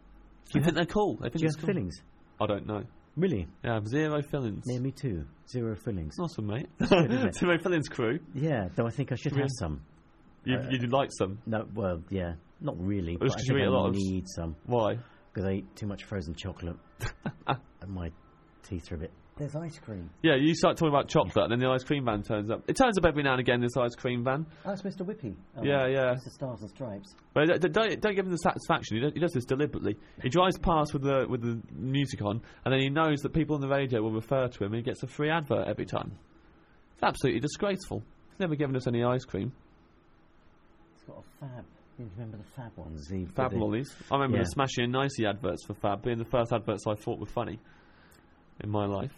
[0.52, 1.18] Do you think they're cool?
[1.20, 1.66] I think Do you have cool.
[1.66, 1.96] fillings?
[2.40, 2.82] I don't know.
[3.16, 3.46] Really?
[3.64, 4.64] Yeah, I have zero fillings.
[4.66, 5.24] Yeah, me too.
[5.48, 6.18] Zero fillings.
[6.18, 6.68] Awesome, mate.
[6.78, 8.18] good, zero fillings crew.
[8.34, 9.42] Yeah, though I think I should Yeah.
[9.42, 9.80] have some.
[10.44, 11.38] You, Uh, you'd like some.
[11.46, 13.16] No, well, yeah, not really.
[13.16, 14.98] But I you eat I a lot of- need some Why?
[15.32, 16.76] because I eat too much frozen chocolate,
[17.46, 18.10] and my
[18.68, 19.12] teeth are a bit.
[19.38, 20.08] There's ice cream.
[20.22, 22.62] Yeah, you start talking about chocolate, and then the ice cream van turns up.
[22.68, 23.60] It turns up every now and again.
[23.60, 24.46] This ice cream van.
[24.64, 25.02] Oh, it's Mr.
[25.04, 25.34] Whippy.
[25.58, 26.14] Oh, Yeah, yeah.
[26.14, 26.30] Mr.
[26.32, 27.14] Stars and Stripes.
[27.34, 28.96] But don't, don't, don't give him the satisfaction.
[28.96, 29.98] He does, he does this deliberately.
[30.22, 33.56] He drives past with the with the music on, and then he knows that people
[33.56, 36.12] on the radio will refer to him, and he gets a free advert every time.
[36.94, 38.02] It's absolutely disgraceful.
[38.30, 39.52] He's never given us any ice cream.
[40.94, 41.64] It's got a fab.
[41.98, 43.06] You remember the fab ones?
[43.08, 43.94] The, Fab lollies.
[44.10, 44.44] I remember Yeah.
[44.44, 47.58] the Smashing and Nicey adverts for Fab being the first adverts I thought were funny
[48.64, 49.12] in my life.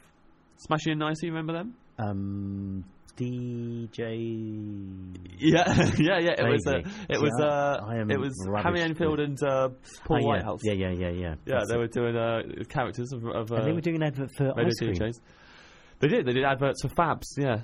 [0.59, 1.75] Smashie and Nicey, remember them?
[1.99, 2.85] Um,
[3.17, 5.15] DJ.
[5.39, 5.65] Yeah,
[5.99, 6.35] yeah, yeah.
[6.39, 6.79] It was uh,
[7.09, 8.33] it was I- uh, I am it was
[8.63, 9.69] Harry Enfield and uh,
[10.05, 10.27] Paul Oh, yeah.
[10.27, 10.61] Whitehouse.
[10.63, 11.35] Yeah, yeah, yeah, yeah.
[11.47, 11.79] Yeah, That's they it.
[11.79, 14.95] were doing uh, characters of, of uh, they were doing an advert for ice cream.
[14.95, 15.21] DJs.
[16.01, 16.27] They did.
[16.27, 17.27] They did adverts for Fabs.
[17.37, 17.63] Yeah.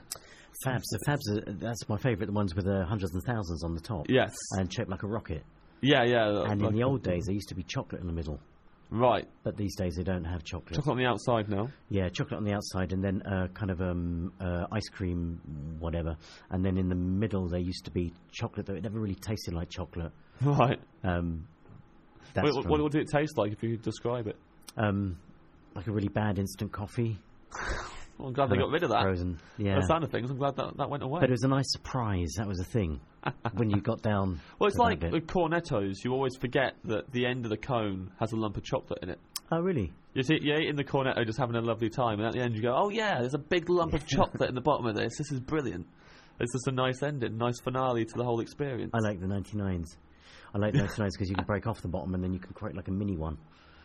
[0.66, 0.82] Fabs.
[0.90, 1.48] The Fabs.
[1.48, 2.26] Are, that's my favourite.
[2.26, 4.06] The ones with uh, hundreds and thousands on the top.
[4.08, 4.34] Yes.
[4.52, 5.42] And shaped like a rocket.
[5.80, 6.44] Yeah, yeah.
[6.48, 8.40] And in the old days, there used to be chocolate in the middle.
[8.90, 10.74] Right, But these days, they don't have chocolate.
[10.76, 11.68] chocolate on the outside now.
[11.88, 15.40] Yeah, chocolate on the outside, and then uh, kind of um, uh, ice cream,
[15.78, 16.16] whatever.
[16.50, 19.54] And then in the middle, there used to be chocolate, though it never really tasted
[19.54, 20.12] like chocolate.
[20.40, 20.80] Right.
[21.02, 21.46] Um,
[22.34, 24.36] that's what, from, what did it taste like if you could describe it?
[24.76, 25.18] um,
[25.74, 27.18] like a really bad instant coffee.
[28.18, 29.02] Well, I'm glad they got rid of that.
[29.02, 29.38] Frozen.
[29.58, 29.76] Yeah.
[29.80, 30.30] The sound of things.
[30.30, 31.20] I'm glad that that went away.
[31.20, 32.34] But it was a nice surprise.
[32.36, 33.00] That was a thing.
[33.54, 34.40] when you got down.
[34.58, 35.12] well, it's like bit.
[35.12, 36.04] with cornettos.
[36.04, 39.10] You always forget that the end of the cone has a lump of chocolate in
[39.10, 39.18] it.
[39.52, 39.92] Oh, really?
[40.14, 42.54] You see, you're eating the cornetto, just having a lovely time, and at the end
[42.54, 45.18] you go, "Oh yeah, there's a big lump of chocolate in the bottom of this.
[45.18, 45.86] This is brilliant.
[46.40, 49.96] It's just a nice ending, nice finale to the whole experience." I like the 99s.
[50.54, 52.52] I like the 99s because you can break off the bottom and then you can
[52.52, 53.38] create like a mini one.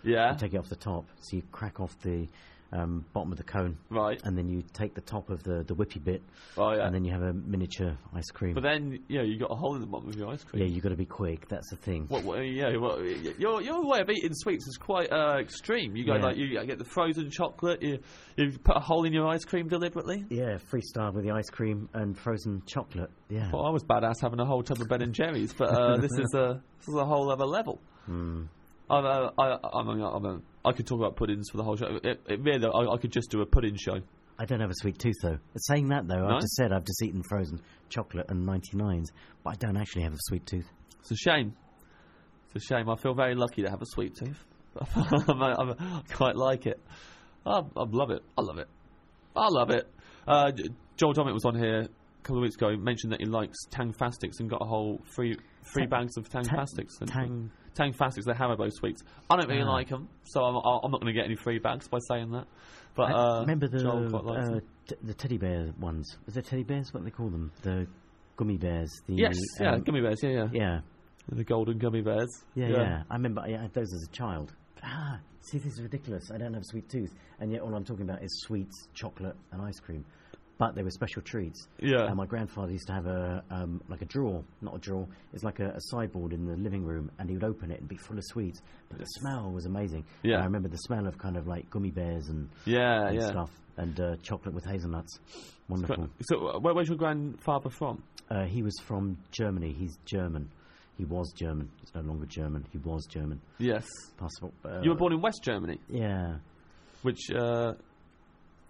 [0.03, 1.05] yeah, and take it off the top.
[1.21, 2.27] So you crack off the
[2.71, 4.19] um, bottom of the cone, right.
[4.23, 6.21] and then you take the top of the, the whippy bit,
[6.57, 6.85] Oh yeah.
[6.85, 8.53] and then you have a miniature ice cream.
[8.53, 10.63] but then, know, you got a hole in the bottom of your ice cream.
[10.63, 11.47] yeah, you got to be quick.
[11.47, 12.05] That's the thing.
[12.09, 15.95] What, what, yeah, well, your your way of eating sweets is quite uh, extreme.
[15.95, 16.21] You go Yeah.
[16.23, 17.81] like you get the frozen chocolate.
[17.81, 17.99] You
[18.35, 20.25] you put a hole in your ice cream deliberately.
[20.29, 23.09] Yeah, freestyle with the ice cream and frozen chocolate.
[23.29, 23.49] Yeah.
[23.51, 26.11] Well, I was badass having a whole tub of Ben and Jerry's, but uh, this
[26.11, 27.81] is a this is a whole other level.
[28.05, 28.43] Hmm.
[28.89, 31.75] I, uh, I, I, mean, I, mean, I could talk about puddings for the whole
[31.75, 31.99] show.
[32.03, 33.99] It, it really, I, I could just do a pudding show.
[34.39, 35.37] I don't have a sweet tooth though.
[35.57, 36.35] Saying that though, No?
[36.35, 37.59] I've just said I've just eaten frozen
[37.89, 39.07] chocolate and 99s,
[39.43, 40.65] but I don't actually have a sweet tooth.
[41.01, 41.53] It's a shame.
[42.45, 42.89] It's a shame.
[42.89, 44.43] I feel very lucky to have a sweet tooth.
[44.95, 46.79] I'm, I'm, I quite like it.
[47.45, 48.23] I, I love it.
[48.37, 48.67] I love it.
[49.35, 49.87] I love it.
[50.27, 51.87] Uh, J- Joel Dommett was on here a
[52.23, 52.75] couple of weeks ago.
[52.77, 55.35] Mentioned that he likes Tangfastics and got a whole free
[55.75, 56.97] Tang- bags of Tang, Tang- Fastics.
[57.01, 59.01] And, Tang- Tangfastics, they're Haribo sweets.
[59.29, 59.71] I don't really Ah.
[59.71, 62.45] like them, so I'm, I'm not going to get any free bags by saying that.
[62.95, 66.17] But I uh, remember the Joel quite likes uh, t- the teddy bear ones.
[66.25, 66.93] Was it teddy bears?
[66.93, 67.51] What do they call them?
[67.61, 67.87] The
[68.35, 68.91] gummy bears.
[69.07, 70.79] The, Yes, yeah, um, gummy bears, yeah, yeah, yeah,
[71.29, 72.29] The golden gummy bears.
[72.55, 73.03] yeah, yeah.
[73.09, 74.51] I remember I had those as a child.
[74.83, 76.31] Ah, see, this is ridiculous.
[76.33, 79.61] I don't have sweet tooth, and yet all I'm talking about is sweets, chocolate, and
[79.61, 80.03] ice cream.
[80.59, 81.67] But they were special treats.
[81.79, 82.05] Yeah.
[82.05, 85.07] And my grandfather used to have a um, like a drawer, not a drawer.
[85.33, 87.87] It's like a, a sideboard in the living room, and he would open it and
[87.87, 88.59] be full of sweets.
[88.89, 90.03] But the smell was amazing.
[90.21, 90.33] Yeah.
[90.35, 93.29] And I remember the smell of kind of like gummy bears and, Yeah, and yeah.
[93.29, 95.17] stuff, and uh, chocolate with hazelnuts.
[95.69, 96.09] Wonderful.
[96.23, 98.03] So, uh, where, where's your grandfather from?
[98.29, 99.71] Uh, he was from Germany.
[99.71, 100.49] He's German.
[100.97, 101.69] He was German.
[101.79, 102.65] He's no longer German.
[102.73, 103.39] He was German.
[103.59, 103.87] Yes.
[104.17, 104.53] Possible.
[104.65, 106.35] Uh, You were born in West Germany, Yeah.
[107.03, 107.73] which uh,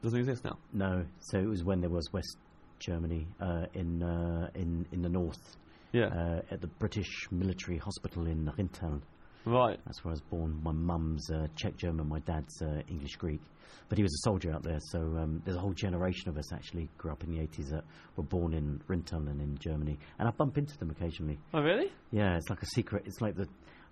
[0.04, 0.58] doesn't exist now.
[0.74, 1.06] No.
[1.20, 2.38] So it was when there was West
[2.80, 5.58] Germany uh, in uh, in in the north
[5.92, 6.08] Yeah.
[6.08, 9.02] uh, at the British Military Hospital in Rinteln.
[9.46, 9.80] right.
[9.86, 10.60] That's where I was born.
[10.64, 12.08] My mum's uh, Czech German.
[12.08, 13.42] My dad's uh, English Greek.
[13.88, 16.54] But he was a soldier out there, so um, there's a whole generation of us
[16.54, 17.84] actually grew up in the 80s that
[18.16, 19.98] were born in Rinteln and in Germany.
[20.20, 21.40] And I bump into them occasionally.
[21.56, 21.92] Oh, really?
[22.12, 23.04] Yeah, it's like a secret.
[23.08, 23.48] It's like the,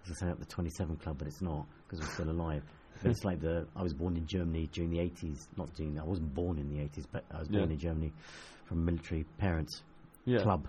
[0.06, 2.62] as I say, like the 27 Club, but it's not because we're still alive.
[3.04, 5.48] It's like the I was born in Germany during the 80s.
[5.58, 6.00] Not during.
[6.00, 7.74] I wasn't born in the 80s, but I was born Yeah.
[7.74, 8.12] in Germany
[8.66, 9.82] from military parents.
[10.26, 10.40] Yeah.
[10.42, 10.68] Club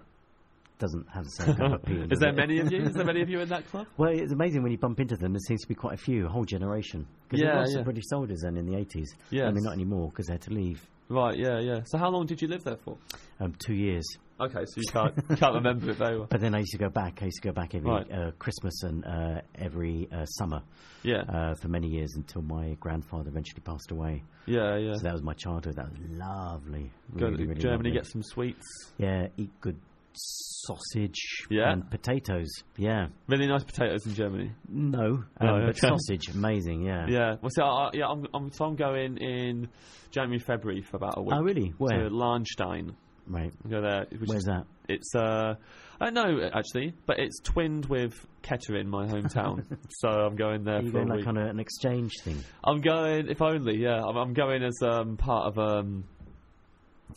[0.78, 2.02] doesn't have the same kind of appeal.
[2.12, 2.36] Is there it?
[2.36, 2.82] many of you?
[2.82, 3.86] Is there many of you in that club?
[3.96, 5.32] Well, it's amazing when you bump into them.
[5.32, 7.04] There seems to be quite a few, a whole generation.
[7.28, 7.78] Because Yeah, there were lots yeah.
[7.80, 9.06] of British soldiers then in the 80s.
[9.30, 9.48] Yes.
[9.48, 11.80] I mean, not anymore because they had to leave Right, yeah, yeah.
[11.86, 12.98] So how long did you live there for?
[13.40, 14.04] Um, two years.
[14.40, 16.26] Okay, so you can't you can't remember it very well.
[16.30, 17.18] But then I used to go back.
[17.22, 18.10] I used to go back every Right.
[18.12, 20.62] uh, Christmas and uh, every uh, summer
[21.02, 24.22] Yeah, uh, for many years until my grandfather eventually passed away.
[24.46, 24.94] yeah, yeah.
[24.94, 25.74] So that was my childhood.
[25.76, 26.90] That was lovely.
[27.16, 27.92] Go Really, to really Germany, lovely.
[27.92, 28.66] get some sweets.
[28.96, 29.76] Yeah, eat good
[30.14, 31.72] sausage Yeah.
[31.72, 32.48] and potatoes.
[32.76, 33.08] Yeah.
[33.28, 34.52] Really nice potatoes in Germany.
[34.68, 35.78] No, um, but okay.
[35.88, 36.82] sausage, amazing.
[36.82, 37.06] Yeah.
[37.08, 37.36] Yeah.
[37.40, 39.68] Well, see, I, I- yeah, I'm, I'm, so I'm going in
[40.10, 41.34] January, February for about a week.
[41.34, 41.74] Oh, really?
[41.78, 42.04] Where?
[42.04, 42.94] To Lahnstein.
[43.28, 43.52] Right.
[43.68, 44.06] Go there.
[44.10, 44.64] Which Where's that?
[44.88, 45.54] It's uh,
[46.00, 49.64] I don't know actually, but it's twinned with Kettering, my hometown.
[49.90, 51.26] so I'm going there Are you for going like week.
[51.28, 52.42] on a, an exchange thing?
[52.64, 54.02] I'm going, if only, yeah.
[54.02, 56.04] I'm, I'm going as um, part of um,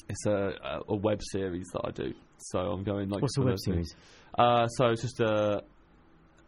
[0.09, 2.13] it's a, a, a web series that I do.
[2.37, 3.21] So I'm going like.
[3.21, 3.73] What's the for web thing.
[3.73, 3.95] series?
[4.37, 5.63] Uh, so it's just a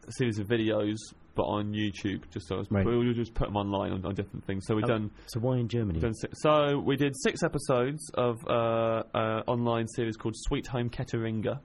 [0.09, 0.97] series of videos,
[1.35, 2.21] but on YouTube.
[2.31, 2.85] Just so I was, Right.
[2.85, 4.65] we'll just put them online on, on different things.
[4.67, 5.11] So we've Oh, done.
[5.27, 5.99] So why in Germany?
[5.99, 10.89] Done six, so we did six episodes of uh, uh, online series called Sweet Home
[10.89, 11.59] Ketteringa.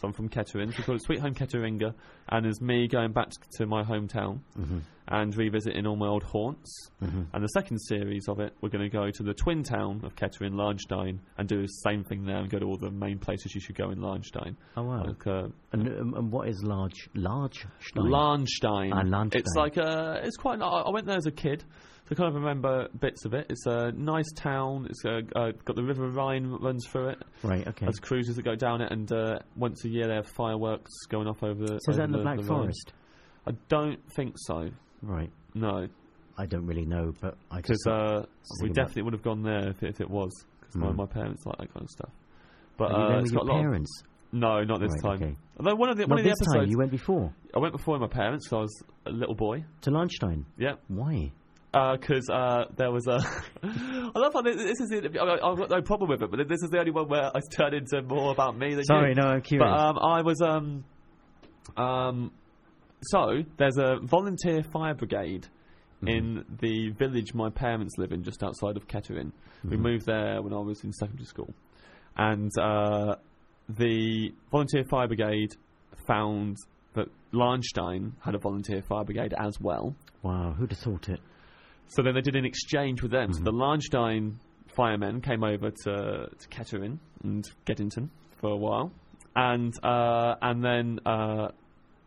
[0.00, 0.70] So I'm from Kettering.
[0.72, 1.92] So we call it Sweet Home Ketteringa,
[2.30, 4.78] and it's me going back to my hometown hmm
[5.12, 6.72] and revisiting all my old haunts.
[7.00, 10.02] hmm And the second series of it, we're going to go to the twin town
[10.04, 13.18] of Kettering, Lahnstein, and do the same thing there and go to all the main
[13.18, 14.54] places you should go in Lahnstein.
[14.76, 15.04] Oh wow.
[15.04, 17.08] Like, uh, And, um, and what is large?
[17.14, 17.66] Large?
[17.80, 18.04] Stein?
[18.04, 18.92] Lahnstein.
[18.94, 19.26] Ah.
[19.32, 20.20] It's like a.
[20.22, 20.60] It's quite.
[20.62, 21.64] I I went there as a kid,
[22.10, 23.46] I kind of remember bits of it.
[23.50, 24.86] It's a nice town.
[24.90, 27.18] It's uh, uh, got the River Rhine that runs through it.
[27.42, 27.66] Right.
[27.66, 27.86] Okay.
[27.86, 31.28] There's cruises that go down it, and uh, once a year they have fireworks going
[31.28, 31.78] off over the.
[31.78, 32.46] So is that over in the Black Rhine.
[32.46, 32.92] Forest?
[33.46, 34.68] I don't think so.
[35.02, 35.30] Right.
[35.54, 35.86] No,
[36.36, 38.24] I don't really know, but I because uh,
[38.62, 40.30] we definitely would have gone there if, if it was.
[40.60, 40.96] Because my, Mm.
[40.96, 42.10] my parents like that kind of stuff.
[42.76, 43.58] But Are you uh, it's with got your a lot.
[43.58, 44.02] Of, parents.
[44.32, 45.22] no, not this Right, time.
[45.28, 45.36] okay.
[45.58, 46.68] Although one of the Not one of the episodes, time.
[46.70, 48.48] You went before I went before with my parents.
[48.48, 49.64] So I was a little boy.
[49.82, 50.44] to Lahnstein.
[50.58, 50.74] Yeah.
[50.88, 51.32] Why?
[51.72, 53.18] Because uh, there was a.
[53.62, 54.92] I love how this, this is.
[54.92, 57.40] I, I've got no problem with it, but this is the only one where I
[57.52, 59.14] turned into more about me than Sorry, you.
[59.14, 59.70] no, I'm curious.
[59.70, 60.84] But um, I was um,
[61.76, 62.32] um,
[63.02, 65.46] so there's a volunteer fire brigade
[66.02, 66.08] Mm-hmm.
[66.08, 69.34] in the village my parents live in, just outside of Kettering.
[69.64, 69.80] We Mhm.
[69.80, 71.52] moved there when I was in secondary school,
[72.16, 73.16] and uh,
[73.68, 75.50] the volunteer fire brigade
[76.06, 76.56] found
[76.94, 79.94] that Lahnstein had a volunteer fire brigade as well.
[80.22, 81.20] wow, who'd have thought it?
[81.90, 83.32] So then they did an exchange with them.
[83.32, 83.44] So Mhm.
[83.44, 84.34] the Lahnstein
[84.68, 88.08] firemen came over to, to Kettering and Geddington
[88.40, 88.92] for a while,
[89.36, 91.48] and uh, and then uh,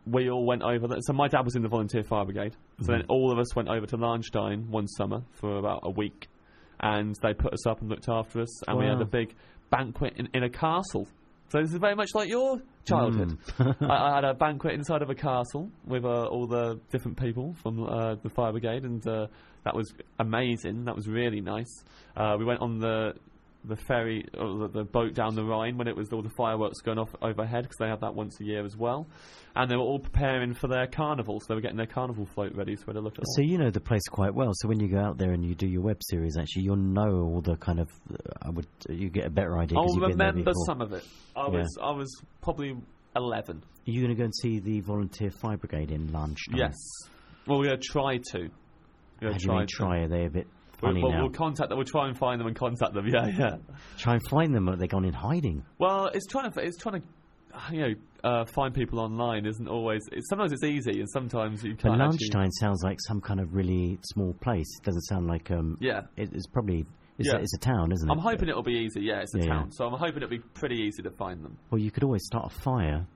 [0.06, 0.88] we all went over.
[1.00, 2.56] So my dad was in the volunteer fire brigade.
[2.80, 3.06] So then Mhm.
[3.10, 6.28] all of us went over to Lahnstein one summer for about a week,
[6.80, 9.34] and they put us up and looked after us, and we had a big
[9.70, 11.06] banquet in, in a castle.
[11.54, 13.38] So this is very much like your childhood.
[13.60, 13.88] Mm.
[13.88, 17.54] I, I had a banquet inside of a castle with uh, all the different people
[17.62, 19.28] from uh, the fire brigade, and uh,
[19.62, 20.84] that was amazing.
[20.84, 21.84] That was really nice.
[22.16, 23.12] Uh, we went on the
[23.64, 26.80] the ferry, or the, the boat down the Rhine when it was all the fireworks
[26.80, 29.06] going off overhead because they have that once a year as well.
[29.56, 32.54] And they were all preparing for their carnival, so they were getting their carnival float
[32.54, 32.76] ready.
[32.76, 34.50] So we had a look at So you know the place quite well.
[34.54, 37.10] So when you go out there and you do your web series, actually, you'll know
[37.10, 37.88] all the kind of.
[38.42, 38.66] I would.
[38.88, 39.78] You get a better idea.
[39.78, 41.04] I'll you've been there remember some of it.
[41.36, 41.58] I Yeah.
[41.58, 42.76] was I was probably
[43.16, 43.62] eleven.
[43.86, 46.38] Are you going to go and see the volunteer fire brigade in lunch?
[46.54, 46.74] Yes.
[47.46, 48.48] Well, we're gonna try to.
[49.20, 49.98] How do you mean try?
[50.00, 50.46] Are they a bit
[50.78, 51.20] funny we'll, now?
[51.22, 51.78] we'll contact them.
[51.78, 53.06] We'll try and find them and contact them.
[53.12, 53.56] Yeah, yeah.
[53.98, 54.68] Try and find them.
[54.68, 55.64] Are they gone in hiding?
[55.78, 57.06] Well, it's trying to it's trying to
[57.72, 57.94] you know
[58.24, 60.02] uh, find people online isn't always.
[60.12, 62.00] It's, sometimes it's easy and sometimes you But can't.
[62.02, 64.66] actually- Lahnstein sounds like some kind of really small place.
[64.80, 65.76] It doesn't sound like um.
[65.80, 66.02] Yeah.
[66.16, 66.84] It, it's probably
[67.18, 67.36] it's, Yeah.
[67.36, 68.12] a, it's a town, isn't it?
[68.12, 69.02] I'm hoping it'll be easy.
[69.02, 69.50] Yeah, it's a Yeah, yeah.
[69.52, 71.56] town, so I'm hoping it'll be pretty easy to find them.
[71.70, 73.06] Well, you could always start a fire.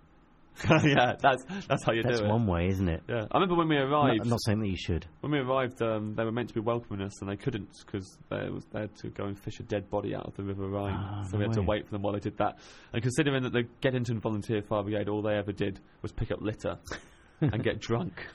[0.85, 2.29] yeah, that's that's how you That's do it.
[2.29, 3.03] That's one way, isn't it?
[3.09, 4.23] Yeah, I remember when we arrived.
[4.23, 5.07] I'm not saying that you should.
[5.21, 8.19] When we arrived, um, they were meant to be welcoming us, and they couldn't because
[8.29, 10.69] they, was, they had to go and fish a dead body out of the River
[10.69, 10.97] Rhine.
[10.97, 12.59] Ah, so we no had to wait for them while they did that.
[12.93, 16.41] And considering that the Geddington Volunteer Fire Brigade, all they ever did was pick up
[16.41, 16.79] litter
[17.41, 18.27] and get drunk,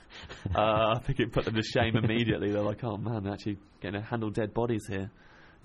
[0.54, 2.52] uh, I think it put them to shame immediately.
[2.52, 5.10] They're like, "Oh man, they're actually getting to handle dead bodies here."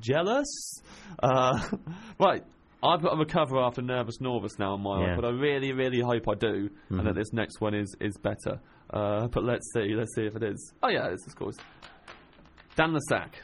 [0.02, 0.82] Jealous?
[1.22, 1.60] Uh,
[2.20, 2.44] right.
[2.82, 5.08] I've got to recover after Nervous Norvus now in my Yeah.
[5.08, 7.16] life, but I really, really hope I do, and that Mhm.
[7.16, 8.60] this next one is, is better.
[8.90, 10.74] Uh, but let's see, let's see if it is.
[10.82, 11.58] Oh yeah, it's of course.
[12.76, 13.44] Dan le Sac.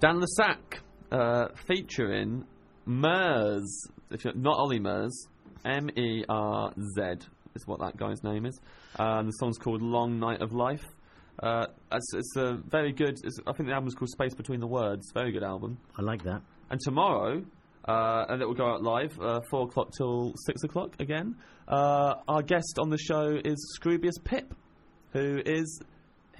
[0.00, 0.80] Dan le Sac,
[1.12, 2.46] uh, featuring
[2.86, 3.86] Merz.
[4.10, 5.28] If you're not Ollie Merz,
[5.62, 7.02] M E R Z
[7.54, 8.58] is what that guy's name is.
[8.98, 10.86] Um, the song's called Long Night of Life.
[11.42, 13.18] Uh, it's, it's a very good.
[13.46, 15.10] I think the album's called Space Between the Words.
[15.12, 15.76] Very good album.
[15.98, 16.40] I like that.
[16.70, 17.44] And tomorrow,
[17.86, 21.36] uh, and it will go out live, uh, 4 o'clock till 6 o'clock again.
[21.68, 24.54] Uh, our guest on the show is Scroobius Pip,
[25.12, 25.82] who is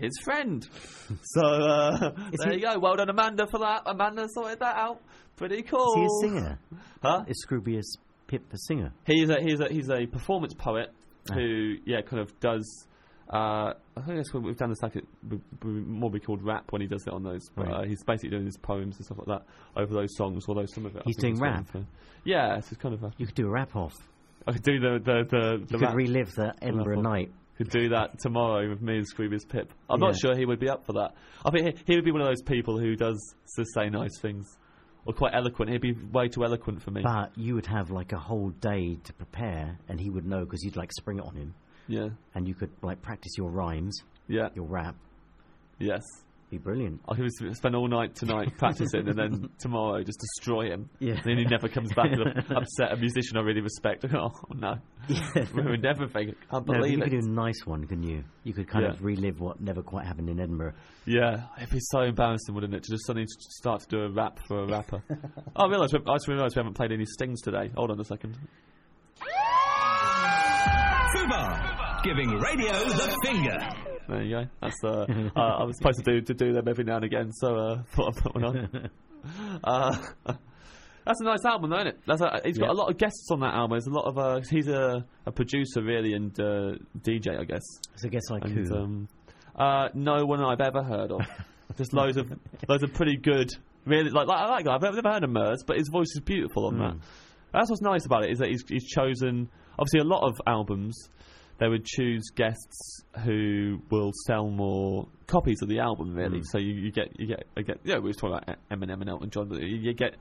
[0.00, 0.66] his friend.
[1.22, 2.78] so uh, there he- you go.
[2.78, 3.82] Well done, Amanda, for that.
[3.86, 5.00] Amanda sorted that out.
[5.36, 5.94] Pretty cool.
[6.04, 6.58] Is he a singer?
[7.02, 7.24] Huh?
[7.28, 7.96] Is Scroobius
[8.26, 8.92] Pip a singer?
[9.06, 10.88] He's a he's a he's a performance poet
[11.30, 11.34] Ah.
[11.34, 12.86] who yeah kind of does.
[13.32, 16.42] Uh, I think that's what we've done this like it would would more be called
[16.42, 17.48] rap when he does it on those.
[17.54, 17.74] But, Right.
[17.84, 19.42] uh, he's basically doing his poems and stuff like that
[19.80, 20.44] over those songs.
[20.48, 21.66] Although some of it He's doing rap?
[21.70, 21.84] For,
[22.24, 23.04] yeah, it's kind of.
[23.04, 23.94] A, You could do a rap off.
[24.48, 27.04] I could do the the the, You the could relive the Edinburgh off.
[27.04, 27.30] night.
[27.60, 29.70] Could do that tomorrow with me and Scroobius Pip.
[29.90, 31.12] I'm not sure he would be up for that.
[31.44, 34.18] I think he, he would be one of those people who does to say nice
[34.18, 34.56] things
[35.04, 35.70] or quite eloquent.
[35.70, 37.02] He'd be way too eloquent for me.
[37.02, 40.62] But you would have like a whole day to prepare, and he would know because
[40.62, 41.54] you'd like spring it on him,
[41.86, 44.94] yeah, and you could like practice your rhymes, yeah, your rap.
[45.78, 46.02] yes.
[46.50, 47.00] Be brilliant.
[47.08, 50.90] I could s- spend all night tonight practicing, and then tomorrow just destroy him.
[50.98, 51.20] Yeah.
[51.24, 52.10] Then he never comes back.
[52.10, 52.90] and upset.
[52.92, 54.04] A musician I really respect.
[54.12, 54.74] Oh no,
[55.52, 56.34] ruined everything.
[56.50, 57.04] Can't No, but believe you it.
[57.04, 58.24] could do a nice one, couldn't you?
[58.42, 58.92] You could kind Yeah.
[58.94, 60.72] of relive what never quite happened in Edinburgh.
[61.06, 64.40] Yeah, it'd be so embarrassing, wouldn't it, to just suddenly start to do a rap
[64.48, 65.02] for a rapper?
[65.56, 67.70] oh, I realised we, I just realised we haven't played any stings today.
[67.76, 68.36] Hold on a second.
[71.14, 73.58] Fubar, giving radio the finger.
[74.10, 74.44] There you go.
[74.60, 75.06] That's uh,
[75.36, 77.82] uh, I was supposed to do to do them every now and again, so uh,
[77.94, 78.90] thought I'd put one on.
[79.64, 79.96] uh,
[81.06, 82.00] that's a nice album, though, isn't it?
[82.06, 82.72] That's a, he's got Yeah.
[82.72, 83.70] a lot of guests on that album.
[83.72, 87.62] There's a lot of uh, he's a, a producer really and uh, DJ, I guess.
[87.96, 88.74] So guess like And, who?
[88.76, 89.08] um,
[89.56, 91.20] uh, no one I've ever heard of.
[91.76, 92.30] Just loads of
[92.68, 93.50] loads of pretty good.
[93.86, 94.72] Really, like, like I like that.
[94.72, 96.96] I've never heard of Merz, but his voice is beautiful on that.
[97.52, 99.48] That's what's nice about it is that he's, he's chosen.
[99.78, 100.96] Obviously, a lot of albums
[101.60, 106.14] they would choose guests who will sell more copies of the album.
[106.14, 107.78] Really, so you, you get you get you get.
[107.84, 110.16] Yeah, we were talking about Eminem and Elton John, but you, get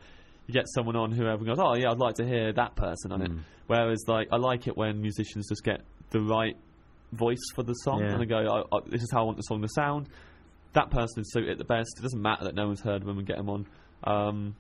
[0.46, 3.12] you get someone on who everyone goes, oh yeah, I'd like to hear that person
[3.14, 3.32] on it.
[3.68, 6.58] Whereas like I like it when musicians just get the right
[7.14, 8.12] voice for the song Yeah.
[8.12, 10.10] and they go, I, I, this is how I want the song to sound.
[10.74, 11.90] That person is suit it the best.
[11.98, 13.66] It doesn't matter that no one's heard of them and get them on.
[14.04, 14.56] Um,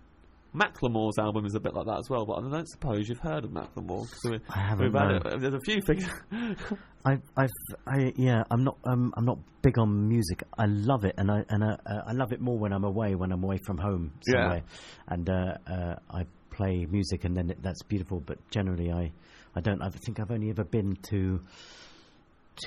[0.55, 3.45] Macklemore's album is a bit like that as well, but I don't suppose you've heard
[3.45, 4.09] of Macklemore.
[4.09, 6.05] 'cause I haven't, we've had it- There's a few things.
[7.05, 7.49] I've, I've,
[7.87, 10.43] I, yeah, I'm not, um, I'm not big on music.
[10.57, 13.15] I love it, and I, and uh, uh, I love it more when I'm away,
[13.15, 14.59] when I'm away from home Yeah.
[15.07, 18.19] and uh, uh, I play music, and then it, that's beautiful.
[18.19, 19.11] But generally, I,
[19.55, 19.81] I don't.
[19.81, 21.39] I think I've only ever been to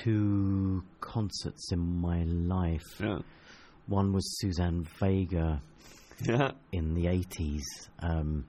[0.01, 2.81] two concerts in my life.
[2.99, 3.19] yeah.
[3.87, 5.61] One was Suzanne Vega
[6.27, 6.51] yeah.
[6.71, 7.61] in the 80s.
[7.99, 8.45] Um,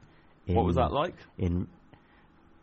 [0.46, 1.14] What was that like?
[1.38, 1.66] in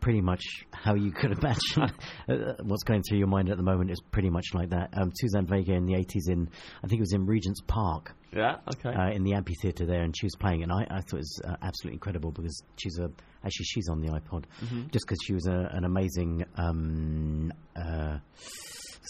[0.00, 1.82] pretty much how you could imagine
[2.28, 4.90] uh, what's going through your mind at the moment is pretty much like that.
[4.94, 6.48] Um, Suzanne Vega in the 80s in,
[6.82, 8.56] I think it was in Regent's Park, Yeah.
[8.74, 8.90] Okay.
[8.90, 11.40] uh, in the amphitheatre there, and she was playing, and I, I thought it was
[11.44, 13.10] uh, absolutely incredible because she's a,
[13.44, 14.88] actually she's on the iPod, Mm-hmm.
[14.90, 18.18] just because she was a, an amazing, um, uh,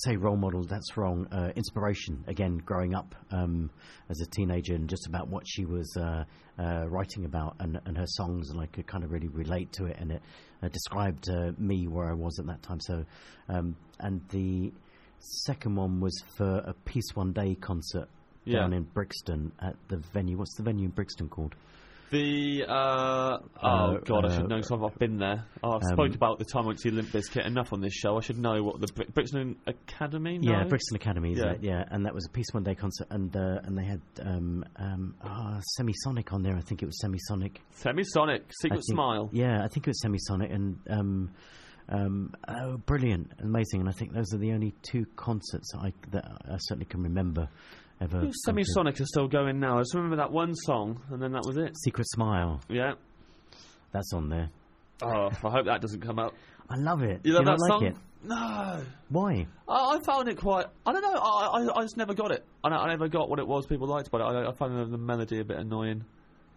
[0.04, 3.70] say role model, that's wrong, uh, inspiration, again, growing up um,
[4.08, 6.24] as a teenager and just about what she was uh,
[6.58, 9.86] uh, writing about and, and her songs, and I could kind of really relate to
[9.86, 10.22] it, and it
[10.62, 12.80] uh, described uh, me where I was at that time.
[12.80, 13.04] So,
[13.48, 14.72] um, and the
[15.18, 18.08] second one was for a Peace One Day concert
[18.44, 18.60] Yeah.
[18.60, 20.36] down in Brixton at the venue.
[20.38, 21.54] What's the venue in Brixton called?
[22.12, 24.56] The uh, oh Uh, god, I uh, should know.
[24.60, 25.46] Cause I've I've been there.
[25.62, 27.94] Oh, I've um, spoke about the time I went to Limp Bizkit enough on this
[27.94, 28.18] show.
[28.18, 30.36] I should know what the Bri- Brixton Academy.
[30.36, 30.52] No?
[30.52, 31.54] Yeah, Brixton Academy, Yeah.
[31.62, 34.62] Yeah, and that was a Peace One Day concert, and uh, and they had um,
[34.76, 36.54] um, oh, Semisonic on there.
[36.54, 37.56] I think it was Semisonic.
[37.82, 39.30] Semisonic, Secret think- Smile.
[39.32, 41.30] Yeah, I think it was Semisonic, and um,
[41.88, 43.80] um, oh, brilliant, amazing.
[43.80, 47.48] And I think those are the only two concerts I, that I certainly can remember
[48.02, 48.28] ever.
[48.48, 49.76] Semisonic is still going now.
[49.76, 51.76] I just remember that one song, and then that was it.
[51.84, 52.92] Secret Smile, Yeah.
[53.92, 54.50] that's on there.
[55.02, 56.34] Oh, I hope that doesn't come up.
[56.70, 57.20] I love it.
[57.24, 57.84] You love that like song?
[57.86, 57.96] it?
[58.24, 58.82] No.
[59.08, 59.46] Why?
[59.68, 60.66] I, I found it quite.
[60.86, 61.18] I don't know.
[61.20, 62.44] I, I, I just never got it.
[62.62, 64.46] I, I never got what it was people liked about it.
[64.46, 66.04] I, I found the melody a bit annoying,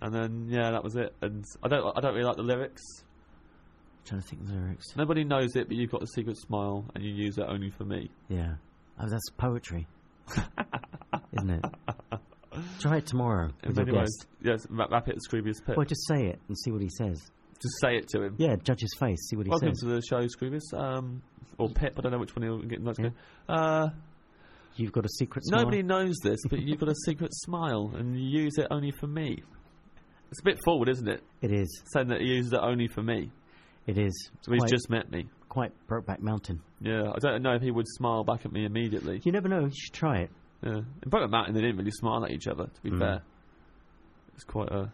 [0.01, 1.15] and then yeah, that was it.
[1.22, 1.97] And I don't.
[1.97, 2.84] I don't really like the lyrics.
[4.05, 4.85] trying to think of the lyrics.
[4.95, 7.84] Nobody knows it, but you've got the secret smile, and you use it only for
[7.84, 8.11] me.
[8.30, 8.53] Yeah.
[8.99, 9.88] Oh, that's poetry,
[11.38, 11.65] isn't it?
[12.80, 14.27] Try it tomorrow with your Anyways, guest.
[14.41, 15.76] yes, wrap, rap it at Scroobius Pip.
[15.76, 17.19] Well, just say it and see what he says.
[17.61, 18.35] Just say it to him.
[18.38, 19.80] Yeah, judge his face, see what he Welcome says.
[19.80, 20.73] to the show, Scroobius.
[20.73, 21.22] Um,
[21.57, 21.95] or Pip.
[21.97, 22.80] I don't know which one he'll get.
[22.99, 23.10] Yeah.
[23.47, 23.89] Uh,
[24.77, 25.61] You've got a secret smile.
[25.64, 29.07] nobody knows this, but you've got a secret smile, and you use it only for
[29.07, 29.41] me.
[30.31, 31.23] It's a bit forward, isn't it?
[31.41, 31.81] It is.
[31.93, 33.31] Saying that he uses it only for me.
[33.87, 34.29] It is.
[34.41, 35.27] So he's just met me.
[35.49, 36.61] quite Brokeback Mountain.
[36.81, 39.21] Yeah, I don't know if he would smile back at me immediately.
[39.23, 39.65] You never know.
[39.65, 40.31] You should try it.
[40.63, 42.65] Yeah, in Brokeback Mountain, they didn't really smile at each other.
[42.65, 42.99] To be Mm.
[42.99, 43.21] fair,
[44.33, 44.91] it's quite a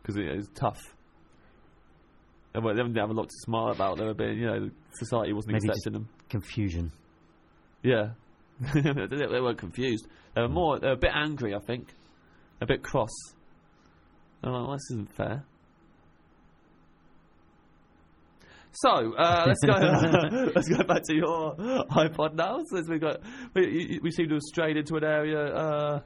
[0.00, 0.80] because it is tough.
[2.54, 3.96] They didn't have a lot to smile about.
[3.98, 6.08] They were being, you know, society wasn't Maybe accepting them.
[6.28, 6.92] Confusion.
[7.82, 8.10] Yeah,
[8.74, 10.06] they they weren't confused.
[10.34, 11.94] They were more, they were a bit angry, I think,
[12.60, 13.10] a bit cross.
[14.44, 15.44] I'm like, well, this isn't fair.
[18.74, 19.72] So uh, let's go.
[20.54, 22.60] let's go back to your iPod now.
[22.70, 23.18] Since we got,
[23.54, 26.00] we, we seem to have strayed into an area uh,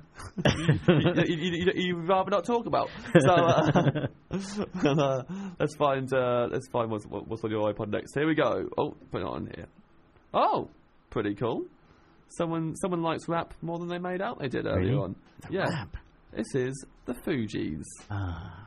[0.88, 2.88] you, you, you, you rather not talk about.
[3.20, 4.06] So uh,
[4.84, 5.22] uh,
[5.60, 8.14] let's find uh, let's find what's, what's on your iPod next.
[8.14, 8.68] Here we go.
[8.76, 9.66] Oh, put it on here.
[10.34, 10.68] Oh,
[11.10, 11.62] pretty cool.
[12.36, 14.97] Someone someone likes rap more than they made out they did earlier Really?
[14.97, 15.16] on.
[15.51, 15.97] yeah, Rap.
[16.32, 17.84] this is the Fugees.
[18.10, 18.64] Ah.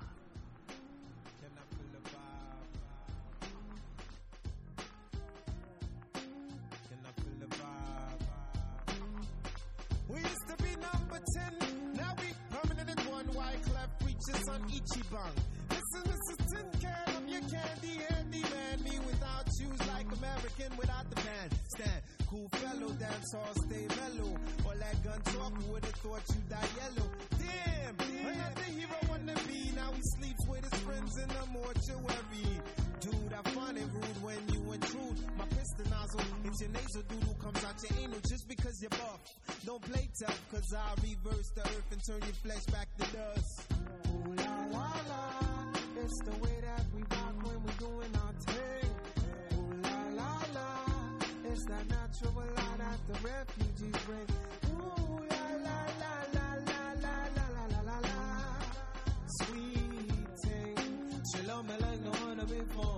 [14.70, 15.34] Ichiban.
[15.70, 18.84] Listen, this is Tin Can, I'm your candy handy man.
[18.84, 21.52] Me without shoes, like American without the band.
[21.76, 24.38] Stand, cool fellow, dance all stay mellow.
[24.65, 27.10] All that gun talk, would've thought you die yellow?
[27.41, 27.95] Damn,
[28.30, 29.72] another hero wanna be.
[29.76, 32.49] Now he sleeps with his friends in the mortuary.
[33.01, 35.18] Dude, I find it rude when you intrude.
[35.38, 39.22] My piston nozzle, it's your nasal doodle comes out your anal just because you're buff.
[39.65, 43.73] don't play tough, cause I'll reverse the earth and turn your flesh back to dust.
[44.14, 45.73] Ooh la la la,
[46.03, 47.98] it's the way that we rock when we're doing
[51.60, 54.27] it's that natural law that the refugees bring.
[54.72, 58.18] Ooh la la la la la la la la la la.
[59.41, 62.89] Sweet thing, she love me like no other before.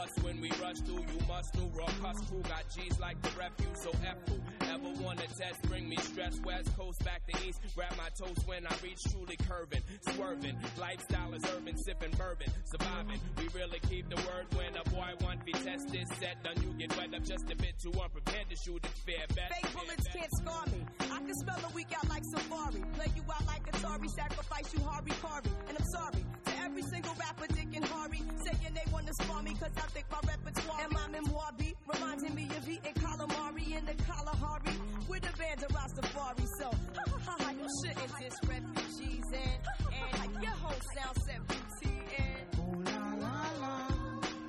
[0.00, 1.04] When we rush through.
[1.12, 3.82] You must know raw cuss crew got G's like the refuse.
[3.82, 4.36] So F who
[4.72, 6.40] ever wanna test, bring me stress.
[6.40, 7.60] West coast back to east.
[7.76, 9.82] Grab my toes when I reach truly curving,
[10.12, 10.56] swerving.
[10.78, 13.20] Lifestyle is urban, sipping bourbon, surviving.
[13.36, 16.06] We really keep the word when a boy want be tested.
[16.18, 19.26] Set done, you get wet up just a bit too unprepared to shoot it fair.
[19.36, 19.52] Bet.
[19.52, 20.80] Fake bullets can't scar me.
[21.12, 22.80] I can spell a week out like Safari.
[22.94, 25.52] Play you out like Atari, sacrifice you Harvey Carvey.
[25.68, 29.54] And I'm sorry to every single rapper, Dick and Harvey, saying they wanna spar me
[29.60, 33.84] cause I think my repertoire and my memoir beat reminding me of eating calamari in
[33.86, 34.74] the Kalahari
[35.08, 36.46] with a band of Rastafari.
[36.58, 41.40] So, ha ha ha ha, you shouldn't diss refugees and, and your whole sound set
[41.48, 42.46] beauty and.
[42.60, 43.76] Ooh la la la,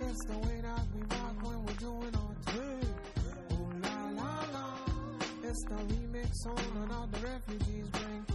[0.10, 2.94] it's the way that we rock when we're doing our thing.
[3.54, 4.68] Ooh la la la,
[5.44, 8.31] it's the remix on and all the refugees bring.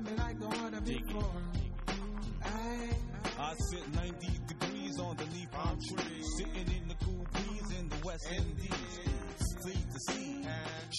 [0.00, 1.32] Me like no other before.
[2.44, 2.90] Ay,
[3.38, 8.26] I sit 90 degrees underneath palm trees, sitting in the cool breeze in the West
[8.30, 9.00] Indies.
[9.62, 10.46] Sea to sea,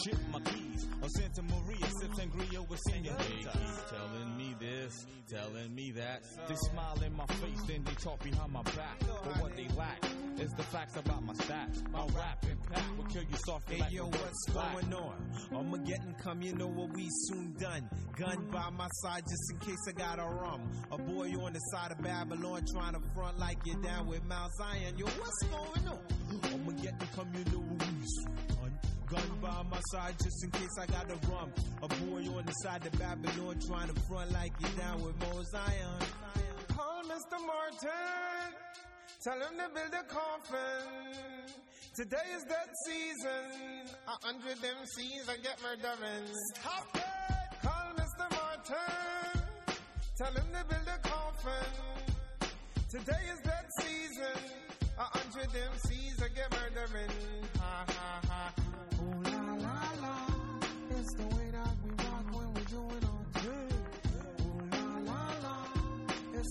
[0.04, 0.59] ship my keys.
[1.02, 3.84] On Santa Maria, sip sangria with senoritas.
[3.90, 6.24] Telling me this, telling me that.
[6.48, 9.00] They smile in my face, then they talk behind my back.
[9.00, 10.04] But what they lack
[10.40, 11.90] is the facts about my stats.
[11.92, 14.74] My rap impact will kill you softly Hey like yo, what's black.
[14.74, 15.16] going on?
[15.54, 17.90] Armageddon come, you know what we soon done.
[18.18, 20.70] Gun by my side just in case I got a rum.
[20.92, 24.52] A boy on the side of Babylon trying to front like you're down with Mount
[24.56, 24.98] Zion.
[24.98, 26.00] Yo, what's going on?
[26.54, 28.39] Armageddon come, you know what we soon done.
[29.10, 31.52] Gun by my side just in case I got a rum.
[31.82, 35.16] A boy on the side of Babylon trying to front like you're down with
[35.52, 36.00] Zion.
[36.68, 37.40] Call Mr.
[37.44, 38.54] Martin.
[39.24, 41.50] Tell him to build a coffin.
[41.96, 43.90] Today is that season.
[44.08, 46.28] A hundred MCs I get murdering.
[46.54, 47.62] Stop it!
[47.64, 48.30] Call Mr.
[48.32, 49.42] Martin.
[50.18, 52.50] Tell him to build a coffin.
[52.92, 54.52] Today is that season.
[55.00, 57.10] A hundred MCs I get murdering.
[57.58, 58.19] Ha ha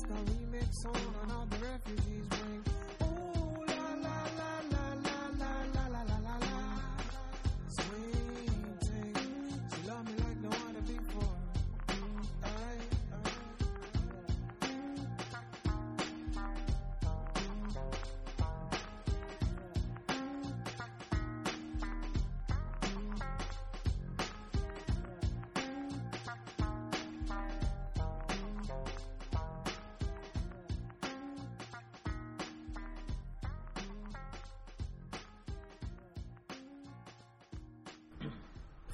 [0.02, 0.94] the remix on
[1.32, 1.47] and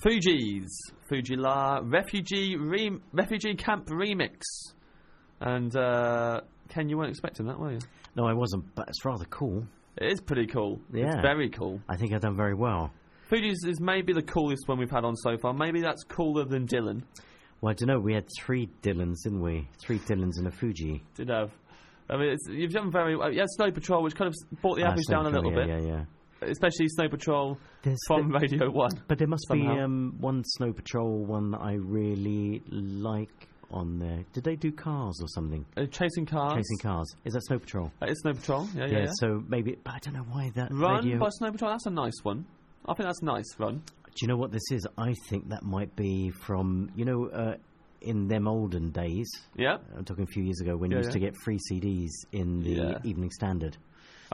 [0.05, 0.69] Fugees
[1.09, 4.43] Fuji La refugee re- refugee camp remix,
[5.41, 7.79] and uh, Ken, you weren't expecting that, were you?
[8.17, 9.65] No, I wasn't, but it's rather cool.
[9.97, 10.81] It is pretty cool.
[10.93, 11.07] Yeah.
[11.07, 11.81] It's very cool.
[11.89, 12.93] I think I've done very well.
[13.31, 15.55] Fugees is maybe the coolest one we've had on so far.
[15.55, 17.03] Maybe that's cooler than Dylan.
[17.61, 17.99] Well, I don't know.
[17.99, 19.69] We had three Dylans, didn't we?
[19.79, 21.01] Three Dylans and a Fugee.
[21.15, 21.51] Did have.
[22.11, 23.33] I mean, it's, you've done very well.
[23.33, 25.69] Yeah, Snow Patrol, which kind of brought the Ah, average down a little yeah, bit.
[25.69, 26.05] Yeah, yeah.
[26.49, 28.91] Especially Snow Patrol There's from Radio 1.
[29.09, 34.25] But there must be um, one Snow Patrol one that I really like on there.
[34.33, 35.65] Did they do cars or something?
[35.77, 36.55] Uh, Chasing Cars.
[36.57, 37.13] Chasing cars.
[37.25, 37.91] Is that Snow Patrol?
[38.01, 38.99] That is Snow Patrol, yeah, yeah.
[39.01, 39.11] yeah.
[39.19, 41.19] So maybe, but I don't know why that Run radio.
[41.19, 42.45] by Snow Patrol, that's a nice one.
[42.87, 43.77] I think that's nice, Run.
[43.79, 44.87] Do you know what this is?
[44.97, 47.57] I think that might be from you know uh,
[48.03, 49.29] in them olden days.
[49.57, 49.79] Yeah.
[49.97, 51.21] I'm talking a few years ago when Yeah, you used yeah.
[51.21, 52.99] to get free CDs in the Yeah.
[53.03, 53.77] Evening Standard.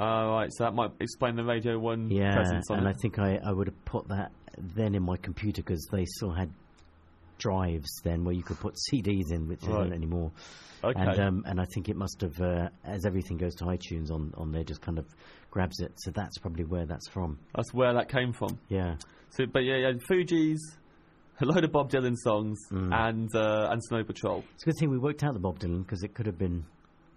[0.03, 2.91] Oh, right, so that might explain the Radio 1 Yeah, presence on and it.
[2.91, 6.33] I think I, I would have put that then in my computer because they still
[6.33, 6.51] had
[7.39, 9.85] drives then where you could put CDs in, which they Right.
[9.85, 10.31] don't anymore.
[10.83, 10.99] Okay.
[11.01, 14.33] And um, and I think it must have, uh, as everything goes to iTunes on,
[14.37, 15.07] on there, just kind of
[15.51, 15.93] grabs it.
[15.99, 17.39] So that's probably where that's from.
[17.55, 18.59] That's where that came from.
[18.69, 18.97] Yeah.
[19.31, 20.59] So, but yeah, yeah, Fugees,
[21.41, 22.93] a load of Bob Dylan songs, Mm.
[22.95, 24.43] and uh, and Snow Patrol.
[24.55, 26.65] It's a good thing we worked out the Bob Dylan because it could have been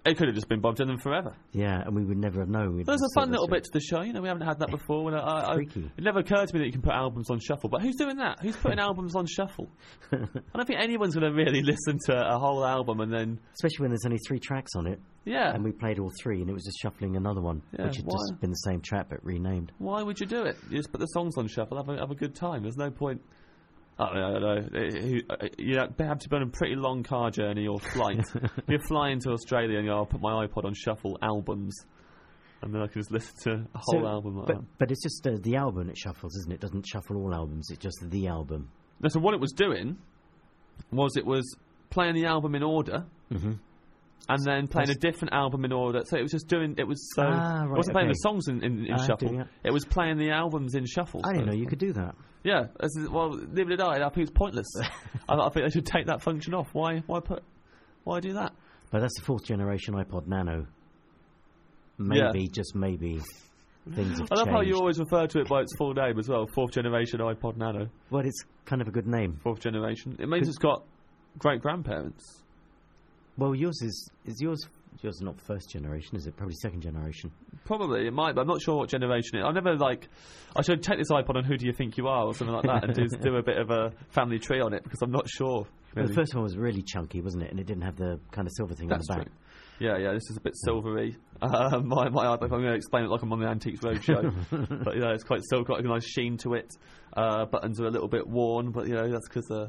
[0.06, 1.34] It could have just been Bob Dylan forever.
[1.54, 2.84] Yeah, and we would never have known.
[2.86, 4.02] There's a fun little bit to the show.
[4.02, 5.10] You know, we haven't had that before.
[5.10, 7.70] And I, I, it never occurred to me that you can put albums on shuffle.
[7.70, 8.40] But who's doing that?
[8.42, 9.70] Who's putting albums on shuffle?
[10.12, 10.18] I
[10.54, 13.40] don't think anyone's going to really listen to a whole album and then.
[13.54, 15.00] Especially when there's only three tracks on it.
[15.24, 15.54] Yeah.
[15.54, 18.06] And we played all three, and it was just shuffling another one, Yeah, which had
[18.06, 18.18] why?
[18.30, 19.72] just been the same track but renamed.
[19.78, 20.58] Why would you do it?
[20.70, 22.64] You just put the songs on shuffle, have a, have a good time.
[22.64, 23.22] There's no point.
[24.00, 24.28] I don't know.
[24.28, 24.80] I don't know.
[25.42, 28.20] Eh, You have to be on a pretty long car journey or flight.
[28.36, 31.76] if you're flying to Australia and you go, I'll put my iPod on shuffle albums,
[32.62, 34.66] and then I can just listen to a whole So- album like but, that.
[34.80, 36.56] but it's just uh, the album it shuffles, isn't it?
[36.56, 38.70] It doesn't shuffle all albums, it's just the album.
[39.00, 39.98] No, so what it was doing
[40.92, 41.56] was it was
[41.90, 43.06] playing the album in order.
[43.32, 43.60] Mhm.
[44.30, 46.76] And then playing a different album in order, so it was just doing.
[46.78, 47.24] It was so.
[47.26, 48.14] Ah, it right, wasn't playing okay.
[48.14, 49.42] the songs in, in, in Ah, shuffle.
[49.42, 49.48] it.
[49.66, 51.22] It was playing the albums in shuffle.
[51.26, 52.16] I didn't so- know you could do that.
[52.44, 53.98] Yeah, is- well, neither did I.
[54.06, 54.68] I think it's pointless.
[55.30, 56.70] I, I think they should take that function off.
[56.74, 57.00] Why?
[57.06, 57.44] Why put?
[58.06, 58.54] Why do that?
[58.92, 60.68] But that's the fourth generation iPod Nano.
[62.00, 62.30] Yeah.
[62.34, 63.20] Maybe, just maybe,
[63.94, 66.28] things have I love how you always refer to it by its full name as
[66.28, 66.48] well.
[66.54, 67.88] Fourth generation iPod Nano.
[68.10, 69.40] Well, it's kind of a good name.
[69.44, 70.16] Fourth generation.
[70.20, 70.84] It means it's got
[71.38, 72.43] great grandparents.
[73.38, 74.68] Well, yours is is yours.
[75.02, 76.38] Yours not first generation, is it?
[76.38, 77.32] Probably second generation.
[77.66, 79.44] Probably it might, but I'm not sure what generation it.
[79.44, 80.08] I never like.
[80.56, 82.66] I should take this iPod on Who Do You Think You Are or something like
[82.66, 85.28] that, and just do a bit of a family tree on it because I'm not
[85.28, 85.66] sure.
[85.96, 87.52] Well, the first one was really chunky, wasn't it?
[87.52, 89.32] And it didn't have the kind of silver thing That's on the back.
[89.32, 89.88] true.
[89.88, 91.18] Yeah, yeah, this is a bit silvery.
[91.42, 94.34] Uh, my my iPod, I'm going to explain it like I'm on the Antiques Roadshow.
[94.84, 96.72] but, you know, it's quite still got a nice sheen to it.
[97.16, 99.68] Uh, buttons are a little bit worn, but, you know, that's because uh,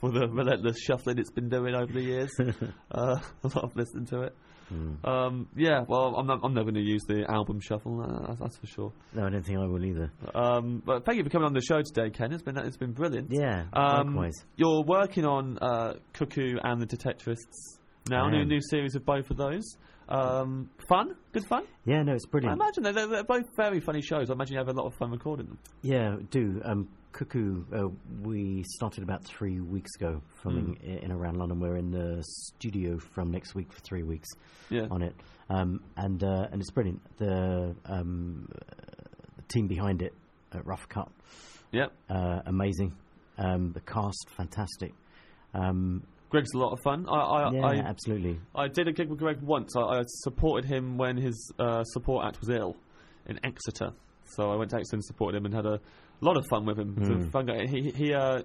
[0.00, 2.30] for the relentless shuffling it's been doing over the years.
[2.90, 4.34] uh, a lot of listening to it.
[4.68, 5.04] Hmm.
[5.04, 8.40] Um, yeah, well, I'm, not, I'm never going to use the album shuffle, uh, that's,
[8.40, 8.92] that's for sure.
[9.12, 10.12] No, I don't think I will either.
[10.32, 12.32] Um, but thank you for coming on the show today, Ken.
[12.32, 13.32] It's been it's been brilliant.
[13.32, 14.44] Yeah, Um, likewise.
[14.56, 17.78] You're working on uh, Cuckoo and the Detectorists
[18.08, 18.28] now.
[18.28, 19.76] New new series of both of those.
[20.08, 21.64] Um, fun, good fun.
[21.84, 22.60] Yeah, no, it's brilliant.
[22.60, 24.28] I imagine they're, they're, they're both very funny shows.
[24.30, 25.58] I imagine you have a lot of fun recording them.
[25.82, 26.60] Yeah, do.
[26.64, 27.88] Um, Cuckoo, uh,
[28.22, 30.90] we started about three weeks ago filming Hmm.
[30.90, 31.58] i in around London.
[31.60, 34.28] We're in the studio from next week for three weeks
[34.68, 34.86] Yeah.
[34.90, 35.14] on it.
[35.48, 37.00] Um, and uh, and it's brilliant.
[37.18, 38.48] The, um,
[39.36, 40.14] the team behind it,
[40.52, 41.08] at Rough Cut,
[41.72, 41.92] Yep.
[42.08, 42.92] uh, amazing.
[43.38, 44.92] Um, the cast, fantastic.
[45.54, 47.06] Um, Greg's a lot of fun.
[47.08, 48.38] I I, yeah, I, absolutely.
[48.54, 49.74] I did a gig with Greg once.
[49.76, 52.76] I, I supported him when his uh, support act was ill
[53.26, 53.92] in Exeter.
[54.26, 55.80] So I went to Exeter and supported him and had a
[56.24, 56.96] lot of fun with him.
[56.98, 57.30] A Mm.
[57.32, 57.66] fun guy.
[57.66, 58.42] He, he uh,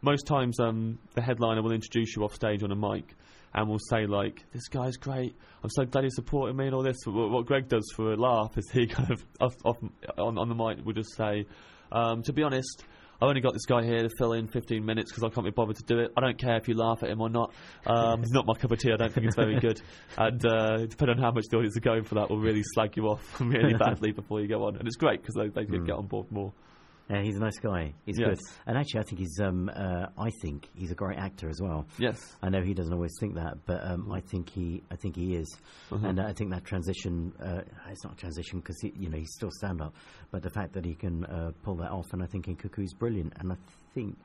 [0.00, 3.14] most times um, the headliner will introduce you off stage on a mic
[3.54, 5.34] and will say like, "This guy's great.
[5.62, 8.16] I'm so glad he's supporting me and all this." What, what Greg does for a
[8.16, 9.76] laugh is he kind of off, off,
[10.18, 11.46] on, on the mic will just say,
[11.92, 12.84] um, "To be honest."
[13.20, 15.52] I've only got this guy here to fill in 15 minutes because I can't be
[15.52, 16.10] bothered to do it.
[16.16, 17.52] I don't care if you laugh at him or not.
[17.86, 18.90] Um, it's not my cup of tea.
[18.92, 19.80] I don't think it's very good.
[20.18, 22.96] And uh, depending on how much the audience are going for that, will really slag
[22.96, 24.74] you off really badly before you go on.
[24.74, 25.86] And it's great because they, they Mm.
[25.86, 26.52] get on board more.
[27.10, 27.92] Yeah, he's a nice guy.
[28.06, 28.28] He's Yes.
[28.28, 28.38] good.
[28.66, 29.38] And actually, I think he's.
[29.40, 31.86] Um, uh, I think he's a great actor as well.
[31.98, 32.36] Yes.
[32.42, 34.82] I know he doesn't always think that, but um, I think he.
[34.90, 35.48] I think he is.
[35.90, 36.04] Mhm.
[36.08, 37.32] And I think that transition.
[37.40, 39.94] Uh, it's not a transition because you know he's still stand up,
[40.30, 42.94] but the fact that he can uh, pull that off, and I think in Cuckoo's
[42.94, 43.32] brilliant.
[43.40, 43.56] And I
[43.94, 44.16] think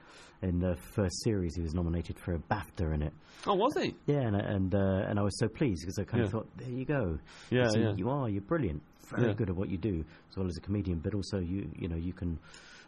[0.43, 3.13] in the first series he was nominated for a BAFTA in it.
[3.47, 3.95] Oh, was he?
[4.05, 6.31] Yeah, and and uh, and I was so pleased because I kind of Yeah.
[6.31, 7.17] thought, there you go.
[7.49, 7.93] Yeah, yeah.
[7.97, 8.29] You are.
[8.29, 8.81] You're brilliant.
[9.09, 9.33] Very Yeah.
[9.33, 11.95] good at what you do, as well as a comedian, but also you you know
[11.95, 12.37] you can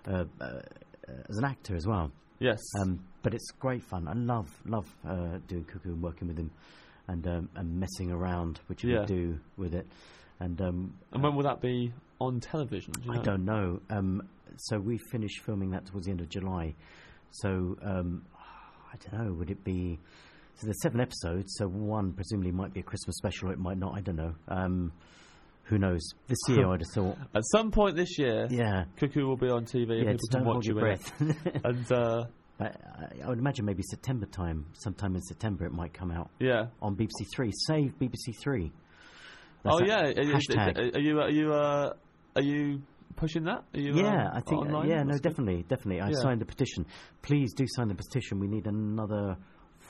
[0.07, 0.61] uh, uh,
[1.29, 2.11] as an actor as well.
[2.39, 2.59] Yes.
[2.79, 4.07] Um, but it's great fun.
[4.07, 6.51] I love love uh, doing Cuckoo and working with him,
[7.07, 9.01] and um, and messing around, which Yeah.
[9.01, 9.87] we do with it.
[10.39, 12.93] And um, And when will that be on television?
[12.93, 13.21] Do I know?
[13.23, 13.79] don't know.
[13.89, 14.21] Um,
[14.57, 16.75] so we finished filming that towards the end of July.
[17.31, 18.23] So um,
[18.93, 19.33] I don't know.
[19.33, 19.99] Would it be?
[20.55, 21.53] So there's seven episodes.
[21.57, 23.49] So one presumably might be a Christmas special.
[23.49, 23.95] Or it might not.
[23.95, 24.33] I don't know.
[25.69, 26.01] Who knows?
[26.27, 27.17] This year, I'd have thought.
[27.33, 28.85] At some point this year, Yeah.
[28.97, 30.87] Cuckoo will be on TV Yeah, and just people can don't watch hold you your
[30.87, 31.43] in it.
[31.43, 31.65] breath.
[31.65, 32.23] and uh,
[32.57, 36.29] But I, I would imagine maybe September time, sometime in September, it might come out.
[36.39, 36.65] Yeah.
[36.81, 38.71] On BBC Three, save BBC Three.
[39.63, 40.95] oh That's yeah, are you, hashtag.
[40.95, 41.93] are you are you uh,
[42.35, 42.81] are you
[43.15, 43.63] pushing that?
[43.73, 44.61] Are you, yeah, um, I think.
[44.61, 44.89] uh, online?
[44.89, 45.29] yeah, no, That's good.
[45.29, 46.01] definitely, definitely.
[46.01, 46.15] I Yeah.
[46.21, 46.85] signed the petition.
[47.21, 48.39] Please do sign the petition.
[48.41, 49.37] We need another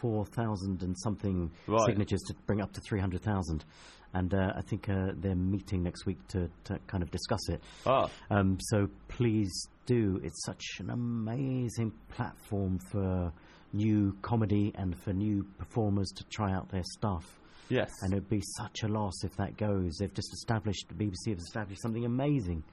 [0.01, 1.85] four thousand and something Right.
[1.85, 3.65] signatures to bring up to three hundred thousand.
[4.13, 7.61] And uh, I think uh, they're meeting next week to, to kind of discuss it.
[7.85, 8.09] Ah.
[8.31, 9.51] Um, so please
[9.85, 10.19] do.
[10.23, 13.31] It's such an amazing platform for
[13.71, 17.39] new comedy and for new performers to try out their stuff.
[17.69, 17.91] Yes.
[18.01, 19.97] And it'd be such a loss if that goes.
[19.99, 22.63] They've just established, the BBC has established something amazing.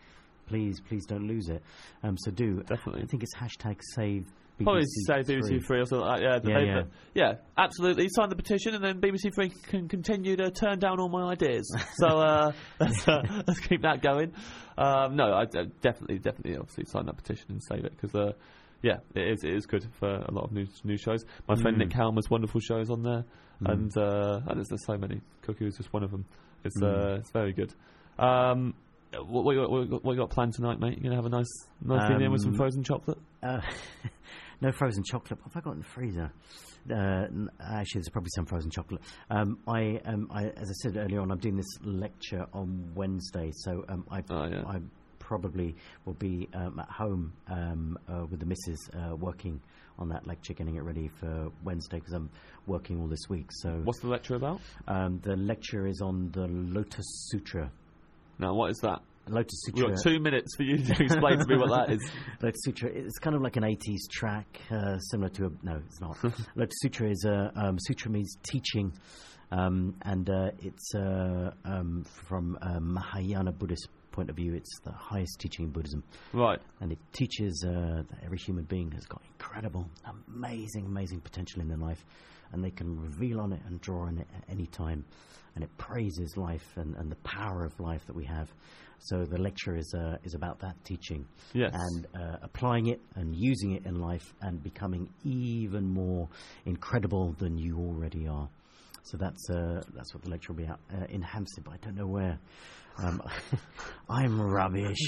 [0.46, 1.62] Please, please don't lose it.
[2.02, 2.62] Um, so do.
[2.62, 3.02] Definitely.
[3.02, 4.24] I think it's hashtag save
[4.62, 5.80] Probably BBC say BBC Three.
[5.80, 6.44] Or something like that.
[6.48, 6.82] Yeah, Yeah, yeah.
[7.14, 8.08] yeah, absolutely.
[8.08, 11.70] Sign the petition, and then BBC Three can continue to turn down all my ideas.
[11.96, 14.32] so uh, let's, uh, let's keep that going.
[14.78, 15.44] Um, no, I,
[15.82, 18.14] definitely, definitely, obviously sign that petition and save it because.
[18.14, 18.32] Uh,
[18.82, 19.42] yeah, it is.
[19.42, 21.24] It is good for a lot of new new shows.
[21.48, 21.80] My friend Mm.
[21.86, 23.24] Nick Helm's wonderful shows on there,
[23.62, 23.72] Mm.
[23.72, 25.22] and uh, and there's, so many.
[25.42, 26.26] Cuckoo is just one of them.
[26.62, 27.14] It's Mm.
[27.14, 27.72] uh, it's very good.
[28.18, 28.74] Um,
[29.14, 30.98] what, what, you got- what, what you got planned tonight, mate?
[30.98, 31.48] You gonna have a nice
[31.82, 33.18] nice evening with some Um, frozen chocolate?
[33.42, 33.60] Uh,
[34.60, 35.38] no frozen chocolate.
[35.42, 36.32] What have I got in the freezer?
[36.90, 37.26] Uh,
[37.60, 39.00] actually, there's probably some frozen chocolate.
[39.30, 43.50] Um, I, um, I, as I said earlier on, I'm doing this lecture on Wednesday,
[43.54, 44.62] so um, I, Oh, yeah.
[44.66, 44.78] I
[45.18, 45.74] probably
[46.04, 49.60] will be um, at home um, uh, with the missus uh, working
[49.98, 52.30] on that lecture, getting it ready for Wednesday because I'm
[52.66, 53.46] working all this week.
[53.50, 54.60] So, What's the lecture about?
[54.86, 57.70] um, the lecture is on the Lotus Sutra.
[58.38, 59.00] Now, what is that?
[59.28, 59.86] Lotus Sutra.
[59.86, 62.10] We've got two minutes for you to explain to me what that is.
[62.42, 62.90] Lotus Sutra.
[62.90, 65.50] It's kind of like an 80s track, uh, similar to a.
[65.62, 66.16] No, it's not.
[66.54, 67.52] Lotus Sutra is a.
[67.56, 68.92] Um, sutra means teaching,
[69.50, 74.54] um, and uh, it's uh, um, from a Mahayana Buddhist point of view.
[74.54, 76.02] It's the highest teaching in Buddhism.
[76.32, 76.58] Right.
[76.80, 79.86] And it teaches uh, that every human being has got incredible,
[80.28, 82.04] amazing, amazing potential in their life,
[82.52, 85.04] and they can reveal on it and draw on it at any time.
[85.54, 88.50] And it praises life and, and the power of life that we have.
[88.98, 91.72] So the lecture is uh, is about that teaching Yes.
[91.74, 96.28] and uh, applying it and using it in life and becoming even more
[96.64, 98.48] incredible than you already are.
[99.04, 101.76] So that's uh, that's what the lecture will be at uh, in Hampstead, but I
[101.78, 102.38] don't know where.
[102.98, 103.22] Um,
[104.08, 104.98] I'm rubbish.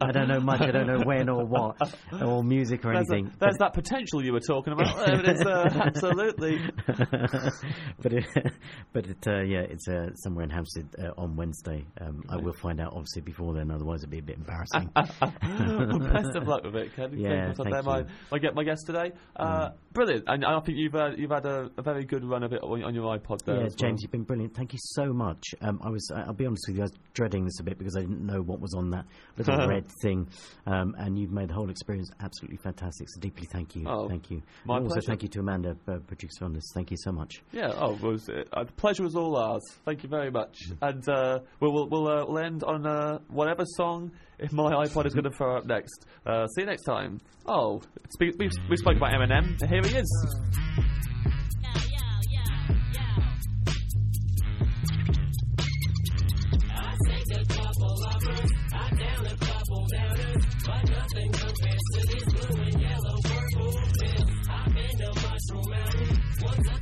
[0.00, 0.62] I don't know much.
[0.62, 1.76] I don't know when or what
[2.22, 3.32] or music or There's, a- anything.
[3.38, 4.96] there's that potential you were talking about.
[5.06, 6.58] there, it's, uh, absolutely.
[6.86, 8.24] but it,
[8.94, 11.84] but it, uh, yeah, it's uh, somewhere in Hampstead uh, on Wednesday.
[12.00, 14.90] Um, I will find out obviously before then, otherwise it'd be a bit embarrassing.
[14.96, 17.18] well, best of luck with it, Ken.
[17.18, 17.82] Yeah, Thank you.
[17.82, 19.12] my, my, get my guest today.
[19.36, 22.52] Uh, Brilliant, and I think you've uh, you've had a, a very good run of
[22.52, 23.56] it on, on your iPod there.
[23.56, 23.88] Yeah, as well.
[23.90, 24.54] James, you've been brilliant.
[24.54, 25.42] Thank you so much.
[25.60, 26.92] Um, I was, I'll be honest with you, I was
[27.28, 29.04] dreading this a bit because I didn't know what was on that
[29.36, 30.28] little red thing,
[30.66, 33.08] um, and you've made the whole experience absolutely fantastic.
[33.10, 34.42] So deeply thank you, Oh, thank you.
[34.64, 35.06] my and also pleasure.
[35.06, 36.64] thank you to Amanda, uh, producer on this.
[36.74, 37.42] Thank you so much.
[37.52, 39.62] Yeah, oh, well, it was, uh, the pleasure was all ours.
[39.84, 40.56] Thank you very much.
[40.80, 45.06] And uh, we'll we'll we'll, uh, we'll end on uh, whatever song if my iPod
[45.06, 46.06] is going to throw up next.
[46.26, 47.20] Uh, see you next time.
[47.46, 49.58] Oh, speak, we we spoke about Eminem.
[49.68, 50.36] Here he is.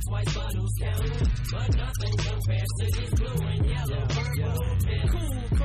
[0.07, 1.11] twice, who's counting?
[1.51, 5.07] But nothing compares to this blue and yellow purple pill.
[5.11, 5.56] Cool,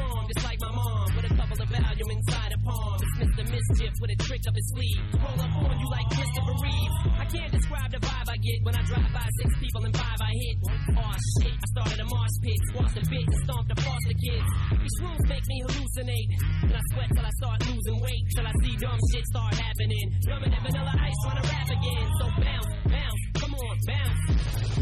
[3.73, 5.01] Mischief with a trick up his sleeve.
[5.17, 6.95] Roll up on you like Christopher Reeve.
[7.17, 10.21] I can't describe the vibe I get when I drive by six people and five
[10.21, 10.57] I hit.
[10.93, 14.49] Oh shit, I started a marsh pit, squashed a bit and stomped the foster kids.
[14.77, 16.29] These shrooms make me hallucinate.
[16.69, 20.07] And I sweat till I start losing weight, till I see dumb shit start happening.
[20.21, 22.07] Drumming and vanilla ice trying to rap again.
[22.21, 24.21] So bounce, bounce, come on, bounce.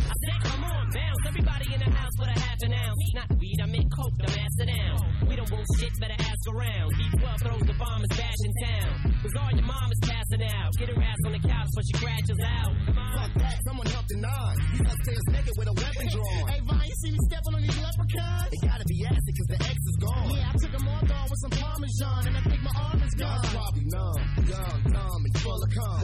[0.03, 1.21] I said, come on, bounce.
[1.31, 2.99] Everybody in the house with a half an ounce.
[3.15, 4.40] Not weed, I meant coke, the down.
[5.51, 6.95] We don't better ask around.
[6.95, 9.11] D12 throws the bomb is bash in town.
[9.19, 10.71] Cause all your mom is passing out.
[10.79, 12.71] Get her ass on the couch before she crashes out.
[12.87, 14.57] Fuck that, someone help the nine.
[14.71, 16.43] He's upstairs naked with a weapon drawn.
[16.47, 18.49] Hey, Vine, you see me stepping on these leprechauns?
[18.55, 20.31] It gotta be acid, cause the X is gone.
[20.31, 23.15] Yeah, I took them all gone with some Parmesan, and I think my arm is
[23.19, 23.35] gone.
[23.35, 26.01] God's probably numb, young, dumb, and full of cum.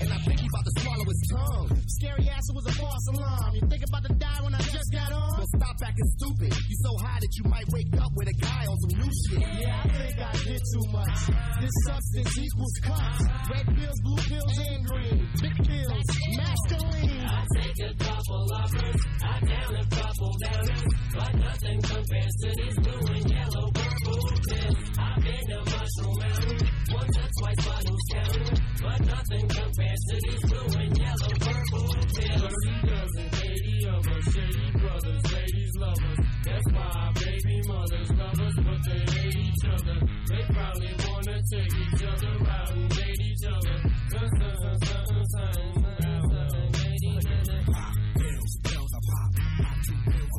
[0.00, 1.68] And I think he about to swallow his tongue.
[2.00, 3.50] Scary ass, it was a false alarm.
[3.56, 5.40] You think about to die when I just got on?
[5.40, 6.52] Well, stop acting stupid.
[6.52, 9.40] You so high that you might wake up with a guy on some shit.
[9.40, 11.18] Yeah, I think I did too much.
[11.60, 13.22] This substance equals cuts.
[13.50, 15.28] Red pills, blue pills, and green.
[15.40, 16.06] Big pills,
[16.36, 17.26] masculine.
[17.26, 20.84] I take a couple uppers, I down a couple downers,
[21.14, 24.76] but nothing compares to these blue and yellow purple pills.
[24.98, 28.58] I've been to Mushroom Mountain, once or twice, but who's counting?
[28.80, 32.54] But nothing compares to these blue and yellow purple pills.
[32.60, 36.18] Thirty dozen, eighty of us, shady brothers, ladies lovers.
[36.44, 38.10] That's why baby mothers
[40.30, 43.76] They probably wanna take each other out and date each other.
[44.14, 46.70] Cause something, something, something, something,
[47.26, 47.58] other.
[48.14, 49.30] Pills, pills, I pop.
[49.58, 50.30] Pop two pills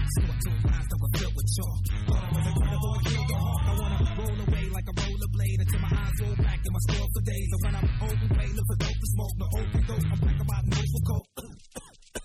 [0.00, 1.80] I two filled with chalk.
[2.08, 3.36] I was and.
[3.36, 4.94] I wanna roll away like a
[5.60, 6.16] until my eyes
[6.64, 7.48] in my store for days.
[7.52, 7.60] And
[8.64, 9.34] for dope to smoke.
[9.36, 9.46] No
[10.08, 10.20] I'm
[11.04, 11.28] coke.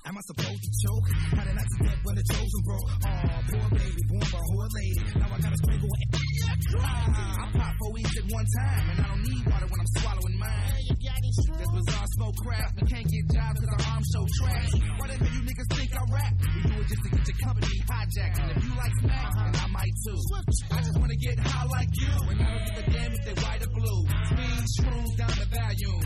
[0.08, 1.08] Am I supposed to choke?
[1.36, 2.90] Had an accident when the chosen broke.
[3.06, 5.04] Oh, poor baby, born by a whore lady.
[5.20, 5.60] Now I gotta
[6.80, 10.38] I pop four weeds at one time, and I don't need water when I'm swallowing
[10.40, 10.72] mine.
[10.88, 12.70] You got That's bizarre smoke crap.
[12.80, 14.72] We can't get jobs cause our arms so trash.
[14.98, 16.34] Why the hell you niggas think I rap?
[16.40, 18.40] We do it just to get your company hijacked.
[18.40, 20.20] And if you like smack, then I might too.
[20.72, 22.14] I just wanna get high like you.
[22.32, 24.02] And I don't give a damn if they white or blue.
[24.32, 26.02] Speed, shrooms down the volume.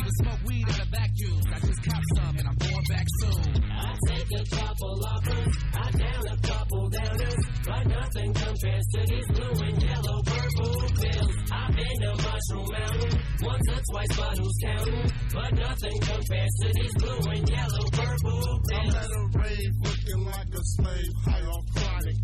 [0.00, 1.40] Even smoke weed out of vacuum.
[1.48, 3.64] I just cop some and I'm going back soon.
[3.70, 9.28] I take a couple uppers, I down a couple downers, but nothing compares to these
[9.30, 11.34] blue and yellow purple pills.
[11.52, 15.10] I've been to Mushroom Mountain once or twice, but who's counting?
[15.32, 18.74] But nothing compares to these blue and yellow purple pills.
[18.74, 22.16] I'm at a rave looking like a slave, high on chronic.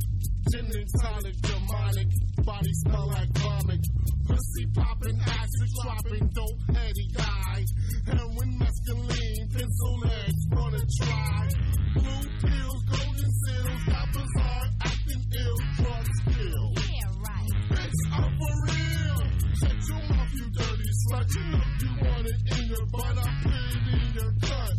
[0.47, 2.09] And tonic, demonic,
[2.47, 3.85] body smell like vomit.
[4.29, 7.65] Pussy popping, acid dropping, dope heady guy.
[8.07, 11.49] Heroin, mescaline, pencil legs, wanna try.
[11.95, 16.67] Blue pills, golden seals, got bizarre, acting ill, drugs kill.
[16.87, 17.53] Yeah, right.
[17.75, 19.21] Bitch, I'm for real.
[19.59, 21.27] Shut your mouth, you dirty slut.
[21.35, 24.77] You know you want it in your butt, I put it in your cut.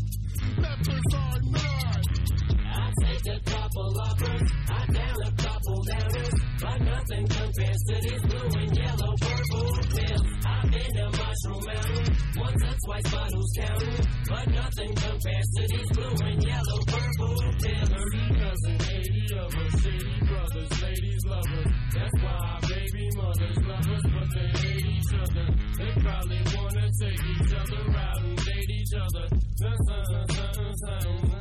[0.56, 2.04] Peppers are not.
[2.64, 8.24] I take a couple uppers, I down a couple downers, but nothing compares to these
[8.28, 10.24] blue and yellow purple pills.
[10.46, 14.08] I've been to Mushroom Mountain once or twice, who's counting?
[14.28, 17.90] But nothing compares to these blue and yellow purple pills.
[17.96, 21.72] Thirty cousins, eighty of us, shady brothers, ladies lovers.
[21.96, 25.48] That's why baby mothers love us, but they hate each other.
[25.78, 29.26] They probably wanna take each other out and date each other.
[29.64, 29.72] Uh,
[30.92, 31.37] uh,